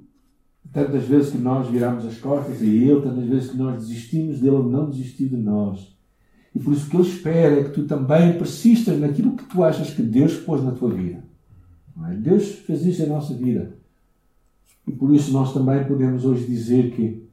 tantas 0.72 1.04
vezes 1.04 1.30
que 1.30 1.38
nós 1.38 1.68
viramos 1.68 2.04
as 2.04 2.18
costas 2.18 2.60
a 2.60 2.64
Ele, 2.64 3.00
tantas 3.00 3.24
vezes 3.26 3.50
que 3.50 3.56
nós 3.56 3.76
desistimos 3.78 4.40
dele, 4.40 4.56
Ele 4.56 4.70
não 4.70 4.90
desistiu 4.90 5.28
de 5.28 5.36
nós. 5.36 5.94
E 6.52 6.58
por 6.58 6.72
isso 6.72 6.90
que 6.90 6.96
Ele 6.96 7.08
espera 7.08 7.60
é 7.60 7.64
que 7.64 7.70
tu 7.70 7.86
também 7.86 8.36
persistas 8.36 8.98
naquilo 8.98 9.36
que 9.36 9.44
tu 9.44 9.62
achas 9.62 9.90
que 9.90 10.02
Deus 10.02 10.36
pôs 10.38 10.62
na 10.62 10.72
tua 10.72 10.92
vida. 10.92 11.24
É? 12.08 12.14
Deus 12.14 12.50
fez 12.50 12.84
isso 12.84 13.02
em 13.02 13.06
nossa 13.06 13.34
vida. 13.34 13.76
E 14.86 14.92
por 14.92 15.14
isso 15.14 15.32
nós 15.32 15.54
também 15.54 15.84
podemos 15.84 16.24
hoje 16.24 16.44
dizer 16.44 16.90
que 16.90 17.24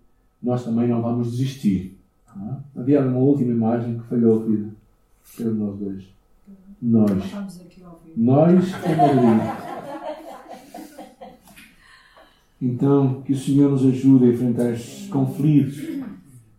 nós 0.41 0.63
também 0.63 0.87
não 0.87 1.01
vamos 1.01 1.31
desistir. 1.31 1.97
Não 2.35 2.47
é? 2.47 2.79
Havia 2.79 3.01
uma 3.01 3.17
última 3.17 3.51
imagem 3.51 3.97
que 3.97 4.05
falhou, 4.05 4.45
filha. 4.45 4.69
Era 5.39 5.51
nós 5.51 5.77
dois. 5.77 6.20
Nós. 6.81 7.11
Nós 8.17 8.71
Maria. 8.81 9.71
Então, 12.61 13.21
que 13.23 13.33
o 13.33 13.37
Senhor 13.37 13.71
nos 13.71 13.85
ajude 13.85 14.25
a 14.25 14.29
enfrentar 14.29 14.71
estes 14.71 15.07
conflitos. 15.09 15.81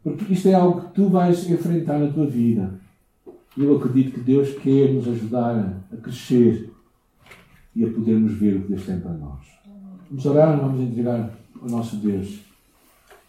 Porque 0.03 0.33
isto 0.33 0.49
é 0.49 0.55
algo 0.55 0.81
que 0.81 0.95
tu 0.95 1.09
vais 1.09 1.49
enfrentar 1.49 1.99
na 1.99 2.13
tua 2.13 2.27
vida. 2.27 2.75
Eu 3.57 3.77
acredito 3.77 4.15
que 4.15 4.21
Deus 4.21 4.55
quer 4.55 4.93
nos 4.93 5.07
ajudar 5.07 5.81
a 5.93 5.97
crescer 5.97 6.73
e 7.77 7.85
a 7.85 7.89
podermos 7.89 8.33
ver 8.33 8.57
o 8.57 8.63
que 8.63 8.69
Deus 8.69 8.85
tem 8.85 8.99
para 8.99 9.13
nós. 9.13 9.41
Vamos 10.11 10.27
orar, 10.27 10.59
vamos 10.59 10.81
entregar 10.81 11.31
ao 11.61 11.69
nosso 11.69 11.97
Deus. 11.97 12.41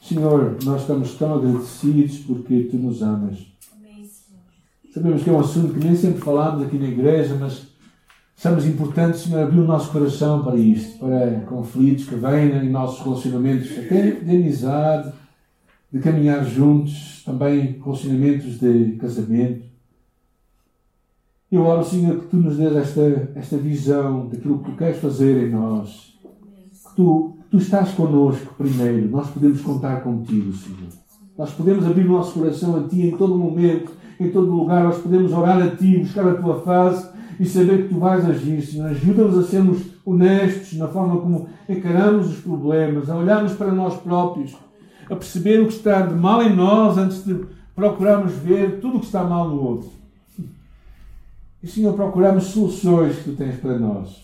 Senhor, 0.01 0.57
nós 0.63 0.81
estamos 0.81 1.13
tão 1.15 1.35
agradecidos 1.35 2.19
porque 2.19 2.63
Tu 2.63 2.77
nos 2.77 3.01
amas. 3.03 3.52
Sabemos 4.93 5.23
que 5.23 5.29
é 5.29 5.33
um 5.33 5.39
assunto 5.39 5.73
que 5.73 5.83
nem 5.83 5.95
sempre 5.95 6.21
falamos 6.21 6.63
aqui 6.63 6.77
na 6.77 6.87
igreja, 6.87 7.35
mas 7.39 7.73
Achamos 8.37 8.65
importante, 8.65 9.19
Senhor, 9.19 9.43
abrir 9.43 9.59
o 9.59 9.65
nosso 9.65 9.89
coração 9.91 10.43
para 10.43 10.57
isto, 10.57 10.99
para 10.99 11.41
conflitos 11.47 12.05
que 12.05 12.15
vêm 12.15 12.51
em 12.51 12.69
nossos 12.69 12.99
relacionamentos, 12.99 13.71
até 13.71 14.11
de 14.11 14.35
amizade, 14.35 15.13
de 15.91 15.99
caminhar 15.99 16.43
juntos, 16.43 17.23
também 17.23 17.79
relacionamentos 17.81 18.59
de 18.59 18.97
casamento. 18.99 19.63
Eu 21.49 21.61
oro, 21.61 21.85
Senhor, 21.85 22.19
que 22.19 22.27
Tu 22.27 22.35
nos 22.35 22.57
dês 22.57 22.75
esta, 22.75 23.31
esta 23.35 23.57
visão 23.57 24.27
daquilo 24.27 24.59
que 24.59 24.71
Tu 24.71 24.77
queres 24.77 24.97
fazer 24.97 25.47
em 25.47 25.51
nós. 25.51 26.17
Que 26.21 26.95
Tu, 26.95 27.37
que 27.43 27.49
tu 27.51 27.57
estás 27.57 27.91
connosco 27.91 28.55
primeiro. 28.55 29.07
Nós 29.09 29.29
podemos 29.29 29.61
contar 29.61 30.01
contigo, 30.01 30.51
Senhor. 30.51 30.89
Nós 31.37 31.51
podemos 31.51 31.85
abrir 31.85 32.07
o 32.07 32.11
nosso 32.11 32.33
coração 32.33 32.75
a 32.75 32.89
Ti 32.89 33.03
em 33.03 33.15
todo 33.15 33.37
momento, 33.37 33.91
em 34.23 34.31
todo 34.31 34.51
lugar. 34.51 34.83
Nós 34.83 34.97
podemos 34.97 35.31
orar 35.31 35.61
a 35.61 35.69
Ti, 35.75 35.99
buscar 35.99 36.27
a 36.27 36.35
Tua 36.35 36.61
face 36.61 37.09
e 37.39 37.45
saber 37.45 37.83
que 37.83 37.89
Tu 37.89 37.99
vais 37.99 38.25
agir, 38.25 38.61
Senhor. 38.61 38.89
Ajuda-nos 38.89 39.37
a 39.37 39.43
sermos 39.43 39.81
honestos 40.05 40.77
na 40.77 40.87
forma 40.87 41.19
como 41.21 41.47
encaramos 41.67 42.29
os 42.29 42.39
problemas, 42.39 43.09
a 43.09 43.15
olharmos 43.15 43.53
para 43.53 43.71
nós 43.71 43.95
próprios, 43.97 44.55
a 45.09 45.15
perceber 45.15 45.61
o 45.61 45.67
que 45.67 45.73
está 45.73 46.01
de 46.01 46.13
mal 46.13 46.41
em 46.41 46.55
nós 46.55 46.97
antes 46.97 47.23
de 47.23 47.45
procurarmos 47.75 48.33
ver 48.33 48.79
tudo 48.79 48.97
o 48.97 48.99
que 48.99 49.05
está 49.05 49.23
mal 49.23 49.49
no 49.49 49.61
outro. 49.61 49.89
E, 51.61 51.67
Senhor, 51.67 51.93
procuramos 51.93 52.45
soluções 52.45 53.17
que 53.17 53.31
Tu 53.31 53.35
tens 53.37 53.55
para 53.55 53.79
nós. 53.79 54.21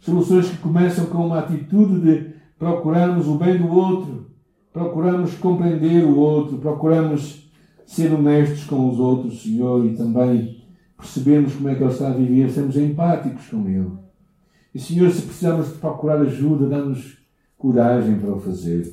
Soluções 0.00 0.48
que 0.48 0.58
começam 0.58 1.06
com 1.06 1.26
uma 1.26 1.38
atitude 1.38 2.00
de 2.00 2.34
procurarmos 2.58 3.26
o 3.26 3.36
bem 3.36 3.58
do 3.58 3.68
outro, 3.68 4.26
procuramos 4.72 5.34
compreender 5.34 6.04
o 6.04 6.16
outro, 6.16 6.58
procuramos 6.58 7.43
ser 7.86 8.12
honestos 8.12 8.64
com 8.64 8.90
os 8.90 8.98
outros, 8.98 9.42
Senhor, 9.42 9.86
e 9.86 9.96
também 9.96 10.62
percebermos 10.96 11.54
como 11.54 11.68
é 11.68 11.74
que 11.74 11.82
Ele 11.82 11.92
está 11.92 12.08
a 12.08 12.14
viver, 12.14 12.50
sermos 12.50 12.76
empáticos 12.76 13.46
com 13.48 13.68
Ele. 13.68 13.90
E, 14.74 14.80
Senhor, 14.80 15.10
se 15.10 15.22
precisarmos 15.22 15.68
de 15.68 15.74
procurar 15.74 16.20
ajuda, 16.20 16.68
dá-nos 16.68 17.18
coragem 17.56 18.18
para 18.18 18.34
o 18.34 18.40
fazer. 18.40 18.92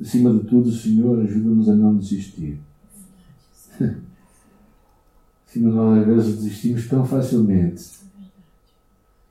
Acima 0.00 0.32
de 0.34 0.40
tudo, 0.40 0.70
Senhor, 0.70 1.20
ajuda-nos 1.20 1.68
a 1.68 1.74
não 1.74 1.96
desistir. 1.96 2.58
Senhor, 5.46 5.72
nós 5.72 6.00
às 6.00 6.06
vezes 6.06 6.36
desistimos 6.36 6.88
tão 6.88 7.04
facilmente. 7.04 7.82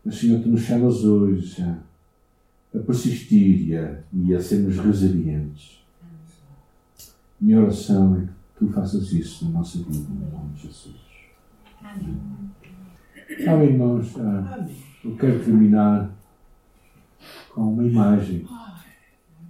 Mas, 0.03 0.15
Senhor, 0.15 0.41
Tu 0.41 0.49
nos 0.49 0.61
chamas 0.61 1.03
hoje 1.03 1.61
a, 1.61 1.77
a 2.77 2.79
persistir 2.81 3.67
e 3.67 3.77
a, 3.77 3.99
e 4.13 4.33
a 4.33 4.41
sermos 4.41 4.77
resilientes. 4.77 5.83
Minha 7.39 7.61
oração 7.61 8.17
é 8.17 8.21
que 8.21 8.34
Tu 8.57 8.69
faças 8.69 9.11
isso 9.11 9.45
na 9.45 9.59
nossa 9.59 9.77
vida, 9.79 9.97
em 9.97 10.31
nome 10.31 10.53
de 10.53 10.61
Jesus. 10.61 10.95
Amém. 11.83 12.17
Amém, 13.47 13.69
irmãos. 13.69 14.17
Ah, 14.17 14.65
eu 15.03 15.15
quero 15.17 15.43
terminar 15.43 16.09
com 17.53 17.73
uma 17.73 17.85
imagem. 17.85 18.47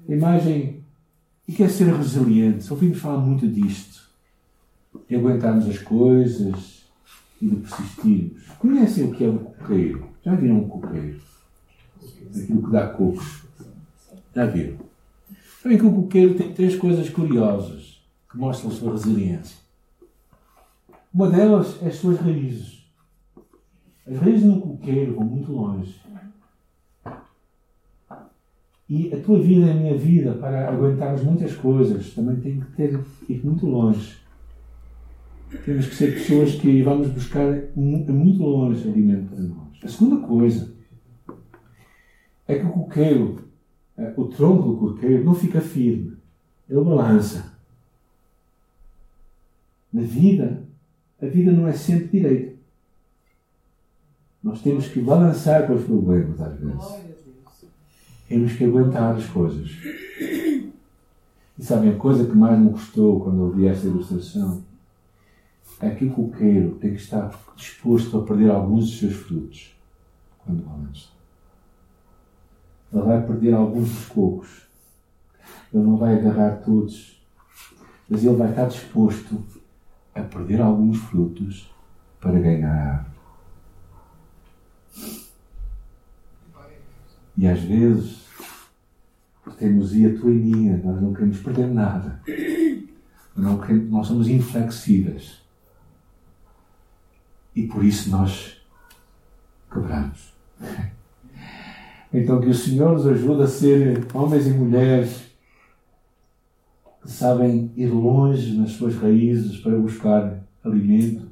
A 0.07 0.11
imagem 0.11 0.83
E 1.47 1.53
quer 1.53 1.69
ser 1.69 1.93
resiliente. 1.93 2.71
Ouvimos 2.71 2.97
falar 2.97 3.19
muito 3.19 3.47
disto. 3.47 4.09
De 5.07 5.15
aguentarmos 5.15 5.69
as 5.69 5.77
coisas 5.77 6.83
e 7.39 7.47
de 7.47 7.55
persistirmos. 7.57 8.47
Conhecem 8.57 9.05
o 9.05 9.11
que 9.13 9.23
é 9.23 9.29
o 9.29 9.37
coqueiro? 9.37 10.09
Já 10.23 10.33
viram 10.33 10.61
um 10.61 10.67
coqueiro? 10.67 11.21
Aquilo 12.35 12.63
que 12.63 12.71
dá 12.71 12.87
cocos. 12.87 13.43
Já 14.33 14.47
viram? 14.47 14.77
Sabem 15.61 15.77
que 15.77 15.85
o 15.85 15.93
coqueiro 15.93 16.33
tem 16.33 16.53
três 16.53 16.75
coisas 16.75 17.07
curiosas 17.09 17.94
que 18.35 18.39
mostram 18.39 18.69
sua 18.69 18.91
resiliência. 18.91 19.57
Uma 21.13 21.29
delas 21.29 21.81
é 21.81 21.87
as 21.87 21.95
suas 21.95 22.19
raízes. 22.19 22.85
As 24.05 24.17
raízes 24.17 24.43
no 24.43 24.59
coqueiro 24.59 25.15
vão 25.15 25.23
muito 25.23 25.51
longe. 25.53 26.01
E 28.87 29.11
a 29.13 29.19
tua 29.21 29.39
vida 29.39 29.65
e 29.65 29.71
a 29.71 29.73
minha 29.73 29.97
vida, 29.97 30.33
para 30.33 30.69
aguentarmos 30.69 31.23
muitas 31.23 31.55
coisas, 31.55 32.13
também 32.13 32.35
tem 32.35 32.59
que 32.59 32.71
ter, 32.73 32.99
ir 33.27 33.43
muito 33.43 33.65
longe. 33.65 34.17
Temos 35.63 35.87
que 35.87 35.95
ser 35.95 36.13
pessoas 36.13 36.55
que 36.55 36.83
vamos 36.83 37.07
buscar 37.07 37.47
muito 37.75 38.43
longe 38.43 38.87
alimento 38.87 39.29
para 39.29 39.39
nós. 39.39 39.79
A 39.83 39.87
segunda 39.87 40.27
coisa 40.27 40.75
é 42.47 42.59
que 42.59 42.65
o 42.65 42.69
coqueiro, 42.69 43.39
eh, 43.97 44.13
o 44.17 44.25
tronco 44.25 44.69
do 44.69 44.77
coqueiro, 44.77 45.23
não 45.23 45.33
fica 45.33 45.61
firme. 45.61 46.17
Ele 46.69 46.83
balança. 46.83 47.54
Na 49.95 50.01
vida, 50.01 50.61
a 51.21 51.25
vida 51.25 51.53
não 51.53 51.65
é 51.65 51.71
sempre 51.71 52.19
direita. 52.19 52.57
Nós 54.43 54.61
temos 54.61 54.89
que 54.89 54.99
balançar 54.99 55.65
com 55.65 55.75
os 55.75 55.85
problemas, 55.85 56.41
às 56.41 56.59
vezes. 56.59 57.05
Temos 58.27 58.51
que 58.51 58.65
aguentar 58.65 59.15
as 59.15 59.25
coisas. 59.27 59.71
E 61.57 61.63
sabem, 61.63 61.91
a 61.91 61.95
coisa 61.95 62.25
que 62.25 62.35
mais 62.35 62.59
me 62.59 62.71
gostou 62.71 63.21
quando 63.21 63.43
eu 63.43 63.51
vi 63.51 63.67
esta 63.67 63.87
ilustração 63.87 64.65
é 65.79 65.89
que 65.91 66.03
o 66.03 66.11
coqueiro 66.11 66.71
tem 66.75 66.91
que 66.91 66.99
estar 66.99 67.31
disposto 67.55 68.17
a 68.17 68.25
perder 68.25 68.51
alguns 68.51 68.89
dos 68.89 68.99
seus 68.99 69.13
frutos 69.13 69.77
quando 70.39 70.61
balança. 70.65 71.07
Ele 72.91 73.01
vai 73.01 73.25
perder 73.25 73.53
alguns 73.53 73.87
dos 73.87 74.05
cocos. 74.07 74.63
Ele 75.73 75.83
não 75.83 75.95
vai 75.95 76.15
agarrar 76.15 76.57
todos. 76.57 77.17
Mas 78.09 78.25
ele 78.25 78.35
vai 78.35 78.49
estar 78.49 78.67
disposto 78.67 79.54
a 80.15 80.21
perder 80.21 80.61
alguns 80.61 80.97
frutos 80.97 81.69
para 82.21 82.39
ganhar. 82.39 83.13
E 87.37 87.45
às 87.45 87.59
vezes, 87.59 88.25
por 89.43 89.53
teimosia 89.55 90.17
tua 90.17 90.31
e 90.31 90.35
minha, 90.35 90.77
nós 90.77 91.01
não 91.01 91.13
queremos 91.13 91.39
perder 91.39 91.67
nada. 91.67 92.21
Não 93.35 93.59
queremos, 93.59 93.91
nós 93.91 94.07
somos 94.07 94.29
inflexíveis. 94.29 95.41
E 97.53 97.67
por 97.67 97.83
isso 97.83 98.09
nós 98.09 98.57
quebramos. 99.71 100.33
Então 102.13 102.39
que 102.39 102.47
o 102.47 102.53
Senhor 102.53 102.93
nos 102.93 103.05
ajude 103.05 103.43
a 103.43 103.47
ser 103.47 104.07
homens 104.13 104.47
e 104.47 104.51
mulheres 104.51 105.24
que 107.05 107.11
sabem 107.11 107.71
ir 107.75 107.87
longe 107.87 108.57
nas 108.57 108.71
suas 108.71 108.95
raízes 108.95 109.59
para 109.59 109.77
buscar 109.77 110.43
alimento. 110.63 111.27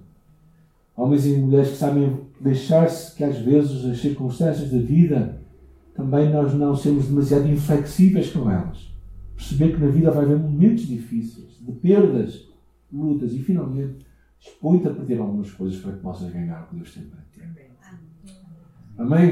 Homens 0.96 1.26
e 1.26 1.36
mulheres 1.36 1.72
que 1.72 1.78
sabem 1.78 2.20
deixar-se 2.40 3.16
que 3.16 3.24
às 3.24 3.40
vezes 3.40 3.84
as 3.84 4.00
circunstâncias 4.00 4.70
da 4.70 4.78
vida 4.78 5.42
também 5.96 6.32
nós 6.32 6.54
não 6.54 6.76
sermos 6.76 7.08
demasiado 7.08 7.50
inflexíveis 7.50 8.30
com 8.30 8.50
elas. 8.50 8.94
Perceber 9.36 9.74
que 9.74 9.82
na 9.82 9.90
vida 9.90 10.12
vai 10.12 10.26
haver 10.26 10.38
momentos 10.38 10.86
difíceis, 10.86 11.60
de 11.60 11.72
perdas, 11.72 12.48
lutas 12.92 13.34
e 13.34 13.40
finalmente 13.40 14.06
expõe-te 14.40 14.88
a 14.88 14.94
perder 14.94 15.20
algumas 15.20 15.50
coisas 15.52 15.80
para 15.80 15.94
que 15.94 16.00
possas 16.00 16.32
ganhar 16.32 16.64
o 16.64 16.68
que 16.68 16.76
Deus 16.76 16.94
tem 16.94 17.04
para 17.04 17.22
ti. 17.32 17.42
Amém? 18.98 19.32